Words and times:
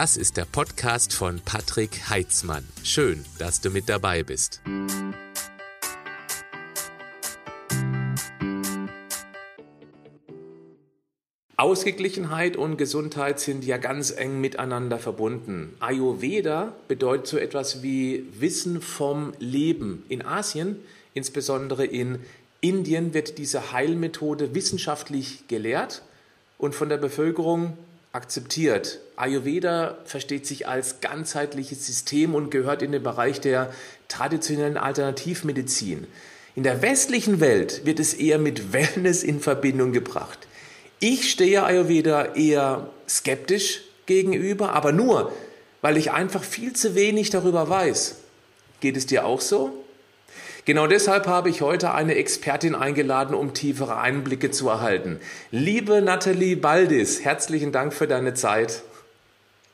Das 0.00 0.16
ist 0.16 0.38
der 0.38 0.46
Podcast 0.46 1.12
von 1.12 1.40
Patrick 1.44 2.08
Heitzmann. 2.08 2.66
Schön, 2.82 3.22
dass 3.38 3.60
du 3.60 3.68
mit 3.68 3.90
dabei 3.90 4.22
bist. 4.22 4.62
Ausgeglichenheit 11.58 12.56
und 12.56 12.78
Gesundheit 12.78 13.40
sind 13.40 13.62
ja 13.62 13.76
ganz 13.76 14.10
eng 14.10 14.40
miteinander 14.40 14.98
verbunden. 14.98 15.76
Ayurveda 15.80 16.72
bedeutet 16.88 17.26
so 17.26 17.36
etwas 17.36 17.82
wie 17.82 18.24
Wissen 18.38 18.80
vom 18.80 19.34
Leben. 19.38 20.06
In 20.08 20.24
Asien, 20.24 20.76
insbesondere 21.12 21.84
in 21.84 22.20
Indien, 22.62 23.12
wird 23.12 23.36
diese 23.36 23.72
Heilmethode 23.72 24.54
wissenschaftlich 24.54 25.46
gelehrt 25.48 26.00
und 26.56 26.74
von 26.74 26.88
der 26.88 26.96
Bevölkerung 26.96 27.76
akzeptiert. 28.12 29.00
Ayurveda 29.16 29.98
versteht 30.04 30.46
sich 30.46 30.66
als 30.66 31.00
ganzheitliches 31.00 31.86
System 31.86 32.34
und 32.34 32.50
gehört 32.50 32.82
in 32.82 32.92
den 32.92 33.02
Bereich 33.02 33.40
der 33.40 33.72
traditionellen 34.08 34.76
Alternativmedizin. 34.76 36.06
In 36.56 36.64
der 36.64 36.82
westlichen 36.82 37.40
Welt 37.40 37.84
wird 37.84 38.00
es 38.00 38.14
eher 38.14 38.38
mit 38.38 38.72
Wellness 38.72 39.22
in 39.22 39.40
Verbindung 39.40 39.92
gebracht. 39.92 40.38
Ich 40.98 41.30
stehe 41.30 41.62
Ayurveda 41.62 42.34
eher 42.34 42.90
skeptisch 43.08 43.82
gegenüber, 44.06 44.72
aber 44.72 44.92
nur, 44.92 45.32
weil 45.80 45.96
ich 45.96 46.10
einfach 46.10 46.42
viel 46.42 46.72
zu 46.72 46.94
wenig 46.94 47.30
darüber 47.30 47.68
weiß. 47.68 48.16
Geht 48.80 48.96
es 48.96 49.06
dir 49.06 49.24
auch 49.24 49.40
so? 49.40 49.79
Genau 50.64 50.86
deshalb 50.86 51.26
habe 51.26 51.48
ich 51.48 51.62
heute 51.62 51.94
eine 51.94 52.14
Expertin 52.14 52.74
eingeladen, 52.74 53.34
um 53.34 53.54
tiefere 53.54 53.98
Einblicke 53.98 54.50
zu 54.50 54.68
erhalten. 54.68 55.20
Liebe 55.50 56.02
Nathalie 56.02 56.56
Baldis, 56.56 57.24
herzlichen 57.24 57.72
Dank 57.72 57.94
für 57.94 58.06
deine 58.06 58.34
Zeit. 58.34 58.82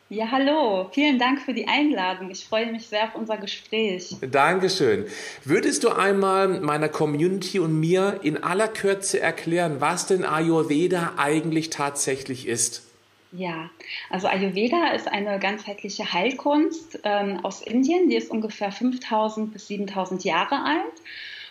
Ja, 0.09 0.31
hallo. 0.31 0.89
Vielen 0.93 1.19
Dank 1.19 1.41
für 1.41 1.53
die 1.53 1.67
Einladung. 1.67 2.31
Ich 2.31 2.45
freue 2.45 2.71
mich 2.71 2.87
sehr 2.87 3.05
auf 3.05 3.17
unser 3.17 3.39
Gespräch. 3.39 4.17
Dankeschön. 4.31 5.07
Würdest 5.45 5.83
du 5.83 5.89
einmal 5.89 6.61
meiner 6.61 6.89
Community 6.89 7.59
und 7.59 7.81
mir 7.81 8.21
in 8.23 8.45
aller 8.45 8.69
Kürze 8.69 9.19
erklären, 9.19 9.81
was 9.81 10.07
denn 10.07 10.25
Ayurveda 10.25 11.15
eigentlich 11.17 11.71
tatsächlich 11.71 12.47
ist? 12.47 12.83
Ja, 13.33 13.71
also 14.09 14.29
Ayurveda 14.29 14.93
ist 14.93 15.09
eine 15.09 15.39
ganzheitliche 15.39 16.13
Heilkunst 16.13 17.01
ähm, 17.05 17.45
aus 17.45 17.61
Indien. 17.61 18.09
Die 18.09 18.17
ist 18.17 18.31
ungefähr 18.31 18.71
5000 18.71 19.53
bis 19.53 19.67
7000 19.69 20.25
Jahre 20.25 20.63
alt. 20.63 21.03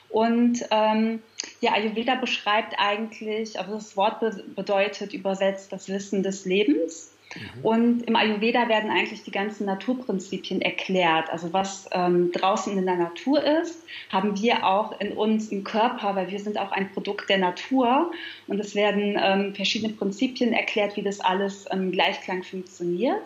Und 0.10 0.66
ähm, 0.72 1.22
ja, 1.60 1.74
Ayurveda 1.74 2.16
beschreibt 2.16 2.76
eigentlich, 2.78 3.60
also 3.60 3.74
das 3.74 3.98
Wort 3.98 4.20
be 4.22 4.44
bedeutet 4.56 5.14
übersetzt 5.14 5.72
das 5.72 5.90
Wissen 5.90 6.24
des 6.24 6.46
Lebens. 6.46 7.15
Mhm. 7.36 7.66
Und 7.66 8.02
im 8.04 8.16
Ayurveda 8.16 8.70
werden 8.70 8.90
eigentlich 8.90 9.24
die 9.24 9.32
ganzen 9.32 9.66
Naturprinzipien 9.66 10.62
erklärt. 10.62 11.30
Also 11.30 11.54
was 11.54 11.88
ähm, 11.92 12.32
draußen 12.32 12.78
in 12.78 12.86
der 12.86 12.96
Natur 12.96 13.44
ist, 13.44 13.84
haben 14.10 14.40
wir 14.42 14.66
auch 14.66 15.00
in 15.00 15.14
uns 15.14 15.50
im 15.50 15.64
Körper, 15.64 16.16
weil 16.16 16.32
wir 16.32 16.40
sind 16.40 16.58
auch 16.58 16.72
ein 16.72 16.92
Produkt 16.92 17.30
der 17.30 17.38
Natur. 17.38 18.12
Und 18.48 18.60
es 18.60 18.76
werden 18.76 19.18
ähm, 19.22 19.56
verschiedene 19.56 19.94
Prinzipien 19.94 20.54
erklärt, 20.54 20.96
wie 20.96 21.04
das 21.04 21.20
alles 21.20 21.66
im 21.72 21.92
Gleichklang 21.92 22.44
funktioniert. 22.44 23.24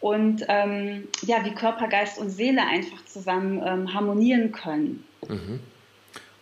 Und 0.00 0.44
ähm, 0.48 1.08
ja, 1.22 1.44
wie 1.44 1.52
Körper, 1.52 1.86
Geist 1.86 2.18
und 2.18 2.30
Seele 2.30 2.66
einfach 2.66 3.04
zusammen 3.04 3.62
ähm, 3.64 3.94
harmonieren 3.94 4.50
können. 4.50 5.04
Mhm. 5.28 5.60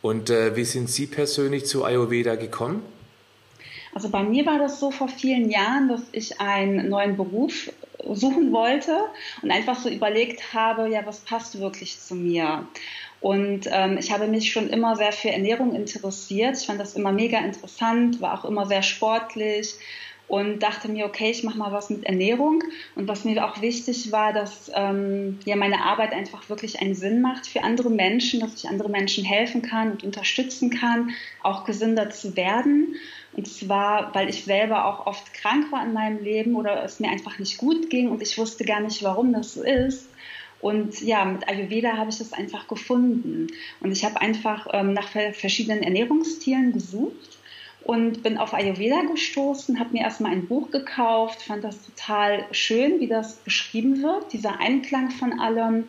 Und 0.03 0.31
äh, 0.31 0.57
wie 0.57 0.65
sind 0.65 0.89
Sie 0.89 1.07
persönlich 1.07 1.67
zu 1.67 1.85
Ayurveda 1.85 2.37
gekommen? 2.37 2.83
Also 3.95 4.09
bei 4.09 4.23
mir 4.23 4.47
war 4.47 4.59
das 4.59 4.79
so 4.79 4.91
vor 4.91 5.09
vielen 5.09 5.51
Jahren, 5.51 5.89
dass 5.89 6.03
ich 6.13 6.41
einen 6.41 6.89
neuen 6.89 7.17
Beruf 7.17 7.71
suchen 8.05 8.53
wollte 8.53 8.97
und 9.43 9.51
einfach 9.51 9.79
so 9.79 9.89
überlegt 9.89 10.55
habe, 10.55 10.89
ja, 10.89 11.05
was 11.05 11.21
passt 11.21 11.61
wirklich 11.61 11.99
zu 12.01 12.15
mir? 12.15 12.67
Und 13.21 13.69
ähm, 13.71 13.99
ich 13.99 14.13
habe 14.13 14.27
mich 14.27 14.53
schon 14.53 14.71
immer 14.71 14.97
sehr 14.97 15.13
für 15.13 15.31
Ernährung 15.31 15.75
interessiert. 15.75 16.57
Ich 16.57 16.67
fand 16.67 16.81
das 16.81 16.95
immer 16.95 17.13
mega 17.13 17.39
interessant, 17.39 18.21
war 18.21 18.39
auch 18.39 18.45
immer 18.47 18.67
sehr 18.67 18.83
sportlich 18.83 19.75
und 20.31 20.61
dachte 20.63 20.89
mir, 20.89 21.07
okay, 21.07 21.31
ich 21.31 21.43
mache 21.43 21.59
mal 21.59 21.73
was 21.73 21.91
mit 21.91 22.05
Ernährung. 22.05 22.63
Und 22.95 23.09
was 23.09 23.25
mir 23.25 23.45
auch 23.45 23.61
wichtig 23.61 24.13
war, 24.13 24.33
dass 24.33 24.71
ähm, 24.75 25.41
ja 25.45 25.57
meine 25.57 25.83
Arbeit 25.83 26.13
einfach 26.13 26.49
wirklich 26.49 26.81
einen 26.81 26.95
Sinn 26.95 27.21
macht 27.21 27.49
für 27.49 27.63
andere 27.63 27.91
Menschen, 27.91 28.41
dass 28.41 28.55
ich 28.55 28.69
andere 28.69 28.89
Menschen 28.89 29.25
helfen 29.25 29.61
kann 29.61 29.91
und 29.91 30.05
unterstützen 30.05 30.71
kann, 30.71 31.11
auch 31.43 31.65
gesünder 31.65 32.11
zu 32.11 32.37
werden. 32.37 32.95
Und 33.33 33.47
zwar, 33.47 34.15
weil 34.15 34.29
ich 34.29 34.45
selber 34.45 34.87
auch 34.87 35.07
oft 35.07 35.33
krank 35.35 35.71
war 35.71 35.85
in 35.85 35.93
meinem 35.93 36.23
Leben 36.23 36.57
oder 36.57 36.83
es 36.83 37.01
mir 37.01 37.11
einfach 37.11 37.39
nicht 37.39 37.59
gut 37.59 37.89
ging 37.89 38.11
und 38.11 38.23
ich 38.23 38.37
wusste 38.39 38.65
gar 38.65 38.81
nicht, 38.81 39.03
warum 39.03 39.33
das 39.33 39.55
so 39.55 39.63
ist. 39.63 40.09
Und 40.61 41.01
ja, 41.01 41.25
mit 41.25 41.49
Ayurveda 41.49 41.97
habe 41.97 42.11
ich 42.11 42.19
das 42.19 42.33
einfach 42.33 42.69
gefunden. 42.69 43.47
Und 43.81 43.93
ich 43.93 44.05
habe 44.05 44.21
einfach 44.21 44.67
ähm, 44.73 44.93
nach 44.93 45.09
verschiedenen 45.09 45.83
Ernährungsstilen 45.83 46.73
gesucht 46.73 47.39
und 47.83 48.23
bin 48.23 48.37
auf 48.37 48.53
Ayurveda 48.53 49.03
gestoßen, 49.03 49.81
habe 49.81 49.93
mir 49.93 50.03
erstmal 50.03 50.33
ein 50.33 50.47
Buch 50.47 50.71
gekauft, 50.71 51.43
fand 51.43 51.65
das 51.65 51.83
total 51.83 52.45
schön, 52.51 53.01
wie 53.01 53.07
das 53.07 53.37
beschrieben 53.37 54.03
wird, 54.03 54.33
dieser 54.33 54.61
Einklang 54.61 55.11
von 55.11 55.41
allem 55.41 55.85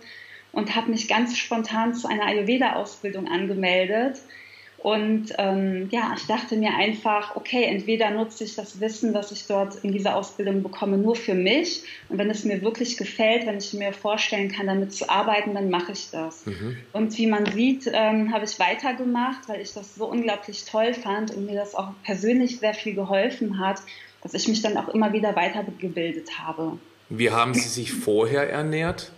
und 0.53 0.75
habe 0.75 0.91
mich 0.91 1.07
ganz 1.07 1.37
spontan 1.37 1.93
zu 1.93 2.07
einer 2.07 2.25
Ayurveda-Ausbildung 2.25 3.27
angemeldet 3.27 4.21
und 4.83 5.33
ähm, 5.37 5.89
ja, 5.91 6.13
ich 6.17 6.25
dachte 6.25 6.55
mir 6.55 6.73
einfach, 6.73 7.35
okay, 7.35 7.65
entweder 7.65 8.09
nutze 8.09 8.43
ich 8.43 8.55
das 8.55 8.79
Wissen, 8.79 9.13
was 9.13 9.31
ich 9.31 9.45
dort 9.45 9.75
in 9.83 9.91
dieser 9.91 10.15
Ausbildung 10.15 10.63
bekomme, 10.63 10.97
nur 10.97 11.15
für 11.15 11.35
mich. 11.35 11.83
Und 12.09 12.17
wenn 12.17 12.31
es 12.31 12.45
mir 12.45 12.63
wirklich 12.63 12.97
gefällt, 12.97 13.45
wenn 13.45 13.59
ich 13.59 13.73
mir 13.73 13.93
vorstellen 13.93 14.51
kann, 14.51 14.65
damit 14.65 14.91
zu 14.91 15.07
arbeiten, 15.07 15.53
dann 15.53 15.69
mache 15.69 15.91
ich 15.91 16.09
das. 16.09 16.47
Mhm. 16.47 16.77
Und 16.93 17.15
wie 17.15 17.27
man 17.27 17.45
sieht, 17.45 17.91
ähm, 17.93 18.33
habe 18.33 18.45
ich 18.45 18.57
weitergemacht, 18.59 19.47
weil 19.47 19.61
ich 19.61 19.71
das 19.73 19.93
so 19.93 20.07
unglaublich 20.07 20.65
toll 20.65 20.95
fand 20.95 21.29
und 21.29 21.45
mir 21.45 21.55
das 21.55 21.75
auch 21.75 21.89
persönlich 22.03 22.57
sehr 22.57 22.73
viel 22.73 22.95
geholfen 22.95 23.59
hat, 23.59 23.81
dass 24.23 24.33
ich 24.33 24.47
mich 24.47 24.63
dann 24.63 24.77
auch 24.77 24.89
immer 24.89 25.13
wieder 25.13 25.35
weitergebildet 25.35 26.39
habe. 26.39 26.79
Wie 27.09 27.29
haben 27.29 27.53
Sie 27.53 27.69
sich 27.69 27.93
vorher 27.93 28.49
ernährt? 28.49 29.11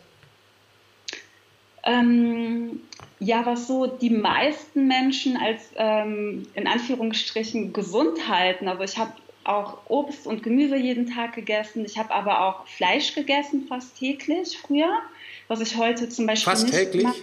Ähm, 1.86 2.80
ja, 3.20 3.46
was 3.46 3.68
so 3.68 3.88
die 3.88 4.10
meisten 4.10 4.88
Menschen 4.88 5.38
als 5.38 5.62
ähm, 5.76 6.48
in 6.54 6.68
Anführungsstrichen 6.68 7.74
gesund 7.74 8.28
halten. 8.28 8.68
Also 8.68 8.84
ich 8.84 8.98
habe 8.98 9.14
auch 9.44 9.78
Obst 9.90 10.26
und 10.26 10.44
Gemüse 10.44 10.78
jeden 10.78 11.10
Tag 11.14 11.34
gegessen. 11.34 11.86
Ich 11.86 11.98
habe 11.98 12.14
aber 12.14 12.42
auch 12.42 12.68
Fleisch 12.68 13.14
gegessen, 13.14 13.66
fast 13.68 13.98
täglich 13.98 14.58
früher, 14.58 15.00
was 15.48 15.60
ich 15.62 15.78
heute 15.78 16.10
zum 16.10 16.26
Beispiel 16.26 16.52
fast 16.52 16.64
nicht 16.64 16.76
täglich? 16.76 17.04
Mache. 17.04 17.18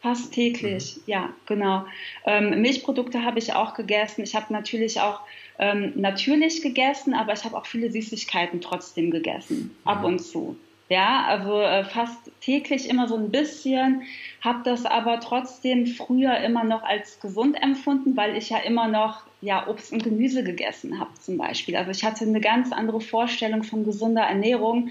Fast 0.00 0.32
täglich, 0.32 0.96
mhm. 0.96 1.02
ja, 1.06 1.30
genau. 1.46 1.86
Ähm, 2.26 2.60
Milchprodukte 2.60 3.24
habe 3.24 3.38
ich 3.38 3.54
auch 3.54 3.72
gegessen. 3.72 4.22
Ich 4.22 4.34
habe 4.34 4.52
natürlich 4.52 5.00
auch 5.00 5.20
ähm, 5.58 5.92
natürlich 5.96 6.60
gegessen, 6.60 7.14
aber 7.14 7.32
ich 7.32 7.42
habe 7.44 7.56
auch 7.56 7.64
viele 7.64 7.90
Süßigkeiten 7.90 8.60
trotzdem 8.60 9.10
gegessen, 9.10 9.74
ab 9.86 10.00
mhm. 10.00 10.04
und 10.04 10.18
zu. 10.18 10.56
Ja, 10.90 11.24
also 11.26 11.60
äh, 11.60 11.84
fast 11.84 12.30
täglich 12.40 12.90
immer 12.90 13.08
so 13.08 13.16
ein 13.16 13.30
bisschen, 13.30 14.02
habe 14.42 14.60
das 14.64 14.84
aber 14.84 15.18
trotzdem 15.20 15.86
früher 15.86 16.36
immer 16.38 16.62
noch 16.62 16.82
als 16.82 17.20
gesund 17.20 17.56
empfunden, 17.60 18.16
weil 18.16 18.36
ich 18.36 18.50
ja 18.50 18.58
immer 18.58 18.88
noch 18.88 19.22
ja, 19.40 19.66
Obst 19.66 19.92
und 19.92 20.04
Gemüse 20.04 20.44
gegessen 20.44 20.98
habe 21.00 21.10
zum 21.20 21.38
Beispiel. 21.38 21.76
Also 21.76 21.90
ich 21.90 22.04
hatte 22.04 22.24
eine 22.24 22.40
ganz 22.40 22.72
andere 22.72 23.00
Vorstellung 23.00 23.62
von 23.62 23.84
gesunder 23.84 24.22
Ernährung, 24.22 24.90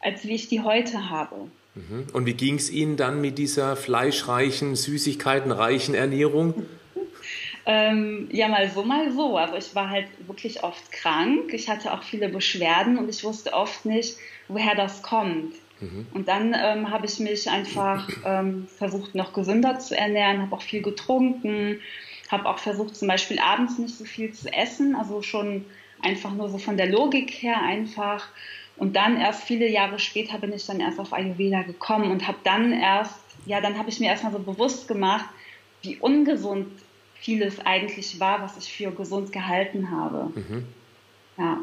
als 0.00 0.24
wie 0.24 0.34
ich 0.34 0.48
die 0.48 0.60
heute 0.60 1.10
habe. 1.10 1.36
Mhm. 1.74 2.06
Und 2.12 2.26
wie 2.26 2.34
ging 2.34 2.54
es 2.54 2.70
Ihnen 2.70 2.96
dann 2.96 3.20
mit 3.20 3.38
dieser 3.38 3.74
fleischreichen, 3.74 4.76
süßigkeitenreichen 4.76 5.94
Ernährung? 5.94 6.66
Ähm, 7.66 8.28
ja, 8.30 8.48
mal 8.48 8.68
so, 8.68 8.82
mal 8.82 9.10
so. 9.12 9.36
Also 9.36 9.56
ich 9.56 9.74
war 9.74 9.88
halt 9.88 10.06
wirklich 10.26 10.62
oft 10.62 10.92
krank. 10.92 11.52
Ich 11.52 11.68
hatte 11.68 11.92
auch 11.92 12.02
viele 12.02 12.28
Beschwerden 12.28 12.98
und 12.98 13.08
ich 13.08 13.24
wusste 13.24 13.52
oft 13.54 13.86
nicht, 13.86 14.16
woher 14.48 14.74
das 14.74 15.02
kommt. 15.02 15.54
Mhm. 15.80 16.06
Und 16.12 16.28
dann 16.28 16.54
ähm, 16.54 16.90
habe 16.90 17.06
ich 17.06 17.18
mich 17.20 17.50
einfach 17.50 18.08
ähm, 18.24 18.68
versucht, 18.76 19.14
noch 19.14 19.32
gesünder 19.32 19.78
zu 19.78 19.96
ernähren, 19.96 20.42
habe 20.42 20.54
auch 20.54 20.62
viel 20.62 20.82
getrunken, 20.82 21.80
habe 22.30 22.48
auch 22.48 22.58
versucht, 22.58 22.96
zum 22.96 23.08
Beispiel 23.08 23.38
abends 23.38 23.78
nicht 23.78 23.96
so 23.96 24.04
viel 24.04 24.32
zu 24.32 24.52
essen, 24.52 24.94
also 24.94 25.22
schon 25.22 25.64
einfach 26.02 26.32
nur 26.32 26.50
so 26.50 26.58
von 26.58 26.76
der 26.76 26.90
Logik 26.90 27.30
her 27.30 27.62
einfach. 27.62 28.28
Und 28.76 28.96
dann 28.96 29.18
erst 29.18 29.44
viele 29.44 29.68
Jahre 29.68 29.98
später 29.98 30.38
bin 30.38 30.52
ich 30.52 30.66
dann 30.66 30.80
erst 30.80 30.98
auf 30.98 31.12
Ayurveda 31.12 31.62
gekommen 31.62 32.10
und 32.10 32.26
habe 32.26 32.38
dann 32.44 32.72
erst, 32.72 33.20
ja, 33.46 33.60
dann 33.60 33.78
habe 33.78 33.88
ich 33.88 34.00
mir 34.00 34.08
erstmal 34.08 34.32
so 34.32 34.40
bewusst 34.40 34.88
gemacht, 34.88 35.26
wie 35.82 35.96
ungesund 35.96 36.66
vieles 37.24 37.58
eigentlich 37.64 38.20
war, 38.20 38.42
was 38.42 38.58
ich 38.58 38.70
für 38.70 38.90
gesund 38.90 39.32
gehalten 39.32 39.90
habe. 39.90 40.30
Mhm. 40.34 40.64
Ja. 41.38 41.58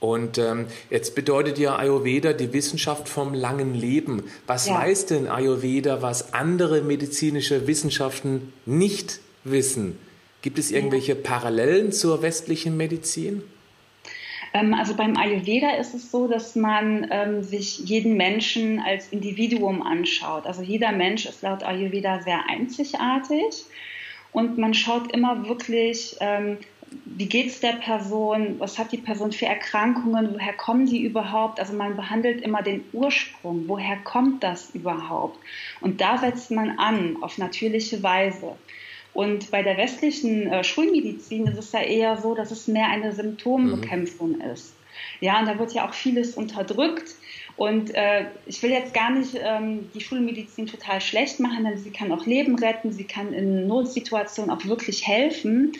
Und 0.00 0.38
ähm, 0.38 0.66
jetzt 0.90 1.14
bedeutet 1.14 1.58
ja 1.58 1.76
Ayurveda 1.76 2.32
die 2.32 2.52
Wissenschaft 2.52 3.08
vom 3.08 3.34
langen 3.34 3.74
Leben. 3.74 4.24
Was 4.46 4.68
ja. 4.68 4.74
weiß 4.74 5.06
denn 5.06 5.28
Ayurveda, 5.28 6.02
was 6.02 6.32
andere 6.34 6.80
medizinische 6.80 7.66
Wissenschaften 7.66 8.52
nicht 8.64 9.20
wissen? 9.44 9.98
Gibt 10.42 10.58
es 10.58 10.70
irgendwelche 10.70 11.14
Parallelen 11.14 11.92
zur 11.92 12.22
westlichen 12.22 12.76
Medizin? 12.76 13.42
Ähm, 14.54 14.72
also 14.72 14.94
beim 14.94 15.16
Ayurveda 15.16 15.76
ist 15.76 15.94
es 15.94 16.10
so, 16.10 16.26
dass 16.26 16.54
man 16.54 17.06
ähm, 17.10 17.42
sich 17.42 17.80
jeden 17.80 18.16
Menschen 18.16 18.80
als 18.80 19.08
Individuum 19.08 19.82
anschaut. 19.82 20.46
Also 20.46 20.62
jeder 20.62 20.92
Mensch 20.92 21.26
ist 21.26 21.42
laut 21.42 21.62
Ayurveda 21.62 22.22
sehr 22.22 22.40
einzigartig 22.48 23.66
und 24.34 24.58
man 24.58 24.74
schaut 24.74 25.12
immer 25.12 25.46
wirklich, 25.48 26.16
ähm, 26.18 26.58
wie 27.04 27.26
geht 27.26 27.46
es 27.46 27.60
der 27.60 27.74
Person, 27.74 28.56
was 28.58 28.78
hat 28.78 28.90
die 28.90 28.98
Person 28.98 29.30
für 29.30 29.46
Erkrankungen, 29.46 30.34
woher 30.34 30.52
kommen 30.52 30.86
die 30.86 31.02
überhaupt? 31.02 31.60
Also 31.60 31.72
man 31.72 31.94
behandelt 31.94 32.42
immer 32.42 32.60
den 32.60 32.84
Ursprung, 32.92 33.68
woher 33.68 33.96
kommt 33.98 34.42
das 34.42 34.70
überhaupt? 34.74 35.38
Und 35.80 36.00
da 36.00 36.18
setzt 36.18 36.50
man 36.50 36.78
an 36.80 37.16
auf 37.20 37.38
natürliche 37.38 38.02
Weise. 38.02 38.56
Und 39.12 39.52
bei 39.52 39.62
der 39.62 39.76
westlichen 39.76 40.48
äh, 40.48 40.64
Schulmedizin 40.64 41.46
ist 41.46 41.58
es 41.58 41.70
ja 41.70 41.82
eher 41.82 42.16
so, 42.16 42.34
dass 42.34 42.50
es 42.50 42.66
mehr 42.66 42.88
eine 42.88 43.12
Symptombekämpfung 43.12 44.38
mhm. 44.38 44.52
ist. 44.52 44.74
Ja, 45.20 45.38
und 45.38 45.46
da 45.46 45.56
wird 45.60 45.74
ja 45.74 45.88
auch 45.88 45.94
vieles 45.94 46.34
unterdrückt. 46.34 47.14
Und 47.56 47.94
äh, 47.94 48.26
ich 48.46 48.62
will 48.62 48.70
jetzt 48.70 48.94
gar 48.94 49.10
nicht 49.10 49.36
ähm, 49.40 49.88
die 49.94 50.00
Schulmedizin 50.00 50.66
total 50.66 51.00
schlecht 51.00 51.38
machen, 51.38 51.64
denn 51.64 51.78
sie 51.78 51.92
kann 51.92 52.10
auch 52.10 52.26
Leben 52.26 52.58
retten, 52.58 52.92
sie 52.92 53.04
kann 53.04 53.32
in 53.32 53.68
Notsituationen 53.68 54.50
auch 54.50 54.64
wirklich 54.64 55.06
helfen. 55.06 55.72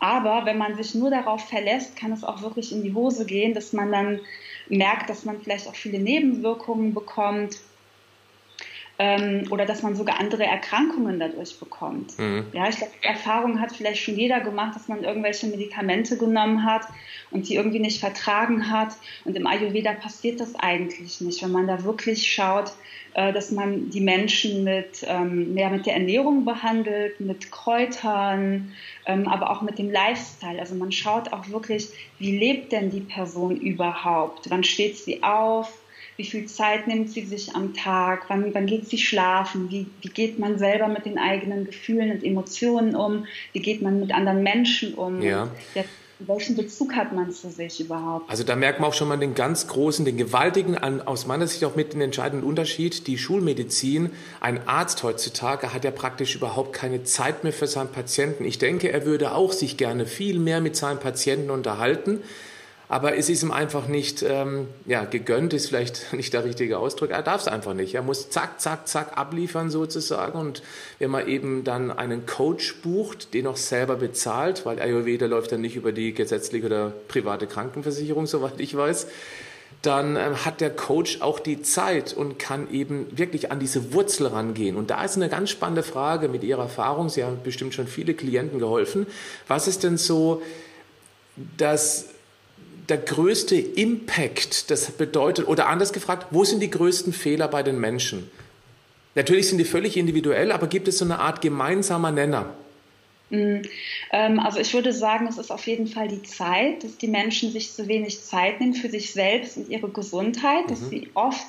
Aber 0.00 0.46
wenn 0.46 0.58
man 0.58 0.76
sich 0.76 0.94
nur 0.94 1.10
darauf 1.10 1.48
verlässt, 1.48 1.96
kann 1.96 2.12
es 2.12 2.22
auch 2.22 2.42
wirklich 2.42 2.70
in 2.70 2.84
die 2.84 2.94
Hose 2.94 3.26
gehen, 3.26 3.52
dass 3.52 3.72
man 3.72 3.90
dann 3.90 4.20
merkt, 4.68 5.10
dass 5.10 5.24
man 5.24 5.40
vielleicht 5.40 5.66
auch 5.66 5.74
viele 5.74 5.98
Nebenwirkungen 5.98 6.94
bekommt 6.94 7.58
ähm, 8.98 9.44
oder 9.50 9.64
dass 9.64 9.82
man 9.82 9.94
sogar 9.94 10.18
andere 10.18 10.44
Erkrankungen 10.44 11.20
dadurch 11.20 11.58
bekommt. 11.60 12.18
Mhm. 12.18 12.46
Ja, 12.52 12.68
ich 12.68 12.76
glaube, 12.76 12.92
Erfahrung 13.02 13.60
hat 13.60 13.72
vielleicht 13.72 14.02
schon 14.02 14.16
jeder 14.16 14.40
gemacht, 14.40 14.74
dass 14.74 14.88
man 14.88 15.04
irgendwelche 15.04 15.46
Medikamente 15.46 16.18
genommen 16.18 16.64
hat 16.64 16.82
und 17.30 17.48
die 17.48 17.54
irgendwie 17.54 17.78
nicht 17.78 18.00
vertragen 18.00 18.70
hat. 18.70 18.96
Und 19.24 19.36
im 19.36 19.46
Ayurveda 19.46 19.92
passiert 19.92 20.40
das 20.40 20.56
eigentlich 20.56 21.20
nicht, 21.20 21.42
wenn 21.42 21.52
man 21.52 21.68
da 21.68 21.84
wirklich 21.84 22.26
schaut, 22.26 22.72
äh, 23.14 23.32
dass 23.32 23.52
man 23.52 23.90
die 23.90 24.00
Menschen 24.00 24.64
mit, 24.64 25.04
ähm, 25.06 25.54
mehr 25.54 25.70
mit 25.70 25.86
der 25.86 25.94
Ernährung 25.94 26.44
behandelt, 26.44 27.20
mit 27.20 27.52
Kräutern, 27.52 28.72
ähm, 29.06 29.28
aber 29.28 29.50
auch 29.50 29.62
mit 29.62 29.78
dem 29.78 29.92
Lifestyle. 29.92 30.58
Also 30.58 30.74
man 30.74 30.90
schaut 30.90 31.32
auch 31.32 31.48
wirklich, 31.48 31.88
wie 32.18 32.36
lebt 32.36 32.72
denn 32.72 32.90
die 32.90 33.00
Person 33.00 33.56
überhaupt? 33.56 34.50
Wann 34.50 34.64
steht 34.64 34.98
sie 34.98 35.22
auf? 35.22 35.72
Wie 36.18 36.24
viel 36.24 36.46
Zeit 36.46 36.88
nimmt 36.88 37.10
sie 37.10 37.24
sich 37.24 37.54
am 37.54 37.74
Tag, 37.74 38.24
wann, 38.26 38.52
wann 38.52 38.66
geht 38.66 38.88
sie 38.88 38.98
schlafen, 38.98 39.70
wie, 39.70 39.86
wie 40.02 40.08
geht 40.08 40.40
man 40.40 40.58
selber 40.58 40.88
mit 40.88 41.06
den 41.06 41.16
eigenen 41.16 41.64
Gefühlen 41.64 42.10
und 42.10 42.24
Emotionen 42.24 42.96
um, 42.96 43.26
wie 43.52 43.60
geht 43.60 43.82
man 43.82 44.00
mit 44.00 44.12
anderen 44.12 44.42
Menschen 44.42 44.94
um. 44.94 45.22
Ja. 45.22 45.48
Welchen 46.18 46.56
Bezug 46.56 46.96
hat 46.96 47.14
man 47.14 47.30
zu 47.30 47.48
sich 47.48 47.78
überhaupt? 47.78 48.28
Also 48.28 48.42
da 48.42 48.56
merkt 48.56 48.80
man 48.80 48.90
auch 48.90 48.94
schon 48.94 49.06
mal 49.06 49.16
den 49.16 49.36
ganz 49.36 49.68
großen, 49.68 50.04
den 50.04 50.16
gewaltigen, 50.16 50.76
aus 50.76 51.26
meiner 51.26 51.46
Sicht 51.46 51.64
auch 51.64 51.76
mit 51.76 51.92
den 51.92 52.00
entscheidenden 52.00 52.44
Unterschied. 52.44 53.06
Die 53.06 53.16
Schulmedizin, 53.16 54.10
ein 54.40 54.66
Arzt 54.66 55.04
heutzutage 55.04 55.72
hat 55.72 55.84
ja 55.84 55.92
praktisch 55.92 56.34
überhaupt 56.34 56.72
keine 56.72 57.04
Zeit 57.04 57.44
mehr 57.44 57.52
für 57.52 57.68
seinen 57.68 57.92
Patienten. 57.92 58.44
Ich 58.44 58.58
denke, 58.58 58.90
er 58.90 59.06
würde 59.06 59.36
auch 59.36 59.52
sich 59.52 59.76
gerne 59.76 60.06
viel 60.06 60.40
mehr 60.40 60.60
mit 60.60 60.74
seinen 60.74 60.98
Patienten 60.98 61.50
unterhalten 61.50 62.24
aber 62.88 63.16
es 63.16 63.28
ist 63.28 63.42
ihm 63.42 63.50
einfach 63.50 63.86
nicht 63.86 64.22
ähm, 64.22 64.66
ja, 64.86 65.04
gegönnt, 65.04 65.52
ist 65.52 65.68
vielleicht 65.68 66.12
nicht 66.14 66.32
der 66.32 66.44
richtige 66.44 66.78
Ausdruck. 66.78 67.10
Er 67.10 67.22
darf 67.22 67.42
es 67.42 67.48
einfach 67.48 67.74
nicht. 67.74 67.94
Er 67.94 68.02
muss 68.02 68.30
zack, 68.30 68.60
zack, 68.60 68.88
zack 68.88 69.18
abliefern 69.18 69.70
sozusagen. 69.70 70.38
Und 70.38 70.62
wenn 70.98 71.10
man 71.10 71.28
eben 71.28 71.64
dann 71.64 71.90
einen 71.90 72.24
Coach 72.24 72.76
bucht, 72.76 73.34
den 73.34 73.46
auch 73.46 73.58
selber 73.58 73.96
bezahlt, 73.96 74.64
weil 74.64 74.80
Ayurveda 74.80 75.26
läuft 75.26 75.52
dann 75.52 75.60
nicht 75.60 75.76
über 75.76 75.92
die 75.92 76.14
gesetzliche 76.14 76.66
oder 76.66 76.92
private 77.08 77.46
Krankenversicherung, 77.46 78.26
soweit 78.28 78.58
ich 78.58 78.74
weiß, 78.74 79.06
dann 79.82 80.16
ähm, 80.16 80.44
hat 80.44 80.62
der 80.62 80.70
Coach 80.70 81.20
auch 81.20 81.40
die 81.40 81.60
Zeit 81.60 82.14
und 82.14 82.38
kann 82.38 82.70
eben 82.72 83.06
wirklich 83.16 83.52
an 83.52 83.60
diese 83.60 83.92
Wurzel 83.92 84.28
rangehen. 84.28 84.76
Und 84.76 84.90
da 84.90 85.04
ist 85.04 85.16
eine 85.16 85.28
ganz 85.28 85.50
spannende 85.50 85.82
Frage 85.82 86.28
mit 86.28 86.42
Ihrer 86.42 86.62
Erfahrung. 86.62 87.10
Sie 87.10 87.22
haben 87.22 87.38
bestimmt 87.44 87.74
schon 87.74 87.86
viele 87.86 88.14
Klienten 88.14 88.58
geholfen. 88.58 89.06
Was 89.46 89.68
ist 89.68 89.84
denn 89.84 89.98
so 89.98 90.42
das 91.58 92.06
der 92.88 92.98
größte 92.98 93.56
Impact, 93.56 94.70
das 94.70 94.90
bedeutet, 94.92 95.46
oder 95.46 95.68
anders 95.68 95.92
gefragt, 95.92 96.28
wo 96.30 96.44
sind 96.44 96.60
die 96.60 96.70
größten 96.70 97.12
Fehler 97.12 97.48
bei 97.48 97.62
den 97.62 97.78
Menschen? 97.78 98.30
Natürlich 99.14 99.48
sind 99.48 99.58
die 99.58 99.64
völlig 99.64 99.96
individuell, 99.96 100.52
aber 100.52 100.68
gibt 100.68 100.88
es 100.88 100.98
so 100.98 101.04
eine 101.04 101.18
Art 101.18 101.40
gemeinsamer 101.40 102.12
Nenner? 102.12 102.54
Mm, 103.30 103.62
ähm, 104.12 104.40
also 104.40 104.58
ich 104.58 104.72
würde 104.72 104.92
sagen, 104.92 105.26
es 105.26 105.38
ist 105.38 105.50
auf 105.50 105.66
jeden 105.66 105.86
Fall 105.86 106.08
die 106.08 106.22
Zeit, 106.22 106.84
dass 106.84 106.96
die 106.96 107.08
Menschen 107.08 107.52
sich 107.52 107.72
zu 107.72 107.88
wenig 107.88 108.22
Zeit 108.22 108.60
nehmen 108.60 108.74
für 108.74 108.88
sich 108.88 109.12
selbst 109.12 109.56
und 109.56 109.68
ihre 109.68 109.88
Gesundheit, 109.88 110.66
mhm. 110.66 110.68
dass 110.68 110.88
sie 110.88 111.10
oft 111.14 111.46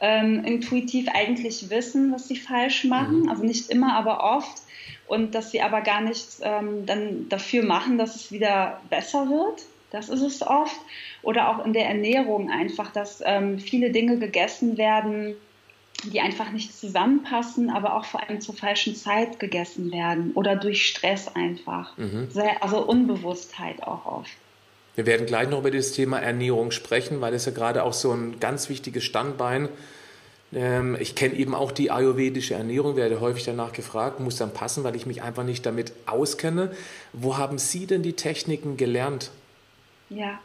ähm, 0.00 0.44
intuitiv 0.44 1.08
eigentlich 1.14 1.70
wissen, 1.70 2.12
was 2.12 2.26
sie 2.26 2.36
falsch 2.36 2.84
machen, 2.84 3.22
mhm. 3.22 3.28
also 3.28 3.44
nicht 3.44 3.70
immer, 3.70 3.94
aber 3.94 4.24
oft 4.24 4.62
und 5.06 5.34
dass 5.34 5.50
sie 5.50 5.60
aber 5.60 5.82
gar 5.82 6.00
nichts 6.00 6.40
ähm, 6.42 6.86
dann 6.86 7.28
dafür 7.28 7.64
machen, 7.64 7.98
dass 7.98 8.16
es 8.16 8.32
wieder 8.32 8.80
besser 8.90 9.28
wird. 9.28 9.62
Das 9.94 10.08
ist 10.08 10.22
es 10.22 10.42
oft. 10.42 10.76
Oder 11.22 11.48
auch 11.48 11.64
in 11.64 11.72
der 11.72 11.86
Ernährung 11.86 12.50
einfach, 12.50 12.90
dass 12.90 13.22
ähm, 13.24 13.60
viele 13.60 13.90
Dinge 13.90 14.18
gegessen 14.18 14.76
werden, 14.76 15.36
die 16.02 16.20
einfach 16.20 16.50
nicht 16.50 16.76
zusammenpassen, 16.76 17.70
aber 17.70 17.96
auch 17.96 18.04
vor 18.04 18.20
allem 18.20 18.40
zur 18.40 18.56
falschen 18.56 18.96
Zeit 18.96 19.38
gegessen 19.38 19.92
werden 19.92 20.32
oder 20.34 20.56
durch 20.56 20.84
Stress 20.86 21.28
einfach. 21.28 21.96
Mhm. 21.96 22.28
Also 22.60 22.84
Unbewusstheit 22.84 23.84
auch 23.84 24.04
oft. 24.04 24.32
Wir 24.96 25.06
werden 25.06 25.26
gleich 25.26 25.48
noch 25.48 25.60
über 25.60 25.70
das 25.70 25.92
Thema 25.92 26.18
Ernährung 26.18 26.72
sprechen, 26.72 27.20
weil 27.20 27.32
es 27.32 27.46
ja 27.46 27.52
gerade 27.52 27.84
auch 27.84 27.92
so 27.92 28.12
ein 28.12 28.40
ganz 28.40 28.68
wichtiges 28.68 29.04
Standbein 29.04 29.68
ähm, 30.52 30.96
ich 31.00 31.16
kenne 31.16 31.34
eben 31.34 31.52
auch 31.52 31.72
die 31.72 31.90
ayurvedische 31.90 32.54
Ernährung, 32.54 32.94
werde 32.94 33.20
häufig 33.20 33.42
danach 33.42 33.72
gefragt, 33.72 34.20
muss 34.20 34.36
dann 34.36 34.52
passen, 34.52 34.84
weil 34.84 34.94
ich 34.94 35.04
mich 35.04 35.22
einfach 35.22 35.42
nicht 35.42 35.66
damit 35.66 35.92
auskenne. 36.06 36.70
Wo 37.12 37.36
haben 37.38 37.58
Sie 37.58 37.86
denn 37.86 38.04
die 38.04 38.12
Techniken 38.12 38.76
gelernt? 38.76 39.32
Ja, 40.14 40.38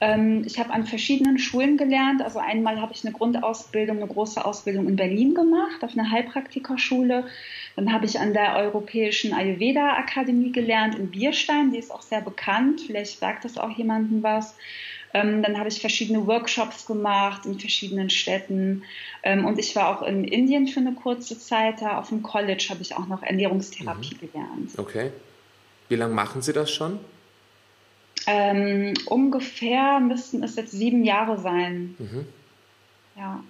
ähm, 0.00 0.44
ich 0.46 0.58
habe 0.58 0.72
an 0.72 0.86
verschiedenen 0.86 1.38
Schulen 1.38 1.76
gelernt. 1.76 2.22
Also 2.22 2.38
einmal 2.38 2.80
habe 2.80 2.92
ich 2.92 3.04
eine 3.04 3.12
Grundausbildung, 3.12 3.96
eine 3.96 4.06
große 4.06 4.44
Ausbildung 4.44 4.88
in 4.88 4.96
Berlin 4.96 5.34
gemacht, 5.34 5.82
auf 5.82 5.92
einer 5.92 6.10
Heilpraktikerschule. 6.10 7.24
Dann 7.74 7.92
habe 7.92 8.06
ich 8.06 8.20
an 8.20 8.32
der 8.32 8.56
Europäischen 8.56 9.34
Ayurveda 9.34 9.96
Akademie 9.96 10.52
gelernt 10.52 10.94
in 10.94 11.10
Bierstein. 11.10 11.72
Die 11.72 11.78
ist 11.78 11.90
auch 11.90 12.02
sehr 12.02 12.20
bekannt. 12.20 12.82
Vielleicht 12.86 13.18
sagt 13.18 13.44
das 13.44 13.58
auch 13.58 13.70
jemandem 13.70 14.22
was. 14.22 14.56
Ähm, 15.14 15.42
dann 15.42 15.58
habe 15.58 15.68
ich 15.68 15.80
verschiedene 15.80 16.26
Workshops 16.26 16.86
gemacht 16.86 17.46
in 17.46 17.58
verschiedenen 17.58 18.10
Städten. 18.10 18.84
Ähm, 19.22 19.44
und 19.44 19.58
ich 19.58 19.74
war 19.74 19.88
auch 19.88 20.06
in 20.06 20.24
Indien 20.24 20.68
für 20.68 20.80
eine 20.80 20.92
kurze 20.92 21.38
Zeit. 21.38 21.80
Da 21.80 21.98
auf 21.98 22.10
dem 22.10 22.22
College 22.22 22.66
habe 22.70 22.82
ich 22.82 22.94
auch 22.94 23.06
noch 23.06 23.22
Ernährungstherapie 23.22 24.14
mhm. 24.14 24.30
gelernt. 24.32 24.70
Okay. 24.76 25.10
Wie 25.88 25.96
lange 25.96 26.14
machen 26.14 26.42
Sie 26.42 26.52
das 26.52 26.70
schon? 26.70 26.98
Ähm, 28.26 28.94
ungefähr 29.06 30.00
müssten 30.00 30.42
es 30.42 30.56
jetzt 30.56 30.72
sieben 30.72 31.04
Jahre 31.04 31.38
sein. 31.38 31.94
Mhm. 31.98 32.26
Ja. 33.16 33.42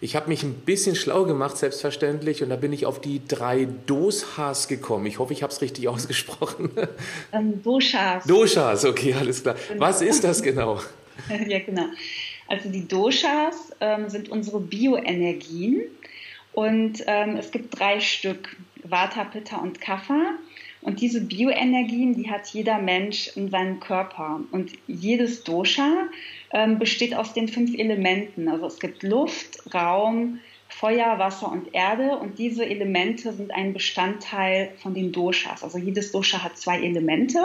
Ich 0.00 0.16
habe 0.16 0.28
mich 0.28 0.42
ein 0.42 0.54
bisschen 0.54 0.96
schlau 0.96 1.24
gemacht, 1.24 1.56
selbstverständlich, 1.56 2.42
und 2.42 2.50
da 2.50 2.56
bin 2.56 2.72
ich 2.72 2.86
auf 2.86 3.00
die 3.00 3.20
drei 3.26 3.68
Doshas 3.86 4.66
gekommen. 4.68 5.06
Ich 5.06 5.18
hoffe, 5.18 5.32
ich 5.32 5.42
habe 5.42 5.52
es 5.52 5.60
richtig 5.60 5.88
ausgesprochen. 5.88 6.70
Ähm, 7.32 7.62
Doshas. 7.62 8.24
Doshas, 8.24 8.84
okay, 8.84 9.14
alles 9.14 9.42
klar. 9.42 9.56
Genau. 9.68 9.80
Was 9.80 10.02
ist 10.02 10.24
das 10.24 10.42
genau? 10.42 10.80
ja, 11.46 11.58
genau. 11.60 11.86
Also 12.48 12.68
die 12.68 12.88
Doshas 12.88 13.72
ähm, 13.80 14.08
sind 14.08 14.28
unsere 14.28 14.58
Bioenergien 14.58 15.82
und 16.52 17.04
ähm, 17.06 17.36
es 17.36 17.52
gibt 17.52 17.78
drei 17.78 18.00
Stück, 18.00 18.56
Vata, 18.82 19.24
Pitta 19.24 19.58
und 19.58 19.80
Kapha. 19.80 20.34
Und 20.82 21.00
diese 21.00 21.20
Bioenergien, 21.20 22.14
die 22.14 22.30
hat 22.30 22.48
jeder 22.48 22.78
Mensch 22.78 23.36
in 23.36 23.50
seinem 23.50 23.80
Körper. 23.80 24.40
Und 24.50 24.72
jedes 24.86 25.44
Dosha 25.44 26.08
ähm, 26.52 26.78
besteht 26.78 27.14
aus 27.14 27.34
den 27.34 27.48
fünf 27.48 27.74
Elementen. 27.76 28.48
Also 28.48 28.66
es 28.66 28.80
gibt 28.80 29.02
Luft, 29.02 29.74
Raum, 29.74 30.40
Feuer, 30.70 31.18
Wasser 31.18 31.50
und 31.50 31.74
Erde 31.74 32.16
und 32.16 32.38
diese 32.38 32.64
Elemente 32.64 33.32
sind 33.32 33.52
ein 33.52 33.72
Bestandteil 33.72 34.72
von 34.78 34.94
den 34.94 35.12
Doshas. 35.12 35.64
Also 35.64 35.78
jedes 35.78 36.12
Dosha 36.12 36.42
hat 36.42 36.56
zwei 36.56 36.80
Elemente 36.80 37.38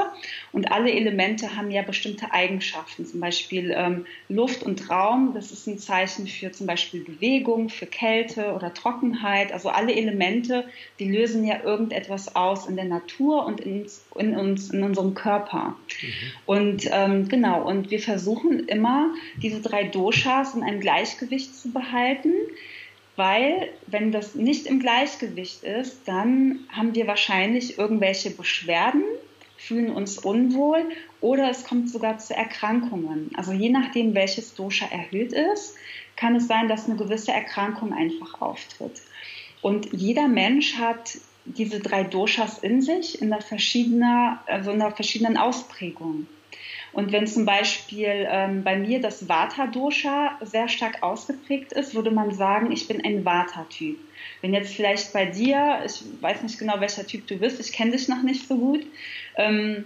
und 0.52 0.72
alle 0.72 0.92
Elemente 0.92 1.58
haben 1.58 1.72
ja 1.72 1.82
bestimmte 1.82 2.32
Eigenschaften. 2.32 3.06
Zum 3.06 3.20
Beispiel 3.20 3.74
ähm, 3.76 4.06
Luft 4.30 4.64
und 4.64 4.90
Raum, 4.90 5.32
das 5.34 5.52
ist 5.52 5.68
ein 5.68 5.80
Zeichen 5.80 6.28
für 6.28 6.52
zum 6.52 6.68
Beispiel 6.68 7.04
Bewegung, 7.04 7.70
für 7.70 7.88
Kälte 7.88 8.54
oder 8.54 8.74
Trockenheit. 8.74 9.52
Also 9.52 9.70
alle 9.70 9.94
Elemente, 9.94 10.66
die 11.00 11.10
lösen 11.10 11.46
ja 11.46 11.64
irgendetwas 11.64 12.36
aus 12.36 12.68
in 12.68 12.76
der 12.76 12.86
Natur 12.86 13.46
und 13.46 13.60
in, 13.60 13.88
in 14.16 14.36
uns, 14.38 14.70
in 14.70 14.84
unserem 14.84 15.16
Körper. 15.16 15.76
Mhm. 16.02 16.32
Und 16.46 16.90
ähm, 16.92 17.28
genau, 17.28 17.68
und 17.68 17.90
wir 17.90 18.00
versuchen 18.00 18.68
immer, 18.68 19.14
diese 19.42 19.62
drei 19.62 19.84
Doshas 19.86 20.54
in 20.54 20.64
einem 20.64 20.80
Gleichgewicht 20.80 21.56
zu 21.56 21.72
behalten 21.72 22.32
weil 23.16 23.70
wenn 23.88 24.12
das 24.12 24.36
nicht 24.36 24.66
im 24.66 24.80
Gleichgewicht 24.80 25.64
ist, 25.64 26.08
dann 26.08 26.60
haben 26.70 26.96
wir 26.96 27.08
wahrscheinlich 27.08 27.78
irgendwelche 27.78 28.32
Beschwerden, 28.32 29.04
fühlen 29.58 29.90
uns 29.90 30.18
unwohl 30.18 30.84
oder 31.22 31.50
es 31.50 31.64
kommt 31.64 31.90
sogar 31.90 32.18
zu 32.18 32.36
Erkrankungen. 32.36 33.32
Also 33.36 33.52
je 33.52 33.70
nachdem, 33.70 34.14
welches 34.14 34.54
Dosha 34.54 34.86
erhöht 34.88 35.34
ist, 35.34 35.76
kann 36.16 36.36
es 36.36 36.48
sein, 36.48 36.68
dass 36.68 36.88
eine 36.88 36.98
gewisse 36.98 37.32
Erkrankung 37.32 37.94
einfach 37.94 38.42
auftritt. 38.42 39.02
Und 39.62 39.92
jeder 39.94 40.28
Mensch 40.28 40.78
hat 40.78 41.18
diese 41.46 41.80
drei 41.80 42.04
Doshas 42.04 42.60
in 42.60 42.82
sich 42.82 43.22
in 43.22 43.30
der, 43.30 43.42
verschiedener, 43.42 44.44
also 44.48 44.72
in 44.72 44.80
der 44.80 44.92
verschiedenen 44.92 45.38
Ausprägung. 45.38 46.28
Und 46.96 47.12
wenn 47.12 47.28
zum 47.28 47.44
Beispiel 47.44 48.26
ähm, 48.30 48.64
bei 48.64 48.78
mir 48.78 49.02
das 49.02 49.28
Vata-Dosha 49.28 50.40
sehr 50.42 50.70
stark 50.70 51.04
ausgeprägt 51.04 51.74
ist, 51.74 51.94
würde 51.94 52.10
man 52.10 52.34
sagen, 52.34 52.72
ich 52.72 52.88
bin 52.88 53.04
ein 53.04 53.26
Vata-Typ. 53.26 53.98
Wenn 54.40 54.54
jetzt 54.54 54.74
vielleicht 54.74 55.12
bei 55.12 55.26
dir, 55.26 55.82
ich 55.86 56.02
weiß 56.22 56.42
nicht 56.44 56.58
genau, 56.58 56.80
welcher 56.80 57.06
Typ 57.06 57.28
du 57.28 57.36
bist, 57.36 57.60
ich 57.60 57.74
kenne 57.74 57.92
dich 57.92 58.08
noch 58.08 58.24
nicht 58.24 58.48
so 58.48 58.56
gut, 58.56 58.86
ähm, 59.36 59.84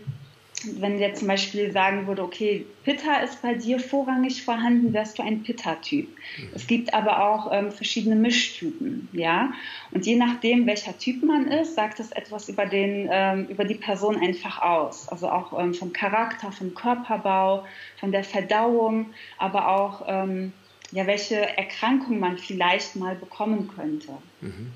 wenn 0.80 1.00
jetzt 1.00 1.20
zum 1.20 1.28
Beispiel 1.28 1.72
sagen 1.72 2.08
würde, 2.08 2.24
okay, 2.24 2.66
Pitta 2.84 3.20
ist 3.20 3.42
bei 3.42 3.54
dir 3.54 3.80
vorrangig 3.80 4.44
vorhanden, 4.44 4.94
wärst 4.94 5.18
du 5.18 5.24
ein 5.24 5.44
Pitta-Typ. 5.44 6.08
Mhm. 6.08 6.50
Es 6.54 6.68
gibt 6.68 6.94
aber 6.94 7.26
auch 7.26 7.52
ähm, 7.52 7.72
verschiedene 7.72 8.16
Mischtypen, 8.16 9.08
ja. 9.14 9.52
Und 9.92 10.06
je 10.06 10.16
nachdem, 10.16 10.66
welcher 10.68 10.98
Typ 10.98 11.24
man 11.24 11.48
ist, 11.48 11.76
sagt 11.76 12.00
es 12.00 12.12
etwas 12.12 12.50
über 12.50 12.66
den, 12.66 13.10
ähm, 13.12 13.48
über 13.48 13.66
die 13.66 13.76
Person 13.76 14.18
einfach 14.18 14.62
aus. 14.62 15.08
Also 15.10 15.30
auch 15.30 15.58
ähm, 15.60 15.74
vom 15.74 15.94
Charakter, 15.94 16.52
vom 16.52 16.74
Körperbau, 16.74 17.66
von 18.00 18.12
der 18.12 18.24
Verdauung, 18.24 19.14
aber 19.38 19.70
auch 19.70 20.06
ähm, 20.08 20.54
ja, 20.92 21.06
welche 21.08 21.36
Erkrankung 21.58 22.20
man 22.20 22.38
vielleicht 22.38 22.96
mal 22.96 23.16
bekommen 23.16 23.68
könnte. 23.68 24.12
Mhm. 24.42 24.72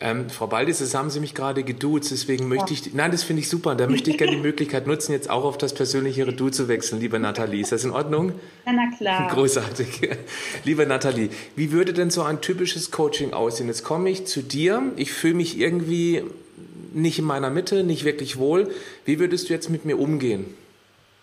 Ähm, 0.00 0.30
Frau 0.30 0.46
Baldis, 0.46 0.78
das 0.78 0.94
haben 0.94 1.10
Sie 1.10 1.20
mich 1.20 1.34
gerade 1.34 1.64
geduzt, 1.64 2.10
deswegen 2.10 2.48
möchte 2.48 2.72
ja. 2.72 2.80
ich, 2.80 2.94
nein, 2.94 3.10
das 3.10 3.22
finde 3.22 3.42
ich 3.42 3.48
super, 3.48 3.74
da 3.74 3.86
möchte 3.88 4.10
ich 4.10 4.18
gerne 4.18 4.36
die 4.36 4.42
Möglichkeit 4.42 4.86
nutzen, 4.86 5.12
jetzt 5.12 5.28
auch 5.28 5.44
auf 5.44 5.58
das 5.58 5.74
persönlichere 5.74 6.32
Du 6.32 6.50
zu 6.50 6.68
wechseln, 6.68 7.00
liebe 7.00 7.18
Nathalie. 7.18 7.60
Ist 7.60 7.72
das 7.72 7.84
in 7.84 7.90
Ordnung? 7.90 8.32
Ja, 8.66 8.72
na 8.72 8.96
klar. 8.96 9.28
Großartig. 9.34 10.08
Liebe 10.64 10.86
Nathalie, 10.86 11.30
wie 11.56 11.72
würde 11.72 11.92
denn 11.92 12.10
so 12.10 12.22
ein 12.22 12.40
typisches 12.40 12.90
Coaching 12.90 13.32
aussehen? 13.32 13.68
Jetzt 13.68 13.84
komme 13.84 14.10
ich 14.10 14.26
zu 14.26 14.42
dir, 14.42 14.82
ich 14.96 15.12
fühle 15.12 15.34
mich 15.34 15.58
irgendwie 15.58 16.22
nicht 16.92 17.18
in 17.18 17.24
meiner 17.24 17.50
Mitte, 17.50 17.84
nicht 17.84 18.04
wirklich 18.04 18.38
wohl. 18.38 18.70
Wie 19.04 19.18
würdest 19.18 19.48
du 19.48 19.52
jetzt 19.52 19.70
mit 19.70 19.84
mir 19.84 19.98
umgehen? 19.98 20.46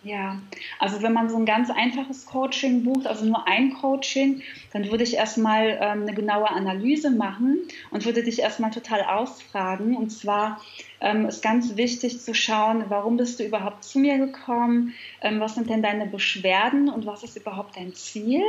Ja, 0.06 0.40
also 0.78 1.02
wenn 1.02 1.12
man 1.12 1.28
so 1.28 1.36
ein 1.36 1.46
ganz 1.46 1.68
einfaches 1.68 2.26
Coaching 2.26 2.84
bucht, 2.84 3.08
also 3.08 3.24
nur 3.24 3.48
ein 3.48 3.74
Coaching, 3.74 4.40
dann 4.72 4.88
würde 4.88 5.02
ich 5.02 5.14
erstmal 5.14 5.80
ähm, 5.80 6.02
eine 6.02 6.14
genaue 6.14 6.48
Analyse 6.48 7.10
machen 7.10 7.58
und 7.90 8.04
würde 8.04 8.22
dich 8.22 8.38
erstmal 8.38 8.70
total 8.70 9.00
ausfragen. 9.02 9.96
Und 9.96 10.10
zwar 10.10 10.62
ähm, 11.00 11.26
ist 11.26 11.42
ganz 11.42 11.74
wichtig 11.76 12.20
zu 12.20 12.34
schauen, 12.34 12.84
warum 12.88 13.16
bist 13.16 13.40
du 13.40 13.44
überhaupt 13.44 13.82
zu 13.82 13.98
mir 13.98 14.16
gekommen, 14.18 14.94
ähm, 15.22 15.40
was 15.40 15.56
sind 15.56 15.70
denn 15.70 15.82
deine 15.82 16.06
Beschwerden 16.06 16.88
und 16.88 17.04
was 17.04 17.24
ist 17.24 17.36
überhaupt 17.36 17.76
dein 17.76 17.92
Ziel? 17.92 18.42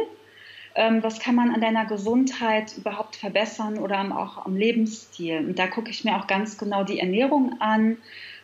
Ähm, 0.75 1.01
was 1.01 1.19
kann 1.19 1.33
man 1.33 1.49
an 1.49 1.61
deiner 1.61 1.85
Gesundheit 1.85 2.77
überhaupt 2.77 3.15
verbessern 3.15 3.79
oder 3.79 3.99
auch 4.15 4.45
am 4.45 4.55
Lebensstil? 4.55 5.39
Und 5.39 5.57
da 5.57 5.65
gucke 5.65 5.89
ich 5.89 6.03
mir 6.03 6.17
auch 6.17 6.27
ganz 6.27 6.59
genau 6.59 6.83
die 6.83 6.99
Ernährung 6.99 7.59
an 7.59 7.97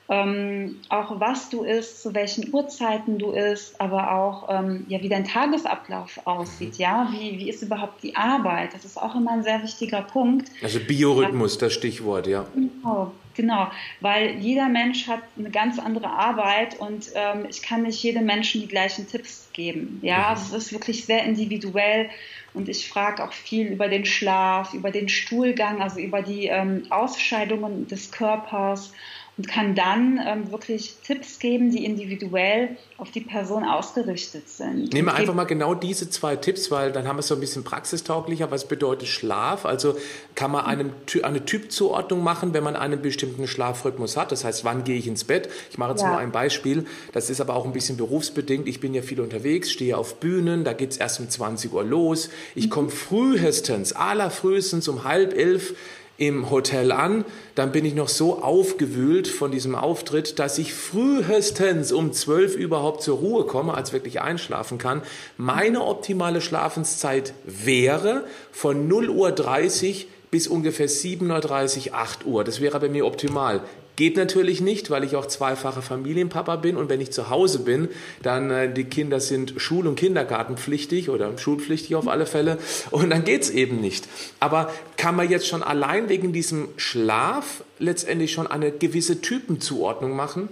ähm, 0.09 0.79
auch 0.89 1.19
was 1.19 1.49
du 1.49 1.63
isst, 1.63 2.01
zu 2.01 2.13
welchen 2.13 2.53
Uhrzeiten 2.53 3.19
du 3.19 3.31
isst, 3.31 3.79
aber 3.79 4.11
auch 4.11 4.49
ähm, 4.49 4.85
ja, 4.89 5.01
wie 5.01 5.09
dein 5.09 5.23
Tagesablauf 5.23 6.19
aussieht, 6.25 6.77
ja, 6.77 7.09
wie, 7.11 7.39
wie 7.39 7.49
ist 7.49 7.61
überhaupt 7.61 8.03
die 8.03 8.15
Arbeit, 8.15 8.73
das 8.73 8.83
ist 8.83 9.01
auch 9.01 9.15
immer 9.15 9.31
ein 9.31 9.43
sehr 9.43 9.63
wichtiger 9.63 10.01
Punkt. 10.01 10.49
Also 10.61 10.79
Biorhythmus, 10.79 11.57
das 11.57 11.73
Stichwort, 11.73 12.27
ja. 12.27 12.45
Genau, 12.53 13.13
genau, 13.33 13.67
weil 14.01 14.35
jeder 14.39 14.67
Mensch 14.67 15.07
hat 15.07 15.21
eine 15.37 15.49
ganz 15.49 15.79
andere 15.79 16.09
Arbeit 16.09 16.79
und 16.79 17.09
ähm, 17.15 17.45
ich 17.49 17.61
kann 17.61 17.83
nicht 17.83 18.03
jedem 18.03 18.25
Menschen 18.25 18.59
die 18.59 18.67
gleichen 18.67 19.07
Tipps 19.07 19.47
geben, 19.53 19.99
ja, 20.01 20.17
mhm. 20.17 20.25
also 20.25 20.57
es 20.57 20.65
ist 20.65 20.73
wirklich 20.73 21.05
sehr 21.05 21.23
individuell 21.23 22.09
und 22.53 22.69
ich 22.69 22.89
frage 22.89 23.23
auch 23.23 23.31
viel 23.31 23.67
über 23.67 23.87
den 23.87 24.05
Schlaf, 24.05 24.73
über 24.73 24.91
den 24.91 25.07
Stuhlgang, 25.09 25.81
also 25.81 25.99
über 25.99 26.21
die 26.21 26.47
ähm, 26.47 26.83
Ausscheidungen 26.89 27.87
des 27.87 28.11
Körpers 28.11 28.91
und 29.37 29.47
kann 29.47 29.73
dann 29.73 30.19
ähm, 30.23 30.51
wirklich 30.51 30.97
Tipps 31.03 31.39
geben, 31.39 31.71
die 31.71 31.85
individuell 31.85 32.77
auf 32.97 33.09
die 33.09 33.21
Person 33.21 33.63
ausgerichtet 33.63 34.47
sind. 34.47 34.93
Nehmen 34.93 35.07
wir 35.07 35.15
einfach 35.15 35.33
mal 35.33 35.45
genau 35.45 35.73
diese 35.73 36.09
zwei 36.09 36.35
Tipps, 36.35 36.69
weil 36.69 36.91
dann 36.91 37.07
haben 37.07 37.15
wir 37.15 37.21
es 37.21 37.27
so 37.27 37.33
ein 37.33 37.39
bisschen 37.39 37.63
praxistauglicher. 37.63 38.51
Was 38.51 38.67
bedeutet 38.67 39.07
Schlaf? 39.07 39.65
Also 39.65 39.97
kann 40.35 40.51
man 40.51 40.65
einem, 40.65 40.91
eine 41.23 41.45
Typzuordnung 41.45 42.23
machen, 42.23 42.53
wenn 42.53 42.63
man 42.63 42.75
einen 42.75 43.01
bestimmten 43.01 43.47
Schlafrhythmus 43.47 44.17
hat. 44.17 44.31
Das 44.31 44.43
heißt, 44.45 44.65
wann 44.65 44.83
gehe 44.83 44.97
ich 44.97 45.07
ins 45.07 45.23
Bett? 45.23 45.49
Ich 45.71 45.79
mache 45.79 45.91
jetzt 45.91 46.01
ja. 46.01 46.09
mal 46.09 46.19
ein 46.19 46.31
Beispiel. 46.31 46.85
Das 47.11 47.31
ist 47.31 47.41
aber 47.41 47.55
auch 47.55 47.65
ein 47.65 47.73
bisschen 47.73 47.97
berufsbedingt. 47.97 48.67
Ich 48.67 48.79
bin 48.79 48.93
ja 48.93 49.01
viel 49.01 49.19
unterwegs, 49.19 49.71
stehe 49.71 49.97
auf 49.97 50.19
Bühnen, 50.19 50.63
da 50.63 50.73
geht 50.73 50.91
es 50.91 50.97
erst 50.97 51.19
um 51.19 51.27
20 51.27 51.73
Uhr 51.73 51.83
los. 51.83 52.29
Ich 52.53 52.67
mhm. 52.67 52.69
komme 52.69 52.89
frühestens, 52.89 53.93
allerfrühestens 53.93 54.87
um 54.87 55.03
halb 55.03 55.33
elf 55.33 55.73
im 56.17 56.49
Hotel 56.49 56.91
an, 56.91 57.25
dann 57.55 57.71
bin 57.71 57.85
ich 57.85 57.95
noch 57.95 58.07
so 58.07 58.41
aufgewühlt 58.43 59.27
von 59.27 59.51
diesem 59.51 59.75
Auftritt, 59.75 60.37
dass 60.39 60.57
ich 60.57 60.73
frühestens 60.73 61.91
um 61.91 62.13
zwölf 62.13 62.55
überhaupt 62.55 63.01
zur 63.01 63.17
Ruhe 63.17 63.45
komme, 63.45 63.73
als 63.73 63.93
wirklich 63.93 64.21
einschlafen 64.21 64.77
kann. 64.77 65.01
Meine 65.37 65.83
optimale 65.83 66.41
Schlafenszeit 66.41 67.33
wäre 67.45 68.25
von 68.51 68.87
0 68.87 69.09
Uhr 69.09 69.31
30 69.31 70.07
bis 70.29 70.47
ungefähr 70.47 70.89
7.30 70.89 71.89
Uhr, 71.89 71.95
8 71.95 72.25
Uhr. 72.25 72.43
Das 72.43 72.61
wäre 72.61 72.79
bei 72.79 72.89
mir 72.89 73.05
optimal. 73.05 73.61
Geht 73.95 74.17
natürlich 74.17 74.59
nicht, 74.59 74.89
weil 74.89 75.03
ich 75.03 75.15
auch 75.15 75.27
zweifacher 75.27 75.83
Familienpapa 75.83 76.55
bin 76.55 76.77
und 76.77 76.89
wenn 76.89 76.99
ich 76.99 77.11
zu 77.11 77.29
Hause 77.29 77.59
bin, 77.59 77.89
dann 78.23 78.49
äh, 78.49 78.73
die 78.73 78.85
Kinder 78.85 79.19
sind 79.19 79.53
schul- 79.57 79.87
und 79.87 79.95
kindergartenpflichtig 79.95 81.09
oder 81.09 81.37
schulpflichtig 81.37 81.95
auf 81.95 82.07
alle 82.07 82.25
Fälle 82.25 82.57
und 82.89 83.11
dann 83.11 83.23
geht's 83.23 83.51
eben 83.51 83.81
nicht. 83.81 84.07
Aber 84.39 84.71
kann 84.97 85.15
man 85.15 85.29
jetzt 85.29 85.47
schon 85.47 85.61
allein 85.61 86.09
wegen 86.09 86.33
diesem 86.33 86.69
Schlaf 86.77 87.63
letztendlich 87.77 88.31
schon 88.31 88.47
eine 88.47 88.71
gewisse 88.71 89.21
Typenzuordnung 89.21 90.15
machen? 90.15 90.49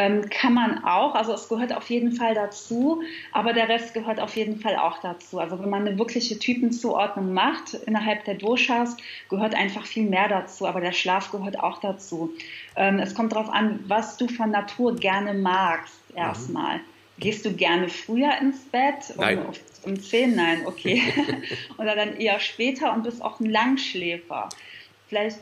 Ähm, 0.00 0.30
kann 0.30 0.54
man 0.54 0.84
auch, 0.84 1.16
also 1.16 1.34
es 1.34 1.48
gehört 1.48 1.72
auf 1.72 1.90
jeden 1.90 2.12
Fall 2.12 2.32
dazu, 2.32 3.02
aber 3.32 3.52
der 3.52 3.68
Rest 3.68 3.94
gehört 3.94 4.20
auf 4.20 4.36
jeden 4.36 4.60
Fall 4.60 4.76
auch 4.76 4.98
dazu. 4.98 5.40
Also 5.40 5.58
wenn 5.58 5.68
man 5.68 5.88
eine 5.88 5.98
wirkliche 5.98 6.38
Typenzuordnung 6.38 7.34
macht 7.34 7.74
innerhalb 7.74 8.24
der 8.24 8.34
Doshas, 8.34 8.96
gehört 9.28 9.56
einfach 9.56 9.84
viel 9.86 10.08
mehr 10.08 10.28
dazu, 10.28 10.66
aber 10.66 10.80
der 10.80 10.92
Schlaf 10.92 11.32
gehört 11.32 11.58
auch 11.58 11.80
dazu. 11.80 12.32
Ähm, 12.76 13.00
es 13.00 13.12
kommt 13.12 13.32
darauf 13.32 13.50
an, 13.50 13.80
was 13.88 14.16
du 14.16 14.28
von 14.28 14.52
Natur 14.52 14.94
gerne 14.94 15.34
magst 15.34 15.98
erstmal. 16.14 16.76
Mhm. 16.76 16.82
Gehst 17.18 17.44
du 17.44 17.52
gerne 17.52 17.88
früher 17.88 18.38
ins 18.40 18.60
Bett? 18.66 19.16
Nein. 19.16 19.38
Um, 19.38 19.52
um 19.82 20.00
10? 20.00 20.36
Nein, 20.36 20.66
okay. 20.66 21.02
Oder 21.78 21.96
dann 21.96 22.16
eher 22.16 22.38
später 22.38 22.94
und 22.94 23.02
bist 23.02 23.20
auch 23.20 23.40
ein 23.40 23.50
Langschläfer. 23.50 24.48
Vielleicht 25.08 25.40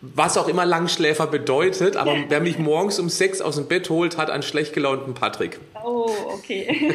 was 0.00 0.36
auch 0.36 0.48
immer 0.48 0.64
Langschläfer 0.64 1.26
bedeutet, 1.26 1.96
aber 1.96 2.16
wer 2.28 2.40
mich 2.40 2.58
morgens 2.58 3.00
um 3.00 3.08
sechs 3.08 3.40
aus 3.40 3.56
dem 3.56 3.66
Bett 3.66 3.90
holt, 3.90 4.16
hat 4.16 4.30
einen 4.30 4.44
schlecht 4.44 4.72
gelaunten 4.72 5.14
Patrick. 5.14 5.58
Oh, 5.84 6.10
okay. 6.28 6.94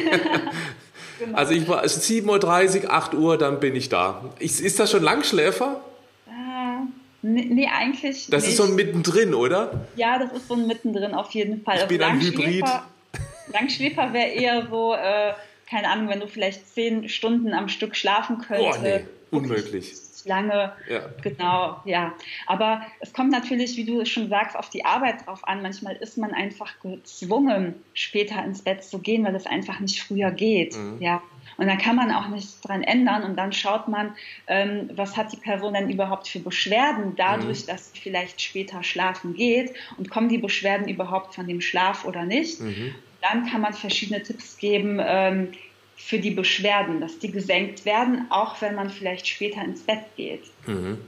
genau. 1.18 1.36
Also 1.36 1.52
ich 1.52 1.68
war 1.68 1.84
7.30 1.84 2.84
Uhr, 2.84 2.90
8 2.92 3.14
Uhr, 3.14 3.36
dann 3.36 3.60
bin 3.60 3.76
ich 3.76 3.90
da. 3.90 4.24
Ich, 4.38 4.58
ist 4.62 4.80
das 4.80 4.90
schon 4.90 5.02
Langschläfer? 5.02 5.82
Äh, 6.26 6.30
nee, 7.20 7.46
nee, 7.50 7.68
eigentlich 7.68 8.28
Das 8.30 8.44
nicht. 8.44 8.52
ist 8.52 8.56
so 8.56 8.64
ein 8.64 8.74
Mittendrin, 8.74 9.34
oder? 9.34 9.86
Ja, 9.96 10.18
das 10.18 10.32
ist 10.32 10.48
so 10.48 10.54
ein 10.54 10.66
Mittendrin 10.66 11.12
auf 11.12 11.30
jeden 11.32 11.62
Fall. 11.62 11.76
Ich 11.76 11.82
also 11.82 11.94
bin 11.94 12.02
ein 12.02 12.20
Hybrid. 12.20 12.64
Langschläfer 13.52 14.14
wäre 14.14 14.28
eher 14.30 14.66
so, 14.70 14.94
äh, 14.94 15.34
keine 15.68 15.90
Ahnung, 15.90 16.08
wenn 16.08 16.20
du 16.20 16.26
vielleicht 16.26 16.72
zehn 16.72 17.10
Stunden 17.10 17.52
am 17.52 17.68
Stück 17.68 17.96
schlafen 17.96 18.38
könntest. 18.38 18.78
Oh, 18.78 18.82
nee, 18.82 19.04
unmöglich 19.30 20.03
lange. 20.26 20.72
Ja. 20.88 21.00
Genau, 21.22 21.80
ja. 21.84 22.14
Aber 22.46 22.82
es 23.00 23.12
kommt 23.12 23.30
natürlich, 23.30 23.76
wie 23.76 23.84
du 23.84 24.04
schon 24.04 24.28
sagst, 24.28 24.56
auf 24.56 24.70
die 24.70 24.84
Arbeit 24.84 25.26
drauf 25.26 25.46
an. 25.46 25.62
Manchmal 25.62 25.96
ist 25.96 26.18
man 26.18 26.32
einfach 26.32 26.80
gezwungen, 26.80 27.74
später 27.94 28.44
ins 28.44 28.62
Bett 28.62 28.84
zu 28.84 28.98
gehen, 28.98 29.24
weil 29.24 29.34
es 29.34 29.46
einfach 29.46 29.80
nicht 29.80 30.02
früher 30.02 30.30
geht. 30.30 30.76
Mhm. 30.76 31.00
Ja. 31.00 31.22
Und 31.56 31.66
dann 31.66 31.78
kann 31.78 31.96
man 31.96 32.10
auch 32.10 32.28
nichts 32.28 32.60
dran 32.60 32.82
ändern 32.82 33.22
und 33.22 33.36
dann 33.36 33.52
schaut 33.52 33.88
man, 33.88 34.16
ähm, 34.46 34.90
was 34.94 35.16
hat 35.16 35.32
die 35.32 35.36
Person 35.36 35.74
denn 35.74 35.88
überhaupt 35.88 36.26
für 36.26 36.40
Beschwerden 36.40 37.14
dadurch, 37.16 37.62
mhm. 37.62 37.66
dass 37.68 37.92
sie 37.92 38.00
vielleicht 38.00 38.40
später 38.40 38.82
schlafen 38.82 39.34
geht 39.34 39.72
und 39.96 40.10
kommen 40.10 40.28
die 40.28 40.38
Beschwerden 40.38 40.88
überhaupt 40.88 41.34
von 41.34 41.46
dem 41.46 41.60
Schlaf 41.60 42.04
oder 42.04 42.24
nicht. 42.24 42.60
Mhm. 42.60 42.94
Dann 43.22 43.46
kann 43.46 43.60
man 43.60 43.72
verschiedene 43.72 44.22
Tipps 44.22 44.58
geben, 44.58 45.00
ähm, 45.00 45.52
für 46.04 46.18
die 46.18 46.32
Beschwerden, 46.32 47.00
dass 47.00 47.18
die 47.18 47.30
gesenkt 47.30 47.86
werden, 47.86 48.26
auch 48.28 48.60
wenn 48.60 48.74
man 48.74 48.90
vielleicht 48.90 49.26
später 49.26 49.64
ins 49.64 49.80
Bett 49.80 50.04
geht. 50.16 50.42
Mhm. 50.66 50.98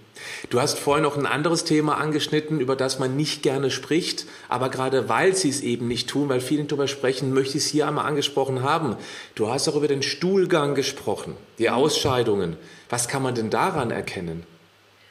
Du 0.48 0.58
hast 0.58 0.78
vorhin 0.78 1.02
noch 1.02 1.18
ein 1.18 1.26
anderes 1.26 1.64
Thema 1.64 1.98
angeschnitten, 1.98 2.60
über 2.60 2.76
das 2.76 2.98
man 2.98 3.14
nicht 3.14 3.42
gerne 3.42 3.70
spricht, 3.70 4.24
aber 4.48 4.70
gerade 4.70 5.10
weil 5.10 5.36
sie 5.36 5.50
es 5.50 5.60
eben 5.60 5.86
nicht 5.86 6.08
tun, 6.08 6.30
weil 6.30 6.40
viele 6.40 6.64
darüber 6.64 6.88
sprechen, 6.88 7.34
möchte 7.34 7.58
ich 7.58 7.64
es 7.64 7.70
hier 7.70 7.86
einmal 7.86 8.06
angesprochen 8.06 8.62
haben. 8.62 8.96
Du 9.34 9.50
hast 9.50 9.68
auch 9.68 9.76
über 9.76 9.88
den 9.88 10.02
Stuhlgang 10.02 10.74
gesprochen, 10.74 11.36
die 11.58 11.68
mhm. 11.68 11.74
Ausscheidungen. 11.74 12.56
Was 12.88 13.06
kann 13.06 13.22
man 13.22 13.34
denn 13.34 13.50
daran 13.50 13.90
erkennen? 13.90 14.44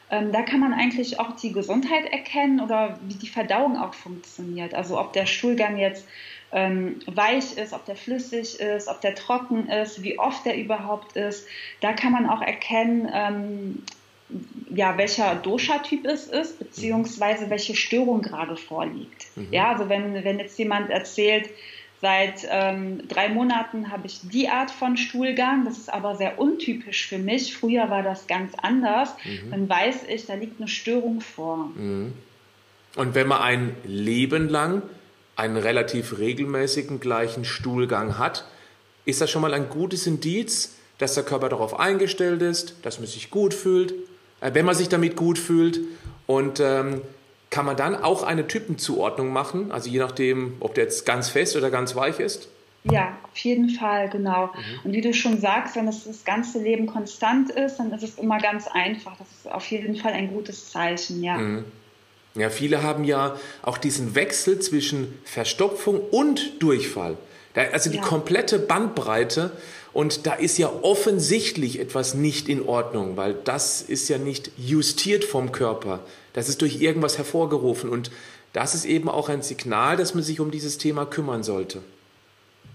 Ähm, 0.09 0.31
da 0.31 0.41
kann 0.41 0.61
man 0.61 0.73
eigentlich 0.73 1.19
auch 1.19 1.35
die 1.35 1.51
Gesundheit 1.51 2.05
erkennen 2.11 2.59
oder 2.59 2.99
wie 3.03 3.15
die 3.15 3.27
Verdauung 3.27 3.77
auch 3.77 3.93
funktioniert. 3.93 4.73
Also 4.73 4.99
ob 4.99 5.13
der 5.13 5.27
Stuhlgang 5.27 5.77
jetzt 5.77 6.07
ähm, 6.51 6.99
weich 7.07 7.57
ist, 7.57 7.73
ob 7.73 7.85
der 7.85 7.95
flüssig 7.95 8.59
ist, 8.59 8.87
ob 8.87 9.01
der 9.01 9.15
trocken 9.15 9.67
ist, 9.69 10.03
wie 10.03 10.19
oft 10.19 10.45
der 10.45 10.57
überhaupt 10.57 11.15
ist. 11.15 11.47
Da 11.81 11.93
kann 11.93 12.11
man 12.11 12.29
auch 12.29 12.41
erkennen, 12.41 13.09
ähm, 13.13 13.83
ja, 14.73 14.97
welcher 14.97 15.35
Dosha-Typ 15.35 16.05
es 16.05 16.27
ist, 16.27 16.59
beziehungsweise 16.59 17.49
welche 17.49 17.75
Störung 17.75 18.21
gerade 18.21 18.57
vorliegt. 18.57 19.27
Mhm. 19.35 19.47
Ja, 19.51 19.71
also 19.73 19.89
wenn, 19.89 20.23
wenn 20.23 20.39
jetzt 20.39 20.57
jemand 20.57 20.89
erzählt, 20.89 21.49
seit 22.01 22.47
ähm, 22.49 23.07
drei 23.07 23.29
Monaten 23.29 23.91
habe 23.91 24.07
ich 24.07 24.19
die 24.23 24.49
Art 24.49 24.71
von 24.71 24.97
Stuhlgang, 24.97 25.65
das 25.65 25.77
ist 25.77 25.93
aber 25.93 26.15
sehr 26.15 26.39
untypisch 26.39 27.07
für 27.07 27.17
mich. 27.17 27.55
Früher 27.55 27.89
war 27.89 28.03
das 28.03 28.27
ganz 28.27 28.53
anders. 28.61 29.15
Mhm. 29.23 29.51
Dann 29.51 29.69
weiß 29.69 30.05
ich, 30.09 30.25
da 30.25 30.33
liegt 30.33 30.59
eine 30.59 30.67
Störung 30.67 31.21
vor. 31.21 31.69
Mhm. 31.75 32.13
Und 32.95 33.13
wenn 33.13 33.27
man 33.27 33.41
ein 33.41 33.75
Leben 33.83 34.49
lang 34.49 34.81
einen 35.35 35.57
relativ 35.57 36.17
regelmäßigen 36.17 36.99
gleichen 36.99 37.45
Stuhlgang 37.45 38.17
hat, 38.17 38.45
ist 39.05 39.21
das 39.21 39.29
schon 39.29 39.41
mal 39.41 39.53
ein 39.53 39.69
gutes 39.69 40.07
Indiz, 40.07 40.75
dass 40.97 41.13
der 41.13 41.23
Körper 41.23 41.49
darauf 41.49 41.79
eingestellt 41.79 42.41
ist, 42.41 42.75
dass 42.83 42.99
man 42.99 43.07
sich 43.07 43.29
gut 43.29 43.53
fühlt, 43.53 43.93
äh, 44.41 44.53
wenn 44.53 44.65
man 44.65 44.75
sich 44.75 44.89
damit 44.89 45.15
gut 45.15 45.37
fühlt. 45.37 45.79
Und 46.27 46.59
ähm, 46.59 47.01
kann 47.49 47.65
man 47.65 47.77
dann 47.77 47.95
auch 47.95 48.23
eine 48.23 48.47
Typenzuordnung 48.47 49.31
machen, 49.31 49.71
also 49.71 49.89
je 49.89 49.99
nachdem, 49.99 50.57
ob 50.59 50.73
der 50.73 50.85
jetzt 50.85 51.05
ganz 51.05 51.29
fest 51.29 51.55
oder 51.55 51.69
ganz 51.69 51.95
weich 51.95 52.19
ist? 52.19 52.49
Ja, 52.83 53.17
auf 53.23 53.37
jeden 53.37 53.69
Fall, 53.69 54.09
genau. 54.09 54.47
Mhm. 54.47 54.79
Und 54.83 54.93
wie 54.93 55.01
du 55.01 55.13
schon 55.13 55.39
sagst, 55.39 55.75
wenn 55.75 55.85
das, 55.87 56.03
das 56.03 56.23
ganze 56.23 56.61
Leben 56.61 56.85
konstant 56.85 57.49
ist, 57.49 57.77
dann 57.77 57.91
ist 57.91 58.03
es 58.03 58.17
immer 58.17 58.39
ganz 58.39 58.67
einfach. 58.67 59.17
Das 59.17 59.27
ist 59.31 59.51
auf 59.51 59.65
jeden 59.71 59.95
Fall 59.95 60.13
ein 60.13 60.31
gutes 60.31 60.71
Zeichen, 60.71 61.23
ja. 61.23 61.37
Mhm. 61.37 61.65
Ja, 62.35 62.49
viele 62.49 62.83
haben 62.83 63.05
ja 63.05 63.39
auch 63.61 63.77
diesen 63.77 64.13
Wechsel 64.13 64.59
zwischen 64.59 65.17
Verstopfung 65.23 66.01
und 66.11 66.61
Durchfall. 66.61 67.17
also 67.53 67.89
die 67.89 67.97
ja. 67.97 68.03
komplette 68.03 68.59
Bandbreite. 68.59 69.51
Und 69.93 70.27
da 70.27 70.33
ist 70.33 70.57
ja 70.57 70.69
offensichtlich 70.81 71.79
etwas 71.79 72.13
nicht 72.13 72.49
in 72.49 72.67
Ordnung, 72.67 73.15
weil 73.15 73.33
das 73.33 73.81
ist 73.81 74.09
ja 74.09 74.17
nicht 74.17 74.51
justiert 74.57 75.23
vom 75.23 75.53
Körper. 75.53 76.01
Das 76.33 76.49
ist 76.49 76.61
durch 76.61 76.81
irgendwas 76.81 77.17
hervorgerufen. 77.17 77.89
Und 77.89 78.11
das 78.51 78.75
ist 78.75 78.83
eben 78.83 79.07
auch 79.07 79.29
ein 79.29 79.41
Signal, 79.41 79.95
dass 79.95 80.13
man 80.13 80.23
sich 80.23 80.41
um 80.41 80.51
dieses 80.51 80.77
Thema 80.77 81.05
kümmern 81.05 81.43
sollte. 81.43 81.81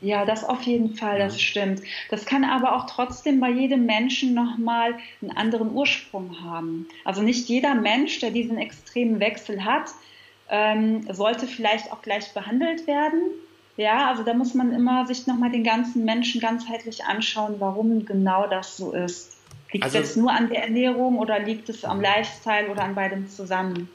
Ja, 0.03 0.25
das 0.25 0.45
auf 0.45 0.63
jeden 0.63 0.95
Fall, 0.95 1.19
das 1.19 1.41
stimmt. 1.41 1.83
Das 2.09 2.25
kann 2.25 2.45
aber 2.45 2.75
auch 2.75 2.87
trotzdem 2.87 3.39
bei 3.39 3.51
jedem 3.51 3.85
Menschen 3.85 4.33
nochmal 4.33 4.95
einen 5.21 5.37
anderen 5.37 5.73
Ursprung 5.73 6.43
haben. 6.43 6.89
Also 7.05 7.21
nicht 7.23 7.49
jeder 7.49 7.75
Mensch, 7.75 8.19
der 8.21 8.31
diesen 8.31 8.57
extremen 8.57 9.21
Wechsel 9.21 9.65
hat, 9.65 9.91
ähm, 10.49 11.07
sollte 11.13 11.47
vielleicht 11.47 11.93
auch 11.93 12.01
gleich 12.01 12.33
behandelt 12.33 12.87
werden. 12.87 13.21
Ja, 13.77 14.09
also 14.09 14.23
da 14.23 14.35
muss 14.35 14.55
man 14.55 14.73
immer 14.73 15.07
sich 15.07 15.27
nochmal 15.27 15.51
den 15.51 15.65
ganzen 15.65 16.05
Menschen 16.05 16.41
ganzheitlich 16.41 17.05
anschauen, 17.05 17.57
warum 17.59 18.05
genau 18.05 18.47
das 18.47 18.77
so 18.77 18.93
ist. 18.93 19.37
Liegt 19.73 19.85
also, 19.85 19.99
es 19.99 20.05
jetzt 20.05 20.17
nur 20.17 20.33
an 20.33 20.49
der 20.49 20.65
Ernährung 20.65 21.19
oder 21.19 21.39
liegt 21.39 21.69
es 21.69 21.85
am 21.85 22.01
Lifestyle 22.01 22.71
oder 22.71 22.83
an 22.83 22.95
beidem 22.95 23.29
zusammen? 23.29 23.89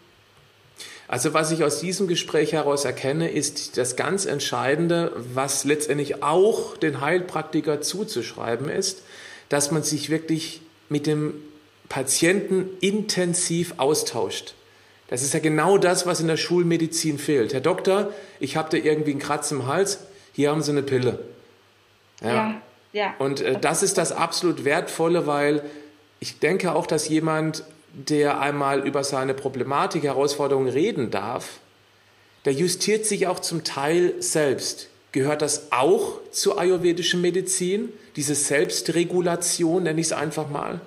Also 1.07 1.33
was 1.33 1.51
ich 1.51 1.63
aus 1.63 1.79
diesem 1.79 2.07
Gespräch 2.07 2.53
heraus 2.53 2.83
erkenne, 2.83 3.29
ist 3.29 3.77
das 3.77 3.95
ganz 3.95 4.25
Entscheidende, 4.25 5.12
was 5.15 5.63
letztendlich 5.63 6.24
auch 6.24 6.77
den 6.77 7.01
Heilpraktiker 7.01 7.81
zuzuschreiben 7.81 8.69
ist, 8.69 9.03
dass 9.50 9.71
man 9.71 9.83
sich 9.83 10.09
wirklich 10.09 10.62
mit 10.89 11.05
dem 11.05 11.35
Patienten 11.89 12.69
intensiv 12.81 13.75
austauscht. 13.77 14.55
Das 15.07 15.21
ist 15.21 15.35
ja 15.35 15.39
genau 15.39 15.77
das, 15.77 16.07
was 16.07 16.19
in 16.19 16.27
der 16.27 16.38
Schulmedizin 16.38 17.19
fehlt. 17.19 17.53
Herr 17.53 17.62
Doktor, 17.62 18.12
ich 18.39 18.57
habe 18.57 18.75
da 18.75 18.83
irgendwie 18.83 19.12
einen 19.12 19.19
Kratz 19.19 19.51
im 19.51 19.67
Hals, 19.67 20.00
hier 20.33 20.50
haben 20.50 20.63
Sie 20.63 20.71
eine 20.71 20.81
Pille. 20.81 21.19
Ja. 22.21 22.33
ja, 22.33 22.62
ja. 22.93 23.13
Und 23.19 23.41
äh, 23.41 23.59
das 23.59 23.83
ist 23.83 24.00
das 24.00 24.12
absolut 24.12 24.65
Wertvolle, 24.65 25.27
weil 25.27 25.63
ich 26.20 26.39
denke 26.39 26.74
auch, 26.74 26.87
dass 26.87 27.07
jemand 27.07 27.63
der 27.96 28.40
einmal 28.40 28.86
über 28.86 29.03
seine 29.03 29.34
Problematik, 29.34 30.03
Herausforderungen 30.03 30.70
reden 30.70 31.12
darf, 31.12 31.60
der 32.44 32.53
justiert 32.53 33.05
sich 33.05 33.27
auch 33.27 33.40
zum 33.40 33.64
Teil 33.64 34.14
selbst. 34.20 34.90
Gehört 35.12 35.42
das 35.42 35.72
auch 35.72 36.20
zur 36.31 36.60
ayurvedischen 36.60 37.22
Medizin, 37.22 37.90
diese 38.16 38.36
Selbstregulation, 38.36 39.84
nenne 39.84 40.00
ich 40.00 40.08
es 40.08 40.14
einfach 40.14 40.50
mal? 40.50 40.81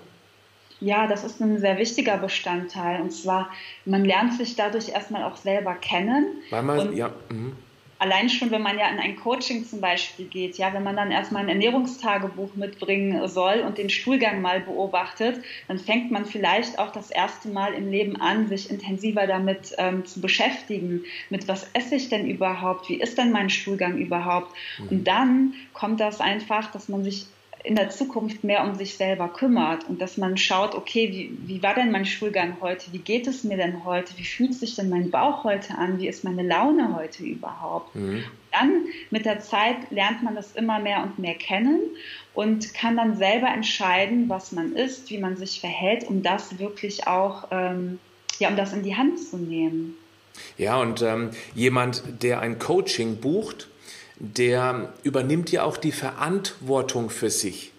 Ja, 0.81 1.09
das 1.09 1.25
ist 1.25 1.40
ein 1.40 1.59
sehr 1.59 1.79
wichtiger 1.79 2.18
Bestandteil. 2.18 3.01
Und 3.01 3.11
zwar, 3.11 3.51
man 3.85 4.05
lernt 4.05 4.35
sich 4.35 4.55
dadurch 4.55 4.90
erstmal 4.90 5.25
auch 5.25 5.37
selber 5.37 5.75
kennen. 5.75 6.27
Weil 6.51 6.62
man, 6.62 6.94
ja. 6.94 7.09
Mh 7.31 7.53
allein 7.98 8.28
schon, 8.28 8.50
wenn 8.50 8.62
man 8.62 8.78
ja 8.78 8.88
in 8.88 8.98
ein 8.98 9.16
Coaching 9.16 9.64
zum 9.64 9.80
Beispiel 9.80 10.26
geht, 10.26 10.56
ja, 10.58 10.72
wenn 10.72 10.82
man 10.82 10.96
dann 10.96 11.11
erstmal 11.11 11.42
ein 11.42 11.48
Ernährungstagebuch 11.48 12.54
mitbringen 12.54 13.26
soll 13.28 13.61
und 13.61 13.78
den 13.78 13.90
Stuhlgang 13.90 14.40
mal 14.40 14.61
beobachtet, 14.61 15.42
dann 15.66 15.78
fängt 15.78 16.11
man 16.11 16.24
vielleicht 16.24 16.78
auch 16.78 16.92
das 16.92 17.11
erste 17.11 17.48
Mal 17.48 17.74
im 17.74 17.90
Leben 17.90 18.20
an, 18.20 18.48
sich 18.48 18.70
intensiver 18.70 19.26
damit 19.26 19.74
ähm, 19.78 20.04
zu 20.04 20.20
beschäftigen. 20.20 21.04
Mit 21.30 21.48
was 21.48 21.68
esse 21.72 21.96
ich 21.96 22.08
denn 22.08 22.28
überhaupt? 22.28 22.88
Wie 22.88 23.00
ist 23.00 23.18
denn 23.18 23.32
mein 23.32 23.50
Stuhlgang 23.50 23.98
überhaupt? 23.98 24.52
Mhm. 24.78 24.88
Und 24.88 25.04
dann 25.04 25.54
kommt 25.72 26.00
das 26.00 26.20
einfach, 26.20 26.70
dass 26.70 26.88
man 26.88 27.02
sich 27.02 27.26
in 27.64 27.75
der 27.75 27.90
Zukunft 27.90 28.44
mehr 28.44 28.62
um 28.64 28.75
sich 28.77 28.97
selber 28.97 29.29
kümmert 29.29 29.88
und 29.88 30.01
dass 30.01 30.16
man 30.16 30.37
schaut, 30.37 30.75
okay, 30.75 31.11
wie, 31.11 31.49
wie 31.49 31.62
war 31.62 31.75
denn 31.75 31.90
mein 31.90 32.07
Schulgang 32.07 32.59
heute? 32.61 32.92
Wie 32.92 32.99
geht 32.99 33.27
es 33.27 33.44
mir 33.44 33.57
denn 33.57 33.85
heute? 33.85 34.16
Wie 34.16 34.25
fühlt 34.25 34.55
sich 34.55 34.77
denn 34.77 34.88
mein 34.88 35.11
Bauch 35.11 35.44
heute 35.44 35.77
an? 35.77 35.99
Wie 35.99 36.09
ist 36.09 36.25
meine 36.25 36.42
Laune 36.42 36.94
heute 36.94 37.25
überhaupt? 37.25 37.94
Mhm. 37.97 38.25
Dann 38.53 38.85
mit 39.11 39.25
der 39.25 39.40
Zeit 39.40 39.90
lernt 39.90 40.23
man 40.23 40.35
das 40.35 40.53
immer 40.53 40.79
mehr 40.79 41.03
und 41.03 41.18
mehr 41.18 41.35
kennen 41.35 41.81
und 42.33 42.73
kann 42.75 42.97
dann 42.97 43.16
selber 43.16 43.49
entscheiden, 43.49 44.29
was 44.29 44.53
man 44.53 44.75
ist, 44.75 45.11
wie 45.11 45.18
man 45.18 45.37
sich 45.37 45.61
verhält, 45.61 46.05
um 46.05 46.23
das 46.23 46.59
wirklich 46.59 47.07
auch, 47.07 47.49
ähm, 47.51 47.99
ja, 48.38 48.49
um 48.49 48.57
das 48.57 48.73
in 48.73 48.85
die 48.85 48.97
Hand 48.97 49.18
zu 49.18 49.37
nehmen. 49.37 49.97
Ja, 50.57 50.81
und 50.81 51.03
ähm, 51.03 51.31
jemand, 51.55 52.03
der 52.23 52.40
ein 52.40 52.59
Coaching 52.59 53.16
bucht, 53.16 53.68
der 54.18 54.92
übernimmt 55.02 55.50
ja 55.52 55.62
auch 55.62 55.76
die 55.76 55.92
Verantwortung 55.92 57.11
für 57.11 57.31
sich. 57.31 57.72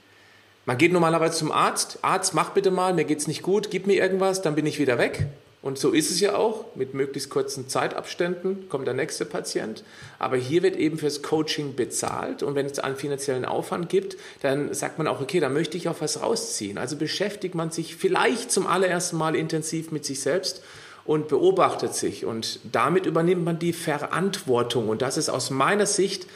Man 0.65 0.77
geht 0.77 0.93
normalerweise 0.93 1.37
zum 1.37 1.51
Arzt, 1.51 1.99
Arzt, 2.01 2.33
mach 2.33 2.51
bitte 2.51 2.71
mal, 2.71 2.93
mir 2.93 3.05
geht's 3.05 3.27
nicht 3.27 3.41
gut, 3.41 3.71
gib 3.71 3.87
mir 3.87 3.95
irgendwas, 3.95 4.41
dann 4.41 4.55
bin 4.55 4.65
ich 4.65 4.79
wieder 4.79 4.97
weg. 4.97 5.27
Und 5.61 5.77
so 5.77 5.91
ist 5.91 6.09
es 6.09 6.21
ja 6.21 6.35
auch, 6.35 6.73
mit 6.75 6.93
möglichst 6.93 7.29
kurzen 7.29 7.67
Zeitabständen 7.67 8.69
kommt 8.69 8.87
der 8.87 8.93
nächste 8.93 9.25
Patient. 9.25 9.83
Aber 10.17 10.37
hier 10.37 10.63
wird 10.63 10.77
eben 10.77 10.97
fürs 10.97 11.21
Coaching 11.21 11.75
bezahlt 11.75 12.43
und 12.43 12.55
wenn 12.55 12.65
es 12.65 12.79
einen 12.79 12.95
finanziellen 12.95 13.43
Aufwand 13.43 13.89
gibt, 13.89 14.15
dann 14.41 14.73
sagt 14.73 14.99
man 14.99 15.07
auch, 15.07 15.19
okay, 15.19 15.41
da 15.41 15.49
möchte 15.49 15.75
ich 15.75 15.89
auch 15.89 15.99
was 15.99 16.21
rausziehen. 16.21 16.77
Also 16.77 16.95
beschäftigt 16.95 17.55
man 17.55 17.71
sich 17.71 17.97
vielleicht 17.97 18.51
zum 18.51 18.67
allerersten 18.67 19.17
Mal 19.17 19.35
intensiv 19.35 19.91
mit 19.91 20.05
sich 20.05 20.21
selbst 20.21 20.63
und 21.09 21.27
beobachtet 21.27 21.95
sich. 21.95 22.23
Und 22.23 22.59
damit 22.71 23.07
übernimmt 23.07 23.43
man 23.43 23.57
die 23.57 23.73
Verantwortung. 23.73 24.89
Und 24.89 25.01
das 25.01 25.17
ist 25.17 25.27
aus 25.27 25.49
meiner 25.49 25.87
Sicht 25.87 26.27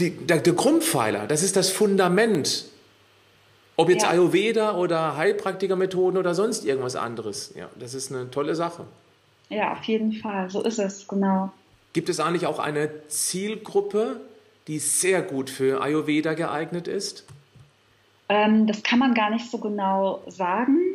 die, 0.00 0.10
der, 0.10 0.38
der 0.38 0.52
Grundpfeiler, 0.52 1.28
das 1.28 1.44
ist 1.44 1.54
das 1.54 1.70
Fundament. 1.70 2.64
Ob 3.76 3.88
jetzt 3.88 4.02
ja. 4.02 4.10
Ayurveda 4.10 4.74
oder 4.74 5.16
Heilpraktikermethoden 5.16 6.18
oder 6.18 6.34
sonst 6.34 6.64
irgendwas 6.64 6.96
anderes. 6.96 7.54
Ja, 7.54 7.68
das 7.78 7.94
ist 7.94 8.10
eine 8.10 8.32
tolle 8.32 8.56
Sache. 8.56 8.84
Ja, 9.48 9.74
auf 9.74 9.84
jeden 9.84 10.12
Fall. 10.14 10.50
So 10.50 10.64
ist 10.64 10.80
es, 10.80 11.06
genau. 11.06 11.52
Gibt 11.92 12.08
es 12.08 12.18
eigentlich 12.18 12.46
auch 12.46 12.58
eine 12.58 13.06
Zielgruppe, 13.06 14.22
die 14.66 14.80
sehr 14.80 15.22
gut 15.22 15.50
für 15.50 15.82
Ayurveda 15.82 16.34
geeignet 16.34 16.88
ist? 16.88 17.24
Ähm, 18.28 18.66
das 18.66 18.82
kann 18.82 18.98
man 18.98 19.14
gar 19.14 19.30
nicht 19.30 19.48
so 19.48 19.58
genau 19.58 20.24
sagen. 20.26 20.85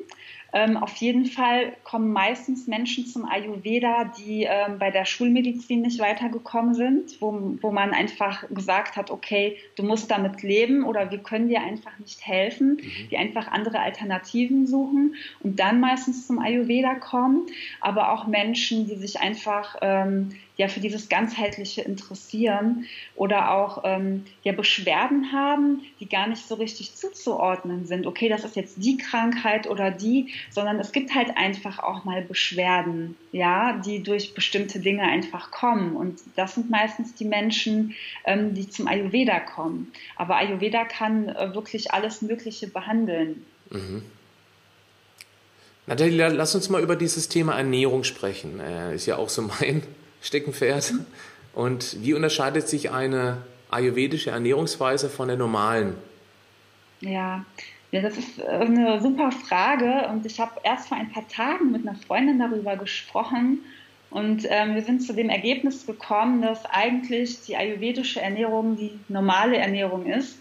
Ähm, 0.54 0.78
auf 0.78 0.96
jeden 0.98 1.26
Fall 1.26 1.74
kommen 1.84 2.12
meistens 2.12 2.68
Menschen 2.68 3.06
zum 3.06 3.26
Ayurveda, 3.26 4.12
die 4.18 4.44
ähm, 4.44 4.80
bei 4.80 4.92
der 4.92 5.06
Schulmedizin 5.06 5.82
nicht 5.82 6.00
weitergekommen 6.00 6.74
sind, 6.74 7.22
wo, 7.22 7.58
wo 7.62 7.72
man 7.72 7.94
einfach 7.94 8.44
gesagt 8.50 8.98
hat, 8.98 9.12
okay, 9.12 9.58
du 9.76 9.84
musst 9.84 10.12
damit 10.12 10.44
leben 10.44 10.84
oder 10.84 11.10
wir 11.10 11.20
können 11.20 11.48
dir 11.48 11.62
einfach 11.62 11.98
nicht 12.00 12.26
helfen, 12.26 12.74
mhm. 12.82 13.10
die 13.10 13.18
einfach 13.18 13.48
andere 13.48 13.80
Alternativen 13.80 14.68
suchen 14.68 15.16
und 15.40 15.60
dann 15.60 15.80
meistens 15.80 16.28
zum 16.28 16.40
Ayurveda 16.40 16.96
kommen, 16.96 17.48
aber 17.80 18.12
auch 18.12 18.28
Menschen, 18.28 18.88
die 18.88 18.96
sich 18.96 19.22
einfach 19.22 19.78
ähm, 19.82 20.32
ja 20.58 20.68
für 20.68 20.80
dieses 20.80 21.10
ganzheitliche 21.10 21.82
interessieren 21.82 22.86
oder 23.16 23.52
auch 23.52 23.82
ähm, 23.84 24.26
ja 24.44 24.52
Beschwerden 24.52 25.32
haben, 25.32 25.82
die 26.00 26.08
gar 26.08 26.28
nicht 26.28 26.48
so 26.48 26.56
richtig 26.56 26.96
zuzuordnen 26.96 27.86
sind. 27.86 28.06
Okay, 28.06 28.30
das 28.30 28.44
ist 28.44 28.56
jetzt 28.56 28.76
die 28.78 28.98
Krankheit 28.98 29.68
oder 29.68 29.92
die, 29.92 30.34
sondern 30.50 30.80
es 30.80 30.92
gibt 30.92 31.16
halt 31.16 31.36
einfach 31.38 31.80
auch 31.80 32.04
mal 32.04 32.22
Beschwerden, 32.22 33.18
ja, 33.32 33.74
die 33.74 34.04
durch 34.04 34.34
bestimmte 34.34 34.80
Dinge 34.80 35.04
einfach 35.04 35.52
kommen. 35.52 35.96
Und 35.96 36.20
das 36.36 36.56
sind 36.56 36.70
meistens 36.70 37.16
die 37.16 37.26
Menschen, 37.26 37.96
ähm, 38.26 38.54
die 38.54 38.70
zum 38.70 38.88
Ayurveda 38.88 39.40
kommen. 39.40 39.92
Aber 40.16 40.38
Ayurveda 40.38 40.86
kann 40.86 41.30
äh, 41.30 41.54
wirklich 41.56 41.94
alles 41.94 42.22
Mögliche 42.22 42.68
behandeln. 42.68 43.46
Mhm. 43.70 44.04
Nathalie, 45.88 46.30
lass 46.30 46.54
uns 46.56 46.70
mal 46.70 46.82
über 46.82 46.96
dieses 46.96 47.28
Thema 47.28 47.58
Ernährung 47.58 48.04
sprechen. 48.04 48.60
Äh, 48.60 48.96
ist 48.96 49.08
ja 49.08 49.18
auch 49.18 49.30
so 49.30 49.42
mein 49.42 49.84
Steckenpferd. 50.22 50.94
Und 51.54 51.98
wie 52.02 52.14
unterscheidet 52.14 52.68
sich 52.68 52.92
eine 52.92 53.38
ayurvedische 53.70 54.32
Ernährungsweise 54.32 55.10
von 55.10 55.28
der 55.28 55.38
normalen? 55.38 55.96
Ja, 57.02 57.46
ja, 57.92 58.02
das 58.02 58.18
ist 58.18 58.42
eine 58.42 59.02
super 59.02 59.32
Frage 59.32 60.08
und 60.10 60.26
ich 60.26 60.40
habe 60.40 60.62
erst 60.64 60.88
vor 60.88 60.98
ein 60.98 61.12
paar 61.12 61.28
Tagen 61.28 61.72
mit 61.72 61.86
einer 61.86 61.98
Freundin 61.98 62.40
darüber 62.40 62.78
gesprochen 62.78 63.60
und 64.12 64.46
ähm, 64.50 64.76
wir 64.76 64.82
sind 64.82 65.02
zu 65.02 65.14
dem 65.14 65.30
Ergebnis 65.30 65.86
gekommen, 65.86 66.42
dass 66.42 66.66
eigentlich 66.66 67.42
die 67.44 67.56
ayurvedische 67.56 68.22
Ernährung 68.22 68.78
die 68.78 68.92
normale 69.10 69.58
Ernährung 69.58 70.06
ist, 70.06 70.38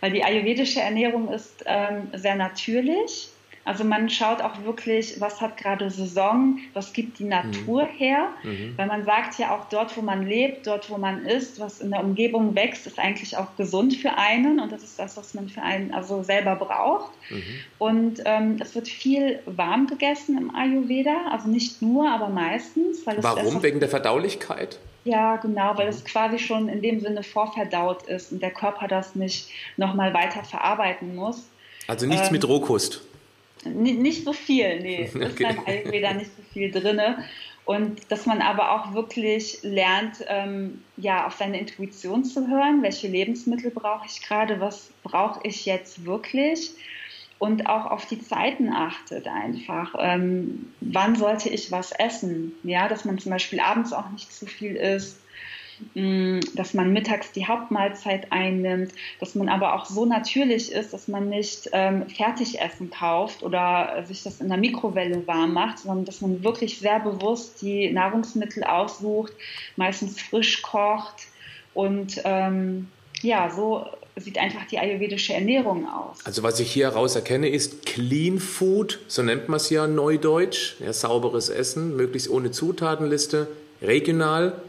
weil 0.00 0.12
die 0.12 0.24
ayurvedische 0.24 0.80
Ernährung 0.80 1.28
ist 1.28 1.62
ähm, 1.66 2.08
sehr 2.14 2.34
natürlich 2.34 3.30
also 3.64 3.82
man 3.82 4.10
schaut 4.10 4.42
auch 4.42 4.62
wirklich, 4.64 5.20
was 5.20 5.40
hat 5.40 5.56
gerade 5.56 5.88
Saison, 5.90 6.58
was 6.74 6.92
gibt 6.92 7.18
die 7.18 7.24
Natur 7.24 7.84
mhm. 7.84 7.96
her. 7.96 8.28
Mhm. 8.42 8.74
Weil 8.76 8.86
man 8.86 9.04
sagt 9.04 9.38
ja 9.38 9.54
auch, 9.54 9.64
dort, 9.70 9.96
wo 9.96 10.02
man 10.02 10.26
lebt, 10.26 10.66
dort, 10.66 10.90
wo 10.90 10.98
man 10.98 11.24
ist, 11.24 11.58
was 11.60 11.80
in 11.80 11.90
der 11.90 12.00
Umgebung 12.00 12.54
wächst, 12.54 12.86
ist 12.86 12.98
eigentlich 12.98 13.36
auch 13.36 13.56
gesund 13.56 13.96
für 13.96 14.18
einen. 14.18 14.60
Und 14.60 14.70
das 14.70 14.82
ist 14.82 14.98
das, 14.98 15.16
was 15.16 15.32
man 15.32 15.48
für 15.48 15.62
einen 15.62 15.94
also 15.94 16.22
selber 16.22 16.56
braucht. 16.56 17.12
Mhm. 17.30 17.42
Und 17.78 18.22
ähm, 18.26 18.58
es 18.60 18.74
wird 18.74 18.88
viel 18.88 19.40
warm 19.46 19.86
gegessen 19.86 20.36
im 20.36 20.54
Ayurveda. 20.54 21.28
Also 21.30 21.48
nicht 21.48 21.80
nur, 21.80 22.08
aber 22.10 22.28
meistens. 22.28 23.06
Warum? 23.06 23.62
Wegen 23.62 23.80
der 23.80 23.88
Verdaulichkeit? 23.88 24.78
Ja, 25.04 25.36
genau, 25.36 25.76
weil 25.76 25.88
es 25.88 26.02
mhm. 26.02 26.06
quasi 26.06 26.38
schon 26.38 26.68
in 26.68 26.82
dem 26.82 27.00
Sinne 27.00 27.22
vorverdaut 27.22 28.04
ist 28.04 28.32
und 28.32 28.42
der 28.42 28.50
Körper 28.50 28.88
das 28.88 29.14
nicht 29.14 29.48
nochmal 29.76 30.12
weiter 30.12 30.44
verarbeiten 30.44 31.14
muss. 31.14 31.44
Also 31.86 32.06
nichts 32.06 32.28
ähm, 32.28 32.32
mit 32.32 32.48
Rohkost. 32.48 33.02
Nicht 33.66 34.24
so 34.24 34.32
viel, 34.32 34.80
nee. 34.80 35.10
Okay. 35.14 35.26
Ist 35.26 35.38
beim 35.38 35.66
Ayurveda 35.66 36.12
nicht 36.14 36.30
so 36.36 36.42
viel 36.52 36.70
drin. 36.70 37.00
Und 37.64 38.10
dass 38.10 38.26
man 38.26 38.42
aber 38.42 38.72
auch 38.72 38.92
wirklich 38.92 39.60
lernt, 39.62 40.24
ähm, 40.28 40.82
ja, 40.96 41.26
auf 41.26 41.34
seine 41.34 41.58
Intuition 41.58 42.24
zu 42.24 42.46
hören. 42.48 42.82
Welche 42.82 43.08
Lebensmittel 43.08 43.70
brauche 43.70 44.06
ich 44.06 44.22
gerade? 44.22 44.60
Was 44.60 44.90
brauche 45.02 45.40
ich 45.44 45.64
jetzt 45.64 46.04
wirklich? 46.04 46.72
Und 47.38 47.66
auch 47.66 47.86
auf 47.86 48.06
die 48.06 48.20
Zeiten 48.20 48.70
achtet 48.70 49.26
einfach. 49.26 49.94
Ähm, 49.98 50.72
wann 50.80 51.16
sollte 51.16 51.48
ich 51.48 51.72
was 51.72 51.92
essen? 51.92 52.52
Ja, 52.62 52.88
dass 52.88 53.04
man 53.04 53.18
zum 53.18 53.32
Beispiel 53.32 53.60
abends 53.60 53.92
auch 53.92 54.10
nicht 54.10 54.32
zu 54.32 54.46
viel 54.46 54.76
isst 54.76 55.23
dass 56.54 56.74
man 56.74 56.92
mittags 56.92 57.32
die 57.32 57.46
Hauptmahlzeit 57.46 58.30
einnimmt, 58.30 58.92
dass 59.20 59.34
man 59.34 59.48
aber 59.48 59.74
auch 59.74 59.86
so 59.86 60.04
natürlich 60.04 60.72
ist, 60.72 60.92
dass 60.92 61.08
man 61.08 61.28
nicht 61.28 61.68
ähm, 61.72 62.08
Fertigessen 62.08 62.90
kauft 62.90 63.42
oder 63.42 64.04
sich 64.06 64.22
das 64.22 64.40
in 64.40 64.48
der 64.48 64.58
Mikrowelle 64.58 65.26
warm 65.26 65.54
macht, 65.54 65.80
sondern 65.80 66.04
dass 66.04 66.20
man 66.20 66.42
wirklich 66.42 66.78
sehr 66.78 67.00
bewusst 67.00 67.62
die 67.62 67.90
Nahrungsmittel 67.90 68.64
aussucht, 68.64 69.32
meistens 69.76 70.20
frisch 70.20 70.62
kocht 70.62 71.26
und 71.74 72.20
ähm, 72.24 72.88
ja, 73.22 73.50
so 73.50 73.86
sieht 74.16 74.38
einfach 74.38 74.66
die 74.66 74.78
ayurvedische 74.78 75.34
Ernährung 75.34 75.88
aus. 75.88 76.18
Also 76.24 76.42
was 76.42 76.60
ich 76.60 76.70
hier 76.70 76.86
heraus 76.86 77.16
erkenne, 77.16 77.48
ist 77.48 77.84
Clean 77.84 78.38
Food, 78.38 79.00
so 79.08 79.22
nennt 79.22 79.48
man 79.48 79.56
es 79.56 79.70
ja 79.70 79.86
neudeutsch, 79.86 80.76
ja, 80.80 80.92
sauberes 80.92 81.48
Essen, 81.48 81.96
möglichst 81.96 82.30
ohne 82.30 82.52
Zutatenliste, 82.52 83.48
regional, 83.82 84.60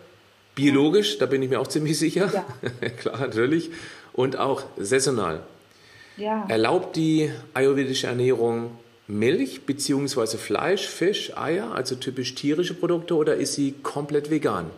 Biologisch, 0.56 1.18
da 1.18 1.26
bin 1.26 1.41
ich 1.41 1.50
mir 1.50 1.60
auch 1.60 1.68
ziemlich 1.68 2.00
sicher. 2.00 2.32
Ja. 2.34 2.89
Klar, 2.98 3.20
natürlich. 3.20 3.70
Und 4.13 4.38
auch 4.38 4.63
saisonal. 4.78 5.41
Ja. 6.18 6.46
Erlaubt 6.48 6.96
die 6.96 7.30
ayurvedische 7.54 8.08
Ernährung 8.08 8.72
Milch 9.08 9.65
bzw. 9.65 10.38
Fleisch, 10.38 10.88
Fisch, 10.88 11.38
Eier, 11.38 11.74
also 11.74 11.96
typisch 11.96 12.34
tierische 12.36 12.74
Produkte, 12.74 13.15
oder 13.15 13.36
ist 13.36 13.54
sie 13.54 13.74
komplett 13.84 14.32
vegan? 14.32 14.72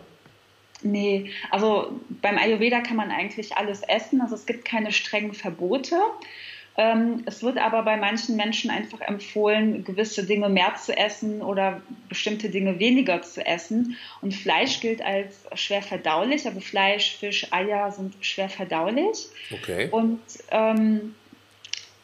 Nee, 0.82 1.30
also 1.50 1.92
beim 2.22 2.38
Ayurveda 2.38 2.80
kann 2.80 2.96
man 2.96 3.10
eigentlich 3.10 3.56
alles 3.56 3.82
essen. 3.82 4.20
Also 4.20 4.34
es 4.34 4.46
gibt 4.46 4.64
keine 4.64 4.92
strengen 4.92 5.34
Verbote. 5.34 5.96
Ähm, 6.78 7.24
es 7.26 7.42
wird 7.42 7.58
aber 7.58 7.82
bei 7.82 7.96
manchen 7.96 8.36
Menschen 8.36 8.70
einfach 8.70 9.00
empfohlen, 9.00 9.82
gewisse 9.82 10.24
Dinge 10.24 10.48
mehr 10.48 10.76
zu 10.76 10.96
essen 10.96 11.42
oder 11.42 11.82
bestimmte 12.08 12.50
Dinge 12.50 12.78
weniger 12.78 13.20
zu 13.20 13.44
essen. 13.44 13.96
Und 14.22 14.32
Fleisch 14.32 14.80
gilt 14.80 15.02
als 15.02 15.40
schwer 15.54 15.82
verdaulich, 15.82 16.46
also 16.46 16.60
Fleisch, 16.60 17.16
Fisch, 17.16 17.48
Eier 17.50 17.90
sind 17.90 18.14
schwer 18.20 18.48
verdaulich. 18.48 19.26
Okay. 19.50 19.88
Und 19.90 20.20
ähm, 20.52 21.16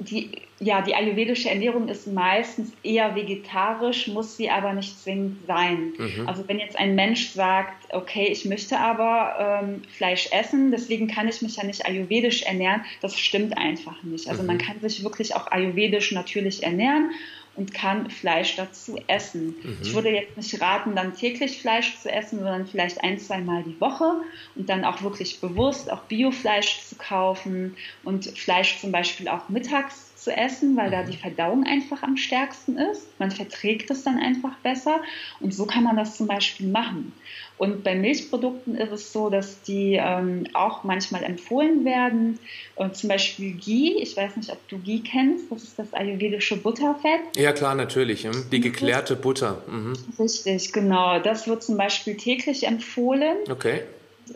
die, 0.01 0.33
ja, 0.64 0.81
die 0.81 0.94
ayurvedische 0.94 1.50
Ernährung 1.50 1.88
ist 1.88 2.07
meistens 2.07 2.72
eher 2.83 3.14
vegetarisch, 3.14 4.09
muss 4.09 4.37
sie 4.37 4.48
aber 4.48 4.72
nicht 4.72 4.98
zwingend 4.98 5.46
sein. 5.46 5.92
Mhm. 5.98 6.27
Also 6.27 6.48
wenn 6.48 6.59
jetzt 6.59 6.79
ein 6.79 6.94
Mensch 6.94 7.31
sagt, 7.31 7.92
okay, 7.92 8.29
ich 8.31 8.46
möchte 8.46 8.79
aber 8.79 9.62
ähm, 9.62 9.83
Fleisch 9.96 10.31
essen, 10.33 10.70
deswegen 10.70 11.07
kann 11.07 11.29
ich 11.29 11.42
mich 11.42 11.57
ja 11.57 11.64
nicht 11.64 11.85
ayurvedisch 11.85 12.42
ernähren, 12.42 12.83
das 13.03 13.18
stimmt 13.18 13.59
einfach 13.59 14.03
nicht. 14.05 14.29
Also 14.29 14.40
mhm. 14.40 14.48
man 14.48 14.59
kann 14.59 14.81
sich 14.81 15.05
wirklich 15.05 15.37
auch 15.37 15.48
ayurvedisch 15.48 16.12
natürlich 16.12 16.62
ernähren 16.62 17.11
und 17.57 17.74
kann 17.74 18.11
Fleisch 18.11 18.57
dazu 18.57 18.98
essen. 19.07 19.55
Mhm. 19.62 19.79
Ich 19.83 19.94
würde 19.94 20.11
jetzt 20.11 20.37
nicht 20.37 20.61
raten, 20.61 20.96
dann 20.96 21.14
täglich 21.14 21.61
Fleisch 21.61 21.98
zu 22.00 22.11
essen, 22.11 22.38
sondern 22.38 22.66
vielleicht 22.66 23.03
ein, 23.05 23.18
zwei 23.18 23.38
Mal 23.38 23.62
die 23.64 23.81
Woche 23.81 24.22
und 24.57 24.68
dann 24.68 24.85
auch 24.85 25.03
wirklich 25.03 25.40
bewusst 25.40 25.90
auch 25.92 26.00
Biofleisch 26.05 26.81
zu 26.88 26.96
kaufen 26.96 27.77
und 28.03 28.24
Fleisch 28.27 28.81
zum 28.81 28.92
Beispiel 28.92 29.29
auch 29.29 29.48
mittags 29.48 30.13
zu 30.25 30.35
essen, 30.35 30.77
weil 30.77 30.91
da 30.91 31.03
mhm. 31.03 31.11
die 31.11 31.17
Verdauung 31.19 31.65
einfach 31.65 32.03
am 32.03 32.17
stärksten 32.17 32.79
ist. 32.79 33.07
Man 33.21 33.31
verträgt 33.31 33.91
es 33.91 34.03
dann 34.03 34.19
einfach 34.19 34.57
besser 34.63 35.01
und 35.41 35.55
so 35.55 35.67
kann 35.67 35.85
man 35.85 35.97
das 35.97 36.17
zum 36.17 36.27
Beispiel 36.27 36.67
machen. 36.67 37.13
Und 37.57 37.85
bei 37.85 37.95
Milchprodukten 37.95 38.77
ist 38.77 38.91
es 38.91 39.13
so, 39.13 39.31
dass 39.31 39.63
die 39.63 39.97
ähm, 40.01 40.49
auch 40.55 40.83
manchmal 40.83 41.23
empfohlen 41.23 41.85
werden. 41.85 42.41
Und 42.75 42.97
zum 42.97 43.09
Beispiel 43.09 43.53
Ghee, 43.53 43.99
ich 44.01 44.17
weiß 44.17 44.37
nicht, 44.37 44.51
ob 44.51 44.67
du 44.69 44.79
Ghee 44.79 45.03
kennst, 45.07 45.53
das 45.53 45.63
ist 45.63 45.79
das 45.79 45.93
ayurvedische 45.95 46.57
Butterfett. 46.57 47.21
Ja 47.37 47.53
klar, 47.53 47.77
natürlich, 47.77 48.27
die 48.51 48.61
geklärte 48.61 49.15
Butter. 49.15 49.63
Mhm. 49.69 49.93
Richtig, 50.19 50.73
genau. 50.73 51.21
Das 51.21 51.47
wird 51.47 51.63
zum 51.63 51.77
Beispiel 51.77 52.17
täglich 52.17 52.67
empfohlen. 52.67 53.37
Okay. 53.49 53.83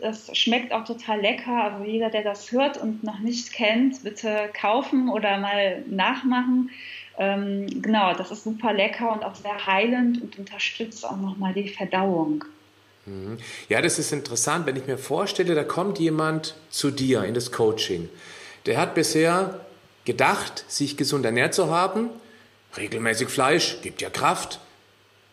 Es 0.01 0.35
schmeckt 0.37 0.73
auch 0.73 0.85
total 0.85 1.21
lecker. 1.21 1.63
Also 1.63 1.83
jeder, 1.83 2.09
der 2.09 2.23
das 2.23 2.51
hört 2.51 2.77
und 2.77 3.03
noch 3.03 3.19
nicht 3.19 3.51
kennt, 3.53 4.03
bitte 4.03 4.49
kaufen 4.53 5.09
oder 5.09 5.37
mal 5.37 5.83
nachmachen. 5.87 6.69
Ähm, 7.17 7.81
genau, 7.81 8.13
das 8.13 8.31
ist 8.31 8.43
super 8.43 8.73
lecker 8.73 9.11
und 9.11 9.25
auch 9.25 9.35
sehr 9.35 9.65
heilend 9.65 10.21
und 10.21 10.39
unterstützt 10.39 11.05
auch 11.05 11.17
nochmal 11.17 11.53
die 11.53 11.67
Verdauung. 11.67 12.45
Mhm. 13.05 13.37
Ja, 13.67 13.81
das 13.81 13.99
ist 13.99 14.13
interessant, 14.13 14.65
wenn 14.65 14.75
ich 14.75 14.87
mir 14.87 14.97
vorstelle, 14.97 15.55
da 15.55 15.63
kommt 15.63 15.99
jemand 15.99 16.55
zu 16.69 16.91
dir 16.91 17.23
in 17.23 17.33
das 17.33 17.51
Coaching. 17.51 18.09
Der 18.65 18.77
hat 18.77 18.95
bisher 18.95 19.59
gedacht, 20.05 20.63
sich 20.67 20.95
gesund 20.95 21.25
ernährt 21.25 21.53
zu 21.53 21.69
haben. 21.69 22.09
Regelmäßig 22.77 23.29
Fleisch 23.29 23.81
gibt 23.81 24.01
ja 24.01 24.09
Kraft. 24.09 24.59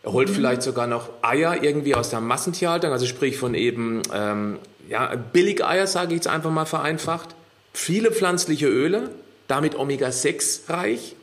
Er 0.06 0.12
holt 0.12 0.30
vielleicht 0.30 0.62
sogar 0.62 0.86
noch 0.86 1.08
Eier 1.22 1.64
irgendwie 1.64 1.96
aus 1.96 2.10
der 2.10 2.20
Massentierhaltung, 2.20 2.92
also 2.92 3.06
sprich 3.06 3.38
von 3.38 3.54
eben 3.54 4.02
ähm, 4.14 4.60
ja, 4.88 5.16
Billigeier, 5.16 5.88
sage 5.88 6.10
ich 6.10 6.18
jetzt 6.18 6.28
einfach 6.28 6.52
mal 6.52 6.64
vereinfacht. 6.64 7.34
Viele 7.72 8.12
pflanzliche 8.12 8.68
Öle, 8.68 9.10
damit 9.48 9.76
Omega-6 9.76 10.70
reich. 10.70 11.16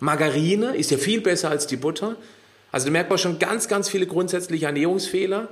Margarine 0.00 0.74
ist 0.74 0.90
ja 0.90 0.96
viel 0.96 1.20
besser 1.20 1.50
als 1.50 1.66
die 1.66 1.76
Butter. 1.76 2.16
Also 2.72 2.86
da 2.86 2.92
merkt 2.92 3.10
man 3.10 3.18
schon 3.18 3.38
ganz, 3.38 3.68
ganz 3.68 3.90
viele 3.90 4.06
grundsätzliche 4.06 4.64
Ernährungsfehler 4.64 5.48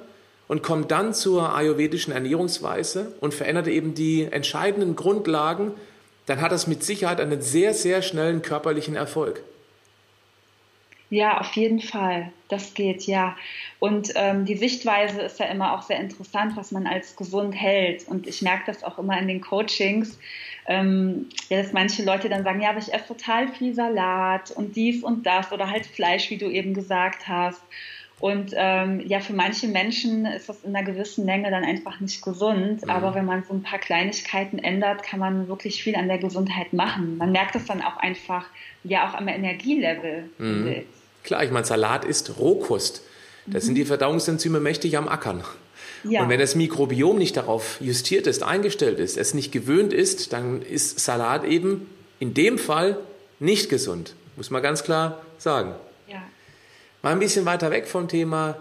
und 0.48 0.62
kommt 0.62 0.90
dann 0.90 1.12
zur 1.12 1.54
ayurvedischen 1.54 2.14
Ernährungsweise 2.14 3.12
und 3.20 3.34
verändert 3.34 3.66
eben 3.66 3.92
die 3.92 4.22
entscheidenden 4.30 4.96
Grundlagen, 4.96 5.72
dann 6.24 6.40
hat 6.40 6.52
das 6.52 6.66
mit 6.66 6.82
Sicherheit 6.82 7.20
einen 7.20 7.42
sehr, 7.42 7.74
sehr 7.74 8.00
schnellen 8.00 8.40
körperlichen 8.40 8.96
Erfolg. 8.96 9.42
Ja, 11.12 11.42
auf 11.42 11.52
jeden 11.56 11.80
Fall. 11.80 12.32
Das 12.48 12.72
geht, 12.72 13.02
ja. 13.02 13.36
Und 13.78 14.12
ähm, 14.14 14.46
die 14.46 14.56
Sichtweise 14.56 15.20
ist 15.20 15.38
ja 15.38 15.44
immer 15.44 15.74
auch 15.74 15.82
sehr 15.82 16.00
interessant, 16.00 16.56
was 16.56 16.72
man 16.72 16.86
als 16.86 17.16
gesund 17.16 17.54
hält. 17.54 18.08
Und 18.08 18.26
ich 18.26 18.40
merke 18.40 18.62
das 18.64 18.82
auch 18.82 18.98
immer 18.98 19.18
in 19.18 19.28
den 19.28 19.42
Coachings, 19.42 20.18
ähm, 20.66 21.28
ja, 21.50 21.60
dass 21.60 21.74
manche 21.74 22.02
Leute 22.02 22.30
dann 22.30 22.44
sagen, 22.44 22.62
ja, 22.62 22.70
aber 22.70 22.78
ich 22.78 22.94
esse 22.94 23.08
total 23.08 23.48
viel 23.48 23.74
Salat 23.74 24.52
und 24.52 24.74
dies 24.74 25.02
und 25.02 25.26
das 25.26 25.52
oder 25.52 25.68
halt 25.68 25.84
Fleisch, 25.84 26.30
wie 26.30 26.38
du 26.38 26.48
eben 26.48 26.72
gesagt 26.72 27.28
hast. 27.28 27.60
Und 28.18 28.54
ähm, 28.56 29.02
ja, 29.06 29.20
für 29.20 29.34
manche 29.34 29.68
Menschen 29.68 30.24
ist 30.24 30.48
das 30.48 30.64
in 30.64 30.74
einer 30.74 30.86
gewissen 30.86 31.26
Menge 31.26 31.50
dann 31.50 31.64
einfach 31.64 32.00
nicht 32.00 32.22
gesund. 32.24 32.84
Mhm. 32.84 32.88
Aber 32.88 33.14
wenn 33.14 33.26
man 33.26 33.44
so 33.44 33.52
ein 33.52 33.62
paar 33.62 33.80
Kleinigkeiten 33.80 34.58
ändert, 34.58 35.02
kann 35.02 35.20
man 35.20 35.46
wirklich 35.46 35.82
viel 35.82 35.94
an 35.94 36.08
der 36.08 36.18
Gesundheit 36.18 36.72
machen. 36.72 37.18
Man 37.18 37.32
merkt 37.32 37.54
es 37.54 37.66
dann 37.66 37.82
auch 37.82 37.98
einfach, 37.98 38.46
ja, 38.82 39.10
auch 39.10 39.14
am 39.14 39.28
Energielevel. 39.28 40.30
Mhm. 40.38 40.84
Klar, 41.24 41.44
ich 41.44 41.50
meine, 41.50 41.64
Salat 41.64 42.04
ist 42.04 42.38
Rohkost. 42.38 43.02
Da 43.46 43.58
mhm. 43.58 43.62
sind 43.62 43.74
die 43.76 43.84
Verdauungsenzyme 43.84 44.60
mächtig 44.60 44.96
am 44.96 45.08
Ackern. 45.08 45.44
Ja. 46.04 46.22
Und 46.22 46.28
wenn 46.28 46.40
das 46.40 46.54
Mikrobiom 46.54 47.18
nicht 47.18 47.36
darauf 47.36 47.80
justiert 47.80 48.26
ist, 48.26 48.42
eingestellt 48.42 48.98
ist, 48.98 49.16
es 49.16 49.34
nicht 49.34 49.52
gewöhnt 49.52 49.92
ist, 49.92 50.32
dann 50.32 50.62
ist 50.62 50.98
Salat 51.00 51.44
eben 51.44 51.88
in 52.18 52.34
dem 52.34 52.58
Fall 52.58 52.98
nicht 53.38 53.68
gesund. 53.68 54.14
Muss 54.36 54.50
man 54.50 54.62
ganz 54.62 54.82
klar 54.82 55.22
sagen. 55.38 55.74
Ja, 56.08 56.22
Mal 57.02 57.10
ein 57.10 57.18
bisschen 57.18 57.44
weiter 57.46 57.72
weg 57.72 57.88
vom 57.88 58.06
Thema 58.06 58.56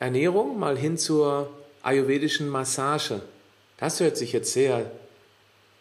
Ernährung, 0.00 0.58
mal 0.58 0.76
hin 0.76 0.98
zur 0.98 1.48
ayurvedischen 1.82 2.48
Massage. 2.48 3.20
Das 3.78 4.00
hört 4.00 4.16
sich 4.16 4.32
jetzt 4.32 4.52
sehr 4.52 4.90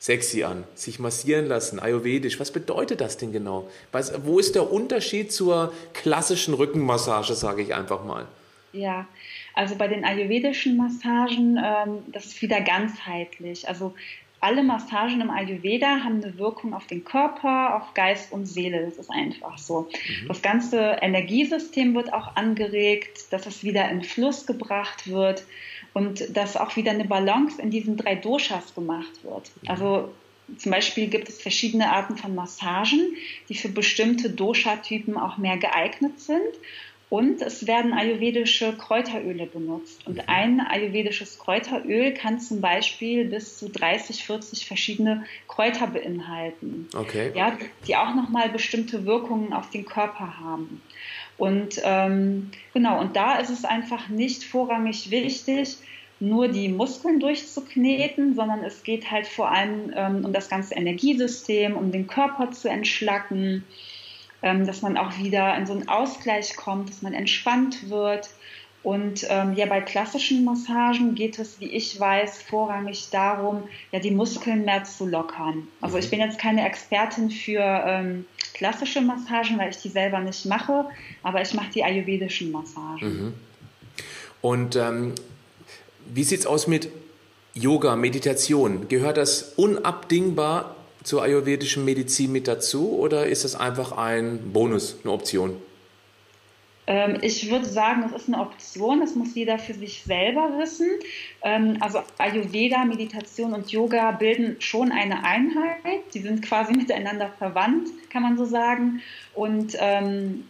sexy 0.05 0.43
an. 0.43 0.65
Sich 0.75 0.99
massieren 0.99 1.47
lassen, 1.47 1.79
ayurvedisch. 1.79 2.39
Was 2.39 2.51
bedeutet 2.51 3.01
das 3.01 3.17
denn 3.17 3.31
genau? 3.31 3.67
Was, 3.91 4.13
wo 4.23 4.37
ist 4.37 4.53
der 4.53 4.71
Unterschied 4.71 5.31
zur 5.31 5.73
klassischen 5.93 6.53
Rückenmassage, 6.53 7.33
sage 7.33 7.63
ich 7.63 7.73
einfach 7.73 8.05
mal? 8.05 8.27
Ja, 8.71 9.07
also 9.55 9.75
bei 9.75 9.87
den 9.87 10.05
ayurvedischen 10.05 10.77
Massagen, 10.77 11.57
ähm, 11.57 12.03
das 12.11 12.25
ist 12.25 12.41
wieder 12.43 12.61
ganzheitlich. 12.61 13.67
Also 13.67 13.95
alle 14.41 14.61
Massagen 14.61 15.21
im 15.21 15.31
Ayurveda 15.31 16.03
haben 16.03 16.23
eine 16.23 16.37
Wirkung 16.37 16.75
auf 16.75 16.85
den 16.85 17.03
Körper, 17.03 17.77
auf 17.77 17.95
Geist 17.95 18.31
und 18.31 18.45
Seele. 18.45 18.85
Das 18.85 18.97
ist 18.97 19.09
einfach 19.09 19.57
so. 19.57 19.89
Mhm. 20.21 20.27
Das 20.27 20.43
ganze 20.43 20.97
Energiesystem 21.01 21.95
wird 21.95 22.13
auch 22.13 22.35
angeregt, 22.35 23.33
dass 23.33 23.47
es 23.47 23.63
wieder 23.63 23.89
in 23.89 24.03
Fluss 24.03 24.45
gebracht 24.45 25.09
wird 25.09 25.45
und 25.95 26.35
dass 26.35 26.57
auch 26.57 26.75
wieder 26.75 26.91
eine 26.91 27.05
Balance 27.05 27.61
in 27.61 27.71
diesen 27.71 27.95
drei 27.95 28.15
Doshas 28.15 28.75
gemacht 28.75 29.23
wird. 29.23 29.49
Mhm. 29.61 29.69
Also 29.69 30.13
zum 30.57 30.71
Beispiel 30.73 31.07
gibt 31.07 31.29
es 31.29 31.41
verschiedene 31.41 31.89
Arten 31.89 32.17
von 32.17 32.35
Massagen, 32.35 33.15
die 33.47 33.55
für 33.55 33.69
bestimmte 33.69 34.29
Dosha-Typen 34.29 35.17
auch 35.17 35.37
mehr 35.37 35.55
geeignet 35.55 36.19
sind. 36.19 36.41
Und 37.07 37.41
es 37.41 37.65
werden 37.65 37.93
ayurvedische 37.93 38.73
Kräuteröle 38.73 39.45
benutzt. 39.45 40.05
Und 40.05 40.27
ein 40.27 40.59
ayurvedisches 40.59 41.39
Kräuteröl 41.39 42.13
kann 42.13 42.41
zum 42.41 42.59
Beispiel 42.59 43.23
bis 43.23 43.57
zu 43.57 43.69
30, 43.69 44.25
40 44.25 44.65
verschiedene 44.65 45.23
Kräuter 45.47 45.87
beinhalten. 45.87 46.89
Okay. 46.93 47.31
Ja, 47.35 47.57
die 47.87 47.95
auch 47.95 48.13
nochmal 48.15 48.49
bestimmte 48.49 49.05
Wirkungen 49.05 49.53
auf 49.53 49.69
den 49.69 49.85
Körper 49.85 50.39
haben. 50.39 50.81
Und 51.37 51.81
ähm, 51.83 52.51
genau, 52.73 52.99
und 53.01 53.15
da 53.15 53.37
ist 53.37 53.49
es 53.49 53.65
einfach 53.65 54.07
nicht 54.09 54.43
vorrangig 54.43 55.11
wichtig, 55.11 55.77
nur 56.19 56.47
die 56.47 56.69
Muskeln 56.69 57.19
durchzukneten, 57.19 58.35
sondern 58.35 58.63
es 58.63 58.83
geht 58.83 59.11
halt 59.11 59.27
vor 59.27 59.51
allem 59.51 59.91
ähm, 59.95 60.25
um 60.25 60.31
das 60.31 60.49
ganze 60.49 60.75
Energiesystem, 60.75 61.75
um 61.75 61.91
den 61.91 62.07
Körper 62.07 62.51
zu 62.51 62.69
entschlacken, 62.69 63.65
ähm, 64.41 64.65
dass 64.65 64.81
man 64.81 64.97
auch 64.97 65.17
wieder 65.17 65.57
in 65.57 65.65
so 65.65 65.73
einen 65.73 65.89
Ausgleich 65.89 66.55
kommt, 66.55 66.89
dass 66.89 67.01
man 67.01 67.13
entspannt 67.13 67.89
wird. 67.89 68.29
Und 68.85 69.25
ähm, 69.31 69.55
ja, 69.55 69.65
bei 69.65 69.81
klassischen 69.81 70.45
Massagen 70.45 71.15
geht 71.15 71.39
es, 71.39 71.59
wie 71.59 71.71
ich 71.71 71.99
weiß, 71.99 72.43
vorrangig 72.43 73.09
darum, 73.09 73.63
ja, 73.91 73.99
die 73.99 74.11
Muskeln 74.11 74.63
mehr 74.63 74.83
zu 74.83 75.07
lockern. 75.07 75.67
Also 75.81 75.97
ich 75.97 76.11
bin 76.11 76.19
jetzt 76.19 76.37
keine 76.37 76.63
Expertin 76.63 77.31
für 77.31 77.63
ähm, 77.63 78.25
klassische 78.53 79.01
Massagen, 79.01 79.57
weil 79.57 79.71
ich 79.71 79.77
die 79.77 79.89
selber 79.89 80.19
nicht 80.19 80.45
mache, 80.45 80.85
aber 81.23 81.41
ich 81.41 81.55
mache 81.55 81.71
die 81.73 81.83
ayurvedischen 81.83 82.51
Massagen. 82.51 83.09
Mhm. 83.09 83.33
Und 84.41 84.75
ähm, 84.75 85.15
wie 86.13 86.23
sieht 86.23 86.41
es 86.41 86.45
aus 86.45 86.67
mit 86.67 86.89
Yoga, 87.55 87.95
Meditation? 87.95 88.87
Gehört 88.87 89.17
das 89.17 89.53
unabdingbar 89.55 90.75
zur 91.03 91.23
ayurvedischen 91.23 91.85
Medizin 91.85 92.31
mit 92.31 92.47
dazu 92.47 92.99
oder 92.99 93.25
ist 93.25 93.45
das 93.45 93.55
einfach 93.55 93.93
ein 93.93 94.53
Bonus, 94.53 94.97
eine 95.03 95.11
Option? 95.11 95.55
Ähm, 96.87 97.17
ich 97.21 97.49
würde 97.49 97.65
sagen, 97.65 98.03
es 98.05 98.21
ist 98.21 98.27
eine 98.27 98.39
Option, 98.41 98.99
das 98.99 99.15
muss 99.15 99.33
jeder 99.33 99.57
für 99.57 99.73
sich 99.73 100.03
selber 100.03 100.57
wissen. 100.59 100.89
Ähm, 101.41 101.77
also 101.79 101.99
Ayurveda, 102.17 102.85
Meditation 102.85 103.53
und 103.53 103.71
Yoga 103.71 104.11
bilden 104.11 104.57
schon 104.59 104.91
eine 104.91 105.23
Einheit. 105.23 106.13
Die 106.13 106.19
sind 106.19 106.41
quasi 106.41 106.73
miteinander 106.77 107.29
verwandt, 107.37 107.89
kann 108.09 108.23
man 108.23 108.37
so 108.37 108.45
sagen. 108.45 109.01
Und 109.33 109.75
ähm, 109.79 110.45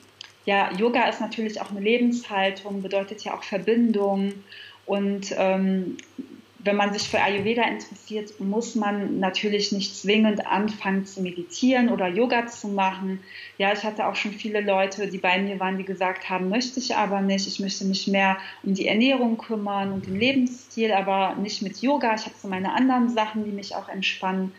ja, 0.46 0.72
Yoga 0.74 1.08
ist 1.08 1.22
natürlich 1.22 1.62
auch 1.62 1.72
eine 1.72 1.80
Lebenshaltung, 1.80 2.82
bedeutet 2.82 3.24
ja 3.24 3.34
auch 3.34 3.44
Verbindung. 3.44 4.34
Und 4.86 5.34
ähm, 5.38 5.98
wenn 6.66 6.76
man 6.76 6.92
sich 6.92 7.08
für 7.08 7.22
Ayurveda 7.22 7.62
interessiert, 7.64 8.40
muss 8.40 8.74
man 8.74 9.20
natürlich 9.20 9.72
nicht 9.72 9.96
zwingend 9.96 10.48
anfangen 10.48 11.06
zu 11.06 11.22
meditieren 11.22 11.90
oder 11.90 12.08
Yoga 12.08 12.48
zu 12.48 12.70
machen. 12.70 13.20
Ja, 13.60 13.72
ich 13.72 13.84
hatte 13.84 14.08
auch 14.08 14.16
schon 14.16 14.32
viele 14.32 14.62
Leute, 14.62 15.08
die 15.08 15.20
bei 15.20 15.40
mir 15.40 15.60
waren, 15.60 15.78
die 15.78 15.86
gesagt 15.86 16.28
haben, 16.28 16.50
möchte 16.50 16.80
ich 16.80 16.96
aber 16.96 17.22
nicht. 17.22 17.48
Ich 17.48 17.60
möchte 17.60 17.86
mich 17.86 18.08
mehr 18.08 18.38
um 18.64 18.74
die 18.74 18.88
Ernährung 18.88 19.38
kümmern 19.38 19.92
und 19.92 20.08
den 20.08 20.20
Lebensstil, 20.20 20.92
aber 20.92 21.36
nicht 21.36 21.62
mit 21.62 21.84
Yoga. 21.84 22.16
Ich 22.16 22.26
habe 22.26 22.36
so 22.36 22.48
meine 22.48 22.74
anderen 22.74 23.10
Sachen, 23.10 23.46
die 23.46 23.52
mich 23.52 23.76
auch 23.76 23.88
entspannen. 23.88 24.52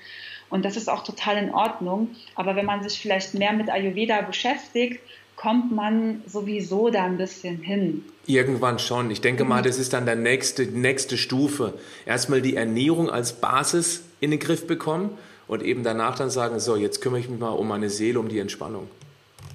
Und 0.48 0.64
das 0.64 0.76
ist 0.76 0.88
auch 0.88 1.02
total 1.02 1.38
in 1.38 1.52
Ordnung. 1.52 2.14
Aber 2.36 2.54
wenn 2.54 2.66
man 2.66 2.84
sich 2.84 3.00
vielleicht 3.00 3.34
mehr 3.34 3.52
mit 3.52 3.68
Ayurveda 3.68 4.20
beschäftigt, 4.20 5.00
kommt 5.36 5.70
man 5.70 6.22
sowieso 6.26 6.90
da 6.90 7.04
ein 7.04 7.18
bisschen 7.18 7.58
hin. 7.58 8.04
Irgendwann 8.26 8.78
schon. 8.78 9.10
Ich 9.10 9.20
denke 9.20 9.44
mal, 9.44 9.60
mhm. 9.60 9.66
das 9.66 9.78
ist 9.78 9.92
dann 9.92 10.06
der 10.06 10.16
nächste, 10.16 10.64
nächste 10.64 11.16
Stufe. 11.16 11.74
Erstmal 12.06 12.42
die 12.42 12.56
Ernährung 12.56 13.10
als 13.10 13.34
Basis 13.34 14.02
in 14.20 14.30
den 14.30 14.40
Griff 14.40 14.66
bekommen 14.66 15.10
und 15.46 15.62
eben 15.62 15.84
danach 15.84 16.16
dann 16.16 16.30
sagen, 16.30 16.58
so, 16.58 16.74
jetzt 16.74 17.00
kümmere 17.00 17.20
ich 17.20 17.28
mich 17.28 17.38
mal 17.38 17.50
um 17.50 17.68
meine 17.68 17.90
Seele, 17.90 18.18
um 18.18 18.28
die 18.28 18.38
Entspannung. 18.38 18.88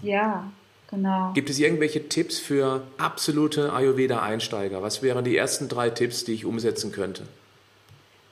Ja, 0.02 0.50
genau. 0.90 1.32
Gibt 1.34 1.50
es 1.50 1.60
irgendwelche 1.60 2.08
Tipps 2.08 2.40
für 2.40 2.84
absolute 2.98 3.74
Ayurveda-Einsteiger? 3.74 4.82
Was 4.82 5.02
wären 5.02 5.26
die 5.26 5.36
ersten 5.36 5.68
drei 5.68 5.90
Tipps, 5.90 6.24
die 6.24 6.34
ich 6.34 6.46
umsetzen 6.46 6.92
könnte? 6.92 7.24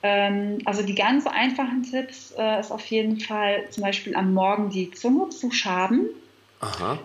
Ähm, 0.02 0.58
also 0.64 0.82
die 0.82 0.94
ganz 0.94 1.26
einfachen 1.26 1.82
Tipps 1.82 2.32
äh, 2.38 2.60
ist 2.60 2.70
auf 2.70 2.86
jeden 2.86 3.20
Fall 3.20 3.64
zum 3.70 3.82
Beispiel 3.82 4.16
am 4.16 4.32
Morgen 4.32 4.70
die 4.70 4.90
Zunge 4.92 5.28
zu 5.28 5.50
schaben. 5.50 6.06
Aha. 6.60 6.98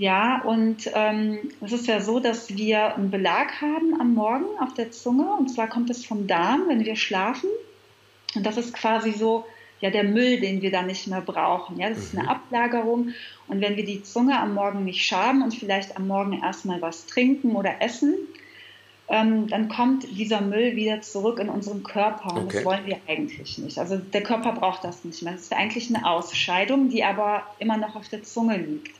Ja, 0.00 0.40
und 0.46 0.90
ähm, 0.94 1.50
es 1.60 1.72
ist 1.72 1.86
ja 1.86 2.00
so, 2.00 2.20
dass 2.20 2.56
wir 2.56 2.96
einen 2.96 3.10
Belag 3.10 3.60
haben 3.60 4.00
am 4.00 4.14
Morgen 4.14 4.46
auf 4.58 4.72
der 4.72 4.90
Zunge. 4.90 5.30
Und 5.38 5.48
zwar 5.48 5.68
kommt 5.68 5.90
es 5.90 6.06
vom 6.06 6.26
Darm, 6.26 6.62
wenn 6.68 6.86
wir 6.86 6.96
schlafen. 6.96 7.50
Und 8.34 8.46
das 8.46 8.56
ist 8.56 8.72
quasi 8.72 9.12
so 9.12 9.44
ja, 9.82 9.90
der 9.90 10.04
Müll, 10.04 10.40
den 10.40 10.62
wir 10.62 10.70
dann 10.70 10.86
nicht 10.86 11.06
mehr 11.06 11.20
brauchen. 11.20 11.78
Ja, 11.78 11.90
das 11.90 11.98
ist 11.98 12.14
eine 12.14 12.22
mhm. 12.22 12.28
Ablagerung. 12.30 13.08
Und 13.46 13.60
wenn 13.60 13.76
wir 13.76 13.84
die 13.84 14.02
Zunge 14.02 14.40
am 14.40 14.54
Morgen 14.54 14.86
nicht 14.86 15.04
schaben 15.04 15.42
und 15.42 15.54
vielleicht 15.54 15.98
am 15.98 16.06
Morgen 16.08 16.40
erstmal 16.42 16.80
was 16.80 17.04
trinken 17.04 17.54
oder 17.54 17.82
essen, 17.82 18.14
ähm, 19.08 19.48
dann 19.48 19.68
kommt 19.68 20.04
dieser 20.16 20.40
Müll 20.40 20.76
wieder 20.76 21.02
zurück 21.02 21.38
in 21.40 21.50
unseren 21.50 21.82
Körper. 21.82 22.36
Und 22.36 22.44
okay. 22.44 22.56
das 22.56 22.64
wollen 22.64 22.86
wir 22.86 22.96
eigentlich 23.06 23.58
nicht. 23.58 23.78
Also 23.78 23.98
der 23.98 24.22
Körper 24.22 24.52
braucht 24.52 24.82
das 24.82 25.04
nicht 25.04 25.20
mehr. 25.20 25.34
Das 25.34 25.42
ist 25.42 25.52
eigentlich 25.52 25.94
eine 25.94 26.06
Ausscheidung, 26.06 26.88
die 26.88 27.04
aber 27.04 27.42
immer 27.58 27.76
noch 27.76 27.96
auf 27.96 28.08
der 28.08 28.22
Zunge 28.22 28.56
liegt. 28.56 28.98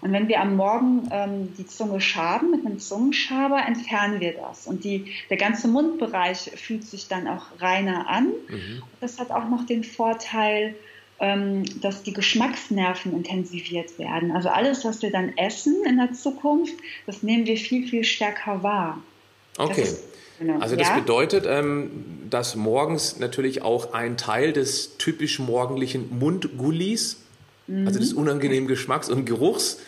Und 0.00 0.12
wenn 0.12 0.28
wir 0.28 0.40
am 0.40 0.56
Morgen 0.56 1.08
ähm, 1.12 1.52
die 1.56 1.66
Zunge 1.66 2.00
schaben 2.00 2.50
mit 2.50 2.66
einem 2.66 2.78
Zungenschaber, 2.78 3.62
entfernen 3.66 4.20
wir 4.20 4.32
das. 4.32 4.66
Und 4.66 4.84
die, 4.84 5.12
der 5.30 5.36
ganze 5.36 5.68
Mundbereich 5.68 6.50
fühlt 6.56 6.84
sich 6.84 7.08
dann 7.08 7.28
auch 7.28 7.46
reiner 7.60 8.08
an. 8.08 8.28
Mhm. 8.48 8.82
Das 9.00 9.18
hat 9.18 9.30
auch 9.30 9.48
noch 9.48 9.64
den 9.66 9.84
Vorteil, 9.84 10.74
ähm, 11.22 11.62
dass 11.80 12.02
die 12.02 12.12
Geschmacksnerven 12.12 13.12
intensiviert 13.12 13.96
werden. 13.98 14.32
Also 14.32 14.48
alles, 14.48 14.84
was 14.84 15.02
wir 15.02 15.12
dann 15.12 15.36
essen 15.38 15.84
in 15.86 15.96
der 15.96 16.12
Zukunft, 16.12 16.74
das 17.06 17.22
nehmen 17.22 17.46
wir 17.46 17.56
viel, 17.56 17.86
viel 17.86 18.02
stärker 18.02 18.64
wahr. 18.64 18.98
Okay. 19.56 19.82
Ist, 19.82 20.02
genau. 20.40 20.58
Also 20.58 20.74
das 20.74 20.88
ja? 20.88 20.98
bedeutet, 20.98 21.46
ähm, 21.46 21.90
dass 22.28 22.56
morgens 22.56 23.20
natürlich 23.20 23.62
auch 23.62 23.92
ein 23.92 24.16
Teil 24.16 24.52
des 24.52 24.96
typisch 24.98 25.38
morgendlichen 25.38 26.18
Mundgullis, 26.18 27.21
mhm. 27.66 27.86
also 27.86 27.98
des 27.98 28.12
unangenehmen 28.12 28.68
Geschmacks 28.68 29.08
und 29.08 29.24
Geruchs, 29.24 29.80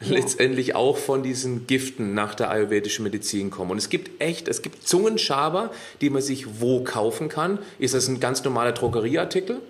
ja. 0.00 0.14
letztendlich 0.14 0.74
auch 0.74 0.96
von 0.96 1.22
diesen 1.22 1.66
Giften 1.66 2.14
nach 2.14 2.34
der 2.34 2.50
ayurvedischen 2.50 3.04
Medizin 3.04 3.50
kommen. 3.50 3.70
Und 3.70 3.78
es 3.78 3.88
gibt 3.88 4.20
echt, 4.20 4.48
es 4.48 4.62
gibt 4.62 4.86
Zungenschaber, 4.86 5.70
die 6.00 6.10
man 6.10 6.22
sich 6.22 6.60
wo 6.60 6.82
kaufen 6.84 7.28
kann. 7.28 7.58
Ist 7.78 7.94
das 7.94 8.08
ein 8.08 8.20
ganz 8.20 8.44
normaler 8.44 8.72
Drogerieartikel? 8.72 9.60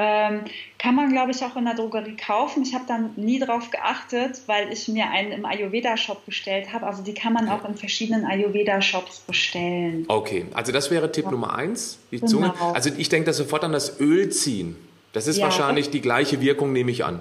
Ähm, 0.00 0.42
kann 0.78 0.94
man, 0.94 1.12
glaube 1.12 1.32
ich, 1.32 1.42
auch 1.42 1.56
in 1.56 1.64
der 1.64 1.74
Drogerie 1.74 2.16
kaufen. 2.16 2.62
Ich 2.62 2.72
habe 2.72 2.84
dann 2.86 3.10
nie 3.16 3.40
darauf 3.40 3.72
geachtet, 3.72 4.42
weil 4.46 4.72
ich 4.72 4.86
mir 4.86 5.10
einen 5.10 5.32
im 5.32 5.44
Ayurveda-Shop 5.44 6.24
bestellt 6.24 6.72
habe. 6.72 6.86
Also 6.86 7.02
die 7.02 7.14
kann 7.14 7.32
man 7.32 7.48
auch 7.48 7.68
in 7.68 7.74
verschiedenen 7.74 8.24
Ayurveda-Shops 8.24 9.18
bestellen. 9.26 10.04
Okay, 10.06 10.46
also 10.54 10.70
das 10.70 10.92
wäre 10.92 11.10
Tipp 11.10 11.24
ja. 11.24 11.32
Nummer 11.32 11.56
eins, 11.56 11.98
die 12.12 12.20
genau. 12.20 12.30
Zunge. 12.30 12.54
Also 12.74 12.90
ich 12.96 13.08
denke 13.08 13.26
da 13.26 13.32
sofort 13.32 13.64
an 13.64 13.72
das 13.72 13.98
Öl 13.98 14.30
ziehen. 14.30 14.76
Das 15.18 15.26
ist 15.26 15.38
ja, 15.38 15.46
wahrscheinlich 15.46 15.90
die 15.90 16.00
gleiche 16.00 16.40
Wirkung, 16.40 16.72
nehme 16.72 16.92
ich 16.92 17.04
an. 17.04 17.20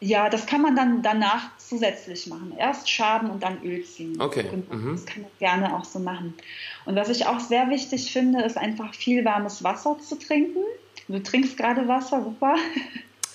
Ja, 0.00 0.28
das 0.28 0.46
kann 0.46 0.60
man 0.60 0.74
dann 0.74 1.02
danach 1.02 1.56
zusätzlich 1.56 2.26
machen. 2.26 2.52
Erst 2.58 2.90
schaben 2.90 3.30
und 3.30 3.44
dann 3.44 3.62
Öl 3.62 3.84
ziehen. 3.84 4.20
Okay. 4.20 4.44
Mhm. 4.68 4.96
Das 4.96 5.06
kann 5.06 5.22
man 5.22 5.30
gerne 5.38 5.76
auch 5.76 5.84
so 5.84 6.00
machen. 6.00 6.34
Und 6.84 6.96
was 6.96 7.08
ich 7.10 7.26
auch 7.26 7.38
sehr 7.38 7.70
wichtig 7.70 8.12
finde, 8.12 8.42
ist 8.42 8.58
einfach 8.58 8.92
viel 8.92 9.24
warmes 9.24 9.62
Wasser 9.62 9.96
zu 10.00 10.18
trinken. 10.18 10.64
Du 11.06 11.22
trinkst 11.22 11.56
gerade 11.56 11.86
Wasser, 11.86 12.24
super. 12.24 12.56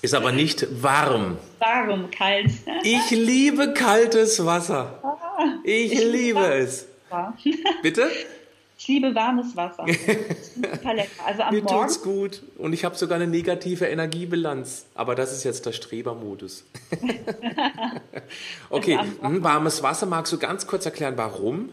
Ist 0.01 0.13
aber 0.13 0.33
nicht 0.33 0.67
warm. 0.83 1.37
Warm, 1.59 2.11
kalt. 2.11 2.51
Ich 2.83 3.09
liebe 3.11 3.71
kaltes 3.71 4.45
Wasser. 4.45 5.01
Ich, 5.63 5.93
ich 5.93 6.03
liebe 6.03 6.45
es. 6.45 6.87
Bitte? 7.81 8.11
Ich 8.83 8.89
liebe 8.89 9.15
warmes 9.15 9.55
Wasser. 9.55 9.85
super 10.55 10.93
lecker. 10.93 11.09
Also 11.25 11.43
am 11.43 11.55
Mir 11.55 11.63
Morgen. 11.63 11.83
tut's 11.83 12.01
gut 12.01 12.41
und 12.57 12.73
ich 12.73 12.83
habe 12.83 12.95
sogar 12.95 13.15
eine 13.15 13.27
negative 13.27 13.85
Energiebilanz. 13.85 14.87
Aber 14.93 15.15
das 15.15 15.31
ist 15.31 15.45
jetzt 15.45 15.65
der 15.65 15.71
Strebermodus. 15.71 16.65
okay, 18.69 18.99
also 19.21 19.41
warmes 19.41 19.81
Wasser. 19.83 20.05
Magst 20.05 20.33
du 20.33 20.37
ganz 20.37 20.67
kurz 20.67 20.85
erklären, 20.85 21.13
warum? 21.15 21.69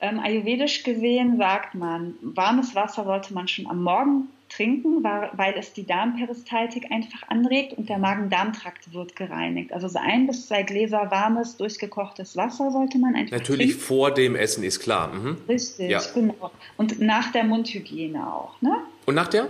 Ähm, 0.00 0.18
ayurvedisch 0.18 0.82
gesehen 0.82 1.36
sagt 1.38 1.76
man, 1.76 2.14
warmes 2.20 2.74
Wasser 2.74 3.04
sollte 3.04 3.32
man 3.32 3.46
schon 3.46 3.68
am 3.68 3.84
Morgen 3.84 4.28
trinken, 4.54 5.02
weil 5.02 5.54
es 5.58 5.72
die 5.72 5.86
Darmperistaltik 5.86 6.90
einfach 6.90 7.28
anregt 7.28 7.74
und 7.74 7.88
der 7.88 7.98
Magen-Darm-Trakt 7.98 8.92
wird 8.92 9.16
gereinigt. 9.16 9.72
Also 9.72 9.88
so 9.88 9.98
ein 9.98 10.26
bis 10.26 10.46
zwei 10.48 10.62
Gläser 10.62 11.10
warmes, 11.10 11.56
durchgekochtes 11.56 12.36
Wasser 12.36 12.70
sollte 12.70 12.98
man 12.98 13.14
einfach 13.14 13.38
Natürlich 13.38 13.72
trinken. 13.72 13.84
vor 13.84 14.10
dem 14.12 14.36
Essen 14.36 14.64
ist 14.64 14.80
klar. 14.80 15.12
Mhm. 15.12 15.36
Richtig, 15.48 15.90
ja. 15.90 16.00
genau. 16.14 16.50
Und 16.76 17.00
nach 17.00 17.32
der 17.32 17.44
Mundhygiene 17.44 18.26
auch. 18.26 18.60
Ne? 18.60 18.76
Und 19.06 19.14
nach 19.14 19.28
der? 19.28 19.48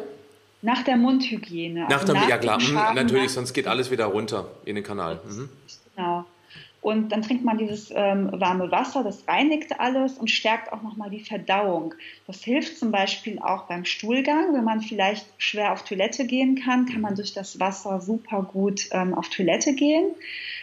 Nach 0.63 0.83
der 0.83 0.97
Mundhygiene. 0.97 1.81
Nach 1.89 2.01
also 2.01 2.13
der, 2.13 2.23
nach 2.23 2.29
ja 2.29 2.39
klar, 2.39 2.61
mhm, 2.61 2.95
natürlich, 2.95 3.31
sonst 3.33 3.53
geht 3.53 3.67
alles 3.67 3.91
wieder 3.91 4.07
runter 4.07 4.47
in 4.65 4.77
den 4.77 4.85
Kanal. 4.85 5.21
Mhm. 5.29 5.49
Genau. 5.97 6.25
Und 6.83 7.11
dann 7.13 7.23
trinkt 7.23 7.45
man 7.45 7.59
dieses 7.59 7.93
ähm, 7.95 8.29
warme 8.33 8.73
Wasser, 8.73 9.05
das 9.05 9.29
reinigt 9.29 9.79
alles 9.79 10.19
und 10.19 10.29
stärkt 10.29 10.73
auch 10.73 10.83
nochmal 10.83 11.11
die 11.11 11.21
Verdauung. 11.21 11.95
Das 12.27 12.43
hilft 12.43 12.77
zum 12.77 12.91
Beispiel 12.91 13.39
auch 13.39 13.69
beim 13.69 13.85
Stuhlgang. 13.85 14.53
Wenn 14.53 14.65
man 14.65 14.81
vielleicht 14.81 15.25
schwer 15.39 15.73
auf 15.73 15.85
Toilette 15.85 16.27
gehen 16.27 16.57
kann, 16.57 16.87
kann 16.87 17.01
man 17.01 17.15
durch 17.15 17.33
das 17.33 17.61
Wasser 17.61 18.01
super 18.01 18.43
gut 18.43 18.89
ähm, 18.91 19.15
auf 19.15 19.29
Toilette 19.29 19.75
gehen. 19.75 20.07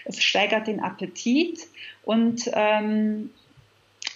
Es 0.04 0.22
steigert 0.22 0.68
den 0.68 0.82
Appetit 0.82 1.68
und 2.04 2.52
ähm, 2.54 3.30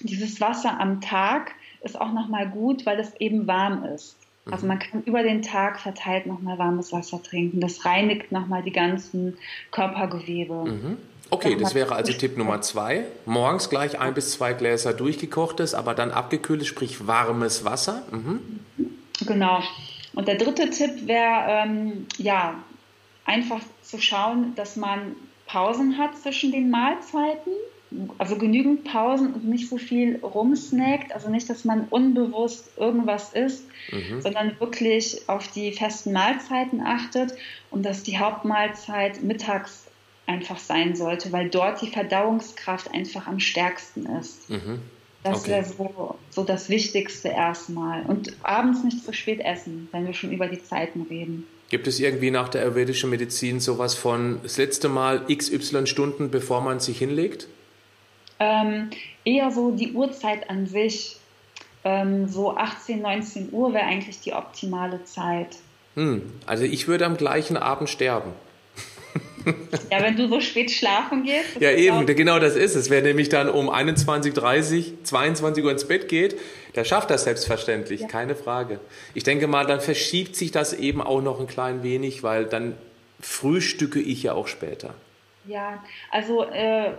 dieses 0.02 0.42
Wasser 0.42 0.78
am 0.82 1.00
Tag 1.00 1.56
ist 1.84 2.00
auch 2.00 2.12
nochmal 2.12 2.50
gut, 2.50 2.86
weil 2.86 3.00
es 3.00 3.16
eben 3.16 3.48
warm 3.48 3.86
ist. 3.86 4.18
Also 4.52 4.68
man 4.68 4.80
kann 4.80 5.04
über 5.04 5.24
den 5.24 5.42
Tag 5.42 5.80
verteilt 5.80 6.26
nochmal 6.26 6.58
warmes 6.58 6.92
Wasser 6.92 7.24
trinken. 7.24 7.62
Das 7.62 7.86
reinigt 7.86 8.34
nochmal 8.34 8.62
die 8.62 8.74
ganzen 8.74 9.38
Körpergewebe. 9.72 10.66
Mhm. 10.66 10.98
Okay, 11.34 11.58
das 11.60 11.74
wäre 11.74 11.96
also 11.96 12.13
Tipp 12.13 12.38
Nummer 12.38 12.62
zwei. 12.62 13.06
Morgens 13.26 13.69
gleich 13.69 14.00
ein 14.00 14.13
bis 14.13 14.34
zwei 14.34 14.54
Gläser 14.54 14.93
durchgekochtes, 14.93 15.74
aber 15.74 15.96
dann 15.96 16.12
abgekühltes, 16.12 16.67
sprich 16.67 17.08
warmes 17.08 17.65
Wasser. 17.65 18.04
Mhm. 18.12 18.60
Genau. 19.26 19.63
Und 20.13 20.28
der 20.28 20.36
dritte 20.36 20.69
Tipp 20.69 21.08
wäre, 21.08 21.46
ähm, 21.48 22.06
ja, 22.17 22.56
einfach 23.26 23.62
zu 23.82 24.00
schauen, 24.00 24.54
dass 24.56 24.76
man 24.76 25.15
Pausen 25.48 25.98
hat 25.98 26.15
zwischen 26.17 26.52
den 26.52 26.69
Mahlzeiten. 26.69 27.52
Also 28.19 28.38
genügend 28.38 28.84
Pausen 28.86 29.34
und 29.34 29.46
nicht 29.46 29.69
so 29.69 29.78
viel 29.78 30.17
rumsnackt. 30.17 31.13
Also 31.13 31.30
nicht, 31.30 31.50
dass 31.50 31.65
man 31.65 31.88
unbewusst 31.89 32.69
irgendwas 32.78 33.34
isst, 33.34 33.65
mhm. 33.91 34.22
sondern 34.22 34.60
wirklich 34.60 35.28
auf 35.28 35.48
die 35.48 35.72
festen 35.72 36.12
Mahlzeiten 36.12 36.82
achtet 36.82 37.34
und 37.72 37.84
dass 37.84 38.04
die 38.04 38.19
Hauptmahlzeit 38.19 39.24
mittags 39.24 39.86
einfach 40.34 40.58
sein 40.58 40.96
sollte, 40.96 41.32
weil 41.32 41.50
dort 41.50 41.82
die 41.82 41.88
Verdauungskraft 41.88 42.91
einfach 42.93 43.28
am 43.28 43.39
stärksten 43.39 44.06
ist. 44.19 44.50
Mhm. 44.50 44.80
Das 45.24 45.39
okay. 45.39 45.52
wäre 45.52 45.65
so, 45.65 46.15
so 46.30 46.43
das 46.43 46.69
Wichtigste 46.69 47.30
erstmal. 47.30 48.04
Und 48.04 48.34
abends 48.43 48.84
nicht 48.84 49.06
zu 49.06 49.13
spät 49.13 49.39
essen, 49.39 49.88
wenn 49.91 50.06
wir 50.06 50.13
schon 50.13 50.32
über 50.32 50.48
die 50.48 50.62
Zeiten 50.62 51.04
reden. 51.10 51.48
Gibt 51.69 51.88
es 51.88 52.00
irgendwie 52.00 52.30
nach 52.30 52.50
der 52.50 52.62
ayurvedischen 52.63 53.10
Medizin 53.10 53.60
sowas 53.60 53.96
von 53.96 54.39
das 54.43 54.58
letzte 54.58 54.89
Mal 54.89 55.26
XY 55.26 55.88
Stunden, 55.88 56.30
bevor 56.30 56.62
man 56.62 56.80
sich 56.80 56.98
hinlegt? 56.98 57.48
Ähm, 58.39 58.89
eher 59.24 59.52
so 59.52 59.72
die 59.72 59.93
Uhrzeit 59.93 60.50
an 60.50 60.67
sich. 60.67 61.17
Ähm, 61.86 62.28
so 62.28 62.56
18, 62.56 63.02
19 63.02 63.50
Uhr 63.52 63.74
wäre 63.74 63.86
eigentlich 63.86 64.19
die 64.19 64.34
optimale 64.34 65.04
Zeit. 65.06 65.58
Hm, 65.96 66.22
also 66.46 66.63
ich 66.63 66.88
würde 66.88 67.06
am 67.06 67.17
gleichen 67.17 67.58
Abend 67.58 67.89
sterben. 67.89 68.32
Ja, 69.91 70.01
wenn 70.01 70.15
du 70.15 70.27
so 70.27 70.39
spät 70.39 70.71
schlafen 70.71 71.23
gehst. 71.23 71.60
Ja, 71.60 71.71
eben, 71.71 72.06
genau 72.06 72.39
das 72.39 72.56
ist 72.56 72.75
es. 72.75 72.89
Wer 72.89 73.01
nämlich 73.01 73.29
dann 73.29 73.49
um 73.49 73.69
21.30 73.69 75.03
22 75.03 75.63
Uhr 75.63 75.71
ins 75.71 75.88
Bett 75.88 76.08
geht, 76.08 76.39
der 76.75 76.84
schafft 76.84 77.10
das 77.10 77.23
selbstverständlich, 77.25 78.01
ja. 78.01 78.08
keine 78.08 78.36
Frage. 78.36 78.79
Ich 79.13 79.23
denke 79.23 79.47
mal, 79.47 79.65
dann 79.65 79.82
verschiebt 79.82 80.36
sich 80.36 80.51
das 80.51 80.73
eben 80.73 81.01
auch 81.01 81.21
noch 81.21 81.39
ein 81.39 81.47
klein 81.47 81.84
wenig, 81.84 82.23
weil 82.23 82.45
dann 82.45 82.75
frühstücke 83.19 83.99
ich 83.99 84.23
ja 84.23 84.34
auch 84.34 84.47
später. 84.47 84.93
Ja, 85.45 85.84
also 86.10 86.43
äh, 86.43 86.91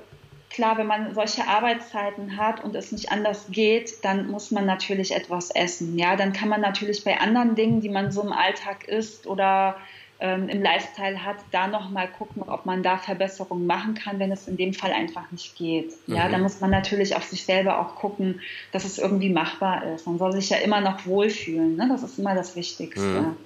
klar, 0.50 0.78
wenn 0.78 0.86
man 0.86 1.14
solche 1.14 1.46
Arbeitszeiten 1.48 2.36
hat 2.36 2.62
und 2.62 2.74
es 2.76 2.92
nicht 2.92 3.10
anders 3.10 3.46
geht, 3.50 4.04
dann 4.04 4.28
muss 4.28 4.50
man 4.50 4.66
natürlich 4.66 5.14
etwas 5.14 5.50
essen. 5.50 5.98
Ja, 5.98 6.16
dann 6.16 6.32
kann 6.32 6.48
man 6.48 6.60
natürlich 6.60 7.04
bei 7.04 7.18
anderen 7.18 7.54
Dingen, 7.54 7.80
die 7.80 7.88
man 7.88 8.12
so 8.12 8.22
im 8.22 8.32
Alltag 8.32 8.86
isst 8.86 9.26
oder 9.26 9.76
ähm, 10.20 10.48
im 10.48 10.62
Lifestyle 10.62 11.24
hat, 11.24 11.36
da 11.50 11.66
nochmal 11.66 12.08
gucken, 12.08 12.42
ob 12.42 12.66
man 12.66 12.82
da 12.82 12.98
Verbesserungen 12.98 13.66
machen 13.66 13.94
kann, 13.94 14.18
wenn 14.18 14.30
es 14.32 14.46
in 14.46 14.56
dem 14.56 14.72
Fall 14.72 14.92
einfach 14.92 15.30
nicht 15.32 15.56
geht. 15.56 15.92
Ja, 16.06 16.28
mhm. 16.28 16.32
da 16.32 16.38
muss 16.38 16.60
man 16.60 16.70
natürlich 16.70 17.16
auf 17.16 17.24
sich 17.24 17.44
selber 17.44 17.80
auch 17.80 17.96
gucken, 17.96 18.40
dass 18.72 18.84
es 18.84 18.98
irgendwie 18.98 19.30
machbar 19.30 19.94
ist. 19.94 20.06
Man 20.06 20.18
soll 20.18 20.32
sich 20.32 20.50
ja 20.50 20.58
immer 20.58 20.80
noch 20.80 21.04
wohlfühlen. 21.06 21.76
Ne? 21.76 21.88
Das 21.88 22.02
ist 22.02 22.18
immer 22.18 22.34
das 22.34 22.56
Wichtigste. 22.56 23.00
Mhm. 23.00 23.36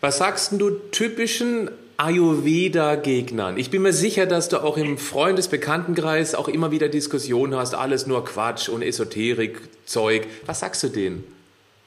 Was 0.00 0.18
sagst 0.18 0.52
du 0.52 0.70
typischen 0.70 1.70
Ayurveda-Gegnern? 1.96 3.56
Ich 3.56 3.70
bin 3.70 3.82
mir 3.82 3.92
sicher, 3.92 4.26
dass 4.26 4.48
du 4.48 4.62
auch 4.62 4.76
im 4.76 4.98
Freundesbekanntenkreis 4.98 6.34
auch 6.34 6.48
immer 6.48 6.70
wieder 6.70 6.88
Diskussionen 6.88 7.54
hast, 7.56 7.74
alles 7.74 8.06
nur 8.06 8.24
Quatsch 8.24 8.68
und 8.68 8.82
Esoterik-Zeug. 8.82 10.26
Was 10.44 10.60
sagst 10.60 10.82
du 10.82 10.88
denen? 10.88 11.24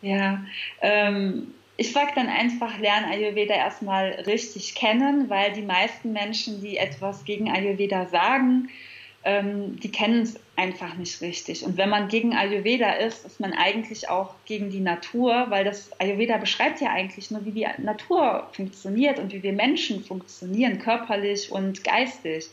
Ja, 0.02 0.42
ähm, 0.82 1.54
ich 1.80 1.94
sage 1.94 2.12
dann 2.14 2.28
einfach, 2.28 2.78
lern 2.78 3.06
Ayurveda 3.06 3.56
erstmal 3.56 4.10
richtig 4.28 4.76
kennen, 4.76 5.30
weil 5.30 5.54
die 5.54 5.62
meisten 5.62 6.12
Menschen, 6.12 6.62
die 6.62 6.76
etwas 6.76 7.24
gegen 7.24 7.50
Ayurveda 7.50 8.06
sagen, 8.08 8.68
ähm, 9.24 9.80
die 9.80 9.90
kennen 9.90 10.24
es 10.24 10.38
einfach 10.58 10.96
nicht 10.96 11.22
richtig. 11.22 11.64
Und 11.64 11.78
wenn 11.78 11.88
man 11.88 12.10
gegen 12.10 12.36
Ayurveda 12.36 12.92
ist, 12.96 13.26
ist 13.26 13.40
man 13.40 13.54
eigentlich 13.54 14.10
auch 14.10 14.36
gegen 14.44 14.70
die 14.70 14.82
Natur, 14.82 15.46
weil 15.48 15.64
das 15.64 15.90
Ayurveda 16.02 16.36
beschreibt 16.36 16.82
ja 16.82 16.90
eigentlich 16.90 17.32
nur, 17.32 17.46
wie 17.46 17.52
die 17.52 17.68
Natur 17.78 18.50
funktioniert 18.52 19.18
und 19.18 19.32
wie 19.32 19.42
wir 19.42 19.54
Menschen 19.54 20.04
funktionieren, 20.04 20.80
körperlich 20.80 21.50
und 21.50 21.86
geistig. 21.86 22.50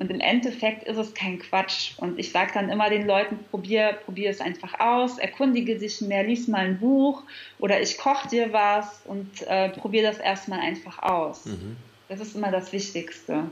Und 0.00 0.10
im 0.10 0.20
Endeffekt 0.20 0.88
ist 0.88 0.96
es 0.96 1.12
kein 1.12 1.38
Quatsch. 1.38 1.92
Und 1.98 2.18
ich 2.18 2.32
sage 2.32 2.52
dann 2.54 2.70
immer 2.70 2.88
den 2.88 3.06
Leuten, 3.06 3.38
probier, 3.50 3.98
probier 4.06 4.30
es 4.30 4.40
einfach 4.40 4.80
aus, 4.80 5.18
erkundige 5.18 5.76
dich 5.76 6.00
mehr, 6.00 6.24
lies 6.24 6.48
mal 6.48 6.64
ein 6.64 6.80
Buch 6.80 7.22
oder 7.58 7.82
ich 7.82 7.98
koche 7.98 8.26
dir 8.26 8.50
was 8.50 9.02
und 9.04 9.28
äh, 9.46 9.68
probier 9.68 10.02
das 10.02 10.18
erstmal 10.18 10.58
einfach 10.60 11.02
aus. 11.02 11.44
Mhm. 11.44 11.76
Das 12.08 12.18
ist 12.18 12.34
immer 12.34 12.50
das 12.50 12.72
Wichtigste. 12.72 13.44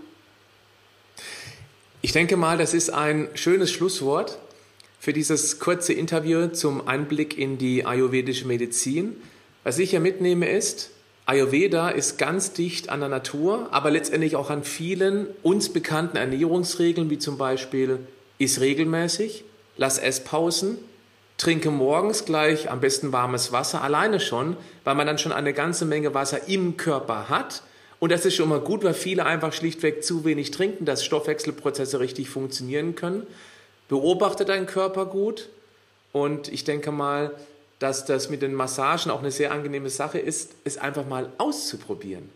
Ich 2.00 2.12
denke 2.12 2.38
mal, 2.38 2.56
das 2.56 2.72
ist 2.72 2.88
ein 2.88 3.28
schönes 3.34 3.70
Schlusswort 3.70 4.38
für 4.98 5.12
dieses 5.12 5.61
kurze 5.61 5.92
Interview 5.92 6.46
zum 6.46 6.88
Einblick 6.88 7.37
in 7.37 7.58
die 7.58 7.84
ayurvedische 7.84 8.46
Medizin. 8.46 9.16
Was 9.64 9.78
ich 9.78 9.90
hier 9.90 10.00
mitnehme 10.00 10.48
ist, 10.48 10.92
Ayurveda 11.28 11.90
ist 11.90 12.16
ganz 12.16 12.54
dicht 12.54 12.88
an 12.88 13.00
der 13.00 13.10
Natur, 13.10 13.68
aber 13.70 13.90
letztendlich 13.90 14.34
auch 14.34 14.48
an 14.48 14.64
vielen 14.64 15.26
uns 15.42 15.70
bekannten 15.70 16.16
Ernährungsregeln, 16.16 17.10
wie 17.10 17.18
zum 17.18 17.36
Beispiel 17.36 17.98
iss 18.38 18.62
regelmäßig, 18.62 19.44
lass 19.76 19.98
Esspausen, 19.98 20.78
trinke 21.36 21.70
morgens 21.70 22.24
gleich 22.24 22.70
am 22.70 22.80
besten 22.80 23.12
warmes 23.12 23.52
Wasser, 23.52 23.82
alleine 23.82 24.20
schon, 24.20 24.56
weil 24.84 24.94
man 24.94 25.06
dann 25.06 25.18
schon 25.18 25.32
eine 25.32 25.52
ganze 25.52 25.84
Menge 25.84 26.14
Wasser 26.14 26.48
im 26.48 26.78
Körper 26.78 27.28
hat. 27.28 27.62
Und 27.98 28.10
das 28.10 28.24
ist 28.24 28.34
schon 28.34 28.48
mal 28.48 28.60
gut, 28.60 28.82
weil 28.82 28.94
viele 28.94 29.26
einfach 29.26 29.52
schlichtweg 29.52 30.02
zu 30.02 30.24
wenig 30.24 30.50
trinken, 30.50 30.86
dass 30.86 31.04
Stoffwechselprozesse 31.04 32.00
richtig 32.00 32.30
funktionieren 32.30 32.94
können. 32.94 33.26
Beobachte 33.90 34.46
deinen 34.46 34.64
Körper 34.64 35.04
gut 35.04 35.50
und 36.12 36.50
ich 36.50 36.64
denke 36.64 36.90
mal, 36.90 37.32
dass 37.78 38.04
das 38.04 38.30
mit 38.30 38.42
den 38.42 38.54
Massagen 38.54 39.10
auch 39.10 39.20
eine 39.20 39.30
sehr 39.30 39.52
angenehme 39.52 39.90
Sache 39.90 40.18
ist, 40.18 40.54
es 40.64 40.78
einfach 40.78 41.06
mal 41.06 41.32
auszuprobieren. 41.38 42.30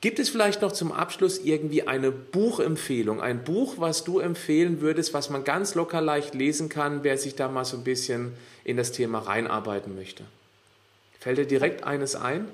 Gibt 0.00 0.20
es 0.20 0.28
vielleicht 0.28 0.62
noch 0.62 0.70
zum 0.70 0.92
Abschluss 0.92 1.38
irgendwie 1.38 1.88
eine 1.88 2.12
Buchempfehlung, 2.12 3.20
ein 3.20 3.42
Buch, 3.42 3.74
was 3.78 4.04
du 4.04 4.20
empfehlen 4.20 4.80
würdest, 4.80 5.12
was 5.12 5.28
man 5.28 5.42
ganz 5.42 5.74
locker 5.74 6.00
leicht 6.00 6.34
lesen 6.34 6.68
kann, 6.68 7.02
wer 7.02 7.18
sich 7.18 7.34
da 7.34 7.48
mal 7.48 7.64
so 7.64 7.76
ein 7.76 7.84
bisschen 7.84 8.32
in 8.62 8.76
das 8.76 8.92
Thema 8.92 9.18
reinarbeiten 9.18 9.96
möchte? 9.96 10.22
Fällt 11.18 11.38
dir 11.38 11.46
direkt 11.46 11.82
eines 11.82 12.14
ein? 12.14 12.46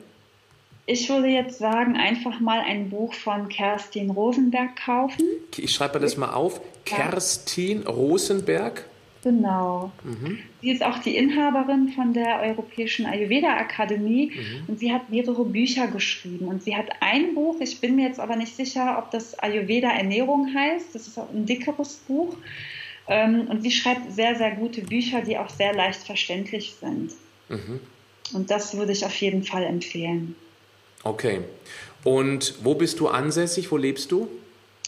Ich 0.86 1.09
würde 1.09 1.28
jetzt 1.28 1.59
sagen, 1.59 1.97
einfach 1.97 2.40
mal 2.40 2.61
ein 2.61 2.90
Buch 2.90 3.12
von 3.12 3.49
Kerstin 3.49 4.11
Rosenberg 4.11 4.76
kaufen. 4.76 5.26
Ich 5.57 5.72
schreibe 5.72 5.99
das 5.99 6.16
mal 6.16 6.32
auf. 6.32 6.61
Kerstin 6.84 7.86
Rosenberg. 7.86 8.84
Genau. 9.25 9.91
Mhm. 10.05 10.39
Sie 10.61 10.70
ist 10.70 10.85
auch 10.85 10.99
die 10.99 11.16
Inhaberin 11.16 11.89
von 11.89 12.12
der 12.12 12.43
Europäischen 12.43 13.07
Ayurveda 13.07 13.57
Akademie 13.57 14.33
mhm. 14.35 14.64
und 14.68 14.79
sie 14.79 14.93
hat 14.93 15.09
mehrere 15.09 15.47
Bücher 15.47 15.87
geschrieben. 15.87 16.47
Und 16.47 16.62
sie 16.62 16.77
hat 16.77 16.91
ein 17.01 17.35
Buch, 17.35 17.57
ich 17.61 17.81
bin 17.81 17.97
mir 17.97 18.07
jetzt 18.07 18.20
aber 18.20 18.37
nicht 18.37 18.55
sicher, 18.55 18.99
ob 18.99 19.11
das 19.11 19.39
Ayurveda 19.39 19.89
Ernährung 19.89 20.55
heißt, 20.55 20.95
das 20.95 21.09
ist 21.09 21.18
auch 21.18 21.31
ein 21.31 21.47
dickeres 21.47 21.95
Buch. 22.07 22.37
Ähm, 23.09 23.49
und 23.49 23.62
sie 23.62 23.70
schreibt 23.70 24.12
sehr, 24.12 24.37
sehr 24.37 24.51
gute 24.53 24.83
Bücher, 24.83 25.22
die 25.22 25.39
auch 25.39 25.49
sehr 25.49 25.72
leicht 25.72 26.03
verständlich 26.03 26.75
sind. 26.79 27.12
Mhm. 27.49 27.81
Und 28.35 28.51
das 28.51 28.77
würde 28.77 28.93
ich 28.93 29.07
auf 29.07 29.16
jeden 29.16 29.43
Fall 29.43 29.64
empfehlen. 29.64 30.37
Okay. 31.03 31.41
Und 32.05 32.57
wo 32.62 32.75
bist 32.75 33.01
du 33.01 33.09
ansässig? 33.09 33.72
Wo 33.72 33.79
lebst 33.79 34.12
du? 34.12 34.29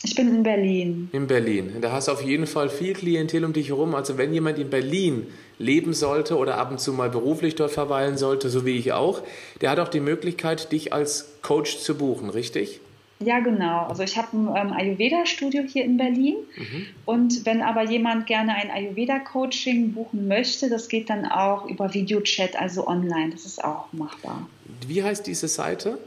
Ich 0.06 0.14
bin 0.14 0.28
in 0.28 0.44
Berlin. 0.44 1.08
In 1.10 1.26
Berlin. 1.26 1.78
Da 1.80 1.90
hast 1.90 2.06
du 2.06 2.12
auf 2.12 2.22
jeden 2.22 2.46
Fall 2.46 2.68
viel 2.68 2.92
Klientel 2.92 3.44
um 3.44 3.52
dich 3.52 3.70
herum. 3.70 3.96
Also 3.96 4.16
wenn 4.16 4.32
jemand 4.32 4.56
in 4.56 4.70
Berlin 4.70 5.26
leben 5.58 5.94
sollte 5.94 6.36
oder 6.36 6.58
ab 6.58 6.70
und 6.70 6.78
zu 6.78 6.92
mal 6.92 7.10
beruflich 7.10 7.56
dort 7.56 7.72
verweilen 7.72 8.16
sollte, 8.16 8.48
so 8.48 8.64
wie 8.64 8.76
ich 8.76 8.92
auch, 8.92 9.22
der 9.60 9.70
hat 9.70 9.80
auch 9.80 9.88
die 9.88 9.98
Möglichkeit, 9.98 10.70
dich 10.70 10.92
als 10.92 11.32
Coach 11.42 11.78
zu 11.78 11.96
buchen, 11.98 12.30
richtig? 12.30 12.80
Ja, 13.18 13.40
genau. 13.40 13.86
Also 13.86 14.04
ich 14.04 14.16
habe 14.16 14.28
ein 14.36 14.46
ähm, 14.54 14.72
Ayurveda-Studio 14.72 15.64
hier 15.64 15.84
in 15.84 15.96
Berlin. 15.96 16.36
Mhm. 16.56 16.86
Und 17.04 17.44
wenn 17.44 17.60
aber 17.60 17.82
jemand 17.82 18.28
gerne 18.28 18.54
ein 18.54 18.70
Ayurveda-Coaching 18.70 19.92
buchen 19.92 20.28
möchte, 20.28 20.70
das 20.70 20.86
geht 20.88 21.10
dann 21.10 21.26
auch 21.26 21.68
über 21.68 21.92
Videochat, 21.92 22.54
also 22.54 22.86
online. 22.86 23.30
Das 23.32 23.44
ist 23.44 23.64
auch 23.64 23.92
machbar. 23.92 24.46
Wie 24.86 25.02
heißt 25.02 25.26
diese 25.26 25.48
Seite? 25.48 25.98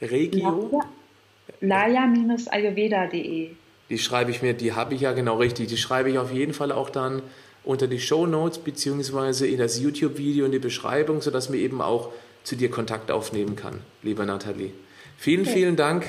Regio? 0.00 0.82
Laya-ayurveda.de. 1.68 3.50
Die 3.90 3.98
schreibe 3.98 4.30
ich 4.30 4.42
mir, 4.42 4.54
die 4.54 4.72
habe 4.72 4.94
ich 4.94 5.02
ja 5.02 5.12
genau 5.12 5.36
richtig. 5.36 5.68
Die 5.68 5.76
schreibe 5.76 6.10
ich 6.10 6.18
auf 6.18 6.32
jeden 6.32 6.54
Fall 6.54 6.72
auch 6.72 6.90
dann 6.90 7.22
unter 7.64 7.86
die 7.86 8.00
Show 8.00 8.26
Notes 8.26 8.58
beziehungsweise 8.58 9.46
in 9.46 9.58
das 9.58 9.80
YouTube-Video 9.80 10.46
in 10.46 10.52
die 10.52 10.58
Beschreibung, 10.58 11.20
sodass 11.20 11.48
man 11.48 11.58
eben 11.58 11.80
auch 11.80 12.10
zu 12.42 12.56
dir 12.56 12.70
Kontakt 12.70 13.10
aufnehmen 13.10 13.56
kann, 13.56 13.80
liebe 14.02 14.24
Nathalie. 14.26 14.72
Vielen, 15.16 15.42
okay. 15.42 15.52
vielen 15.52 15.76
Dank 15.76 16.04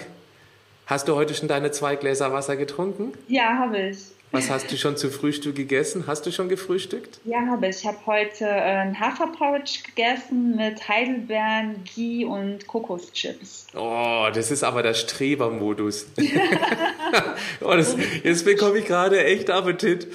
Hast 0.88 1.08
du 1.08 1.16
heute 1.16 1.34
schon 1.34 1.48
deine 1.48 1.72
zwei 1.72 1.96
Gläser 1.96 2.32
Wasser 2.32 2.56
getrunken? 2.56 3.14
Ja, 3.28 3.58
habe 3.58 3.90
ich. 3.90 3.98
Was 4.36 4.50
hast 4.50 4.70
du 4.70 4.76
schon 4.76 4.98
zu 4.98 5.10
Frühstück 5.10 5.56
gegessen? 5.56 6.08
Hast 6.08 6.26
du 6.26 6.32
schon 6.32 6.50
gefrühstückt? 6.50 7.22
Ja, 7.24 7.38
habe 7.50 7.70
ich. 7.70 7.78
Ich 7.78 7.86
habe 7.86 7.98
heute 8.06 8.44
äh, 8.44 8.50
ein 8.50 9.00
Haferporridge 9.00 9.80
gegessen 9.86 10.58
mit 10.58 10.86
Heidelbeeren, 10.90 11.82
Ghee 11.86 12.26
und 12.26 12.68
Kokoschips. 12.68 13.68
Oh, 13.74 14.28
das 14.34 14.52
ist 14.52 14.62
aber 14.66 14.84
der 14.84 14.94
Strebermodus. 14.94 16.08
oh, 17.62 17.72
das, 17.72 17.96
jetzt 18.24 18.44
bekomme 18.44 18.80
ich 18.80 18.86
gerade 18.86 19.24
echt 19.24 19.50
Appetit. 19.50 20.08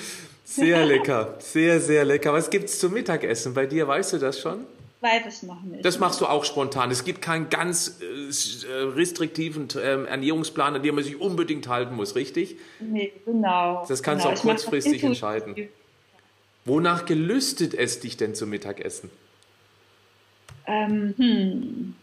Sehr 0.45 0.85
lecker, 0.85 1.37
sehr, 1.39 1.81
sehr 1.81 2.05
lecker. 2.05 2.35
Was 2.35 2.51
gibt 2.51 2.67
es 2.67 2.79
zum 2.79 2.93
Mittagessen 2.93 3.55
bei 3.55 3.65
dir? 3.65 3.89
Weißt 3.89 4.13
du 4.13 4.19
das 4.19 4.39
schon? 4.39 4.67
Weiß 5.01 5.23
ich 5.27 5.49
noch 5.49 5.63
nicht. 5.63 5.85
Das 5.85 5.99
machst 5.99 6.21
du 6.21 6.27
auch 6.27 6.45
spontan. 6.45 6.91
Es 6.91 7.05
gibt 7.05 7.23
keinen 7.23 7.49
ganz 7.49 8.01
äh, 8.01 8.73
restriktiven 8.73 9.69
äh, 9.75 10.05
Ernährungsplan, 10.05 10.77
an 10.77 10.83
dem 10.83 10.95
man 10.95 11.05
sich 11.05 11.19
unbedingt 11.19 11.69
halten 11.69 11.97
muss, 11.97 12.17
richtig? 12.17 12.57
Nee, 12.81 13.13
genau. 13.25 13.87
Das 13.89 14.03
kannst 14.03 14.25
genau. 14.25 14.35
du 14.35 14.41
auch 14.41 14.43
kurzfristig 14.43 15.03
entscheiden. 15.03 15.69
Wonach 16.67 17.07
gelüstet 17.07 17.73
es 17.73 18.01
dich 18.01 18.19
denn 18.19 18.35
zum 18.35 18.51
Mittagessen? 18.51 19.11
Ähm, 20.67 21.15
hm 21.17 21.95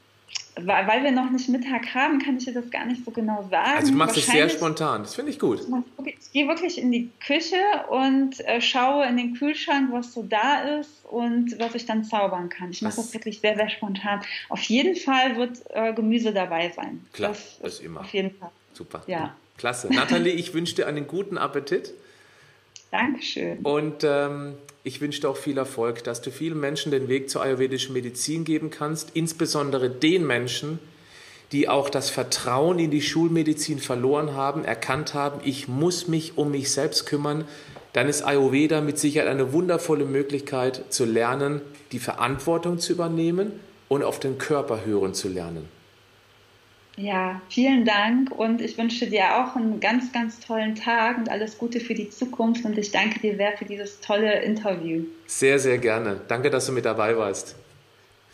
weil 0.63 1.03
wir 1.03 1.11
noch 1.11 1.29
nicht 1.29 1.49
Mittag 1.49 1.93
haben, 1.93 2.19
kann 2.19 2.37
ich 2.37 2.45
dir 2.45 2.53
das 2.53 2.69
gar 2.71 2.85
nicht 2.85 3.05
so 3.05 3.11
genau 3.11 3.47
sagen. 3.49 3.77
Also 3.77 3.91
du 3.91 3.97
machst 3.97 4.17
es 4.17 4.25
sehr 4.25 4.49
spontan, 4.49 5.03
das 5.03 5.15
finde 5.15 5.31
ich 5.31 5.39
gut. 5.39 5.61
Ich, 6.05 6.31
gehe 6.31 6.47
wirklich 6.47 6.77
in 6.77 6.91
die 6.91 7.09
Küche 7.25 7.55
und 7.89 8.39
äh, 8.41 8.61
schaue 8.61 9.05
in 9.07 9.17
den 9.17 9.35
Kühlschrank, 9.35 9.91
was 9.91 10.13
so 10.13 10.23
da 10.23 10.79
ist 10.79 11.05
und 11.05 11.57
was 11.59 11.75
ich 11.75 11.85
dann 11.85 12.03
zaubern 12.03 12.49
kann. 12.49 12.71
Ich 12.71 12.81
mache 12.81 12.97
das 12.97 13.13
wirklich 13.13 13.39
sehr, 13.39 13.55
sehr 13.55 13.69
spontan. 13.69 14.21
Auf 14.49 14.61
jeden 14.63 14.95
Fall 14.95 15.35
wird 15.37 15.61
äh, 15.69 15.93
Gemüse 15.93 16.33
dabei 16.33 16.71
sein. 16.75 17.05
Klar, 17.13 17.29
das, 17.29 17.59
das 17.61 17.79
immer. 17.79 18.01
Auf 18.01 18.13
jeden 18.13 18.31
Fall. 18.31 18.51
Super. 18.73 19.03
Ja. 19.07 19.35
Klasse. 19.57 19.91
Nathalie, 19.91 20.33
ich 20.33 20.53
wünsche 20.53 20.75
dir 20.75 20.87
einen 20.87 21.07
guten 21.07 21.37
Appetit. 21.37 21.93
Dankeschön. 22.91 23.59
Und 23.59 24.03
ähm, 24.03 24.53
ich 24.83 25.01
wünsche 25.01 25.21
dir 25.21 25.29
auch 25.29 25.37
viel 25.37 25.57
Erfolg, 25.57 26.03
dass 26.03 26.21
du 26.21 26.31
vielen 26.31 26.59
Menschen 26.59 26.91
den 26.91 27.07
Weg 27.07 27.29
zur 27.29 27.41
ayurvedischen 27.41 27.93
Medizin 27.93 28.45
geben 28.45 28.69
kannst, 28.69 29.11
insbesondere 29.15 29.89
den 29.89 30.25
Menschen, 30.25 30.79
die 31.51 31.69
auch 31.69 31.89
das 31.89 32.09
Vertrauen 32.09 32.79
in 32.79 32.91
die 32.91 33.01
Schulmedizin 33.01 33.79
verloren 33.79 34.33
haben, 34.33 34.65
erkannt 34.65 35.13
haben, 35.13 35.41
ich 35.43 35.67
muss 35.67 36.07
mich 36.07 36.37
um 36.37 36.51
mich 36.51 36.71
selbst 36.71 37.05
kümmern, 37.05 37.45
dann 37.93 38.07
ist 38.07 38.21
Ayurveda 38.21 38.81
mit 38.81 38.99
Sicherheit 38.99 39.29
eine 39.29 39.53
wundervolle 39.53 40.05
Möglichkeit 40.05 40.85
zu 40.89 41.05
lernen, 41.05 41.61
die 41.91 41.99
Verantwortung 41.99 42.79
zu 42.79 42.93
übernehmen 42.93 43.59
und 43.87 44.03
auf 44.03 44.19
den 44.19 44.37
Körper 44.37 44.85
hören 44.85 45.13
zu 45.13 45.29
lernen. 45.29 45.76
Ja, 46.97 47.39
vielen 47.49 47.85
Dank 47.85 48.31
und 48.31 48.59
ich 48.59 48.75
wünsche 48.75 49.05
dir 49.05 49.37
auch 49.37 49.55
einen 49.55 49.79
ganz, 49.79 50.11
ganz 50.11 50.39
tollen 50.39 50.73
Tag 50.73 51.19
und 51.19 51.29
alles 51.29 51.59
Gute 51.59 51.79
für 51.79 51.93
die 51.93 52.09
Zukunft 52.09 52.65
und 52.65 52.75
ich 52.75 52.89
danke 52.89 53.19
dir 53.19 53.35
sehr 53.35 53.55
für 53.55 53.65
dieses 53.65 54.01
tolle 54.01 54.41
Interview. 54.41 55.03
Sehr, 55.27 55.59
sehr 55.59 55.77
gerne. 55.77 56.19
Danke, 56.27 56.49
dass 56.49 56.65
du 56.65 56.71
mit 56.71 56.85
dabei 56.85 57.15
warst. 57.15 57.55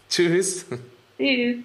Tschüss. 0.10 0.66
Tschüss. 1.18 1.58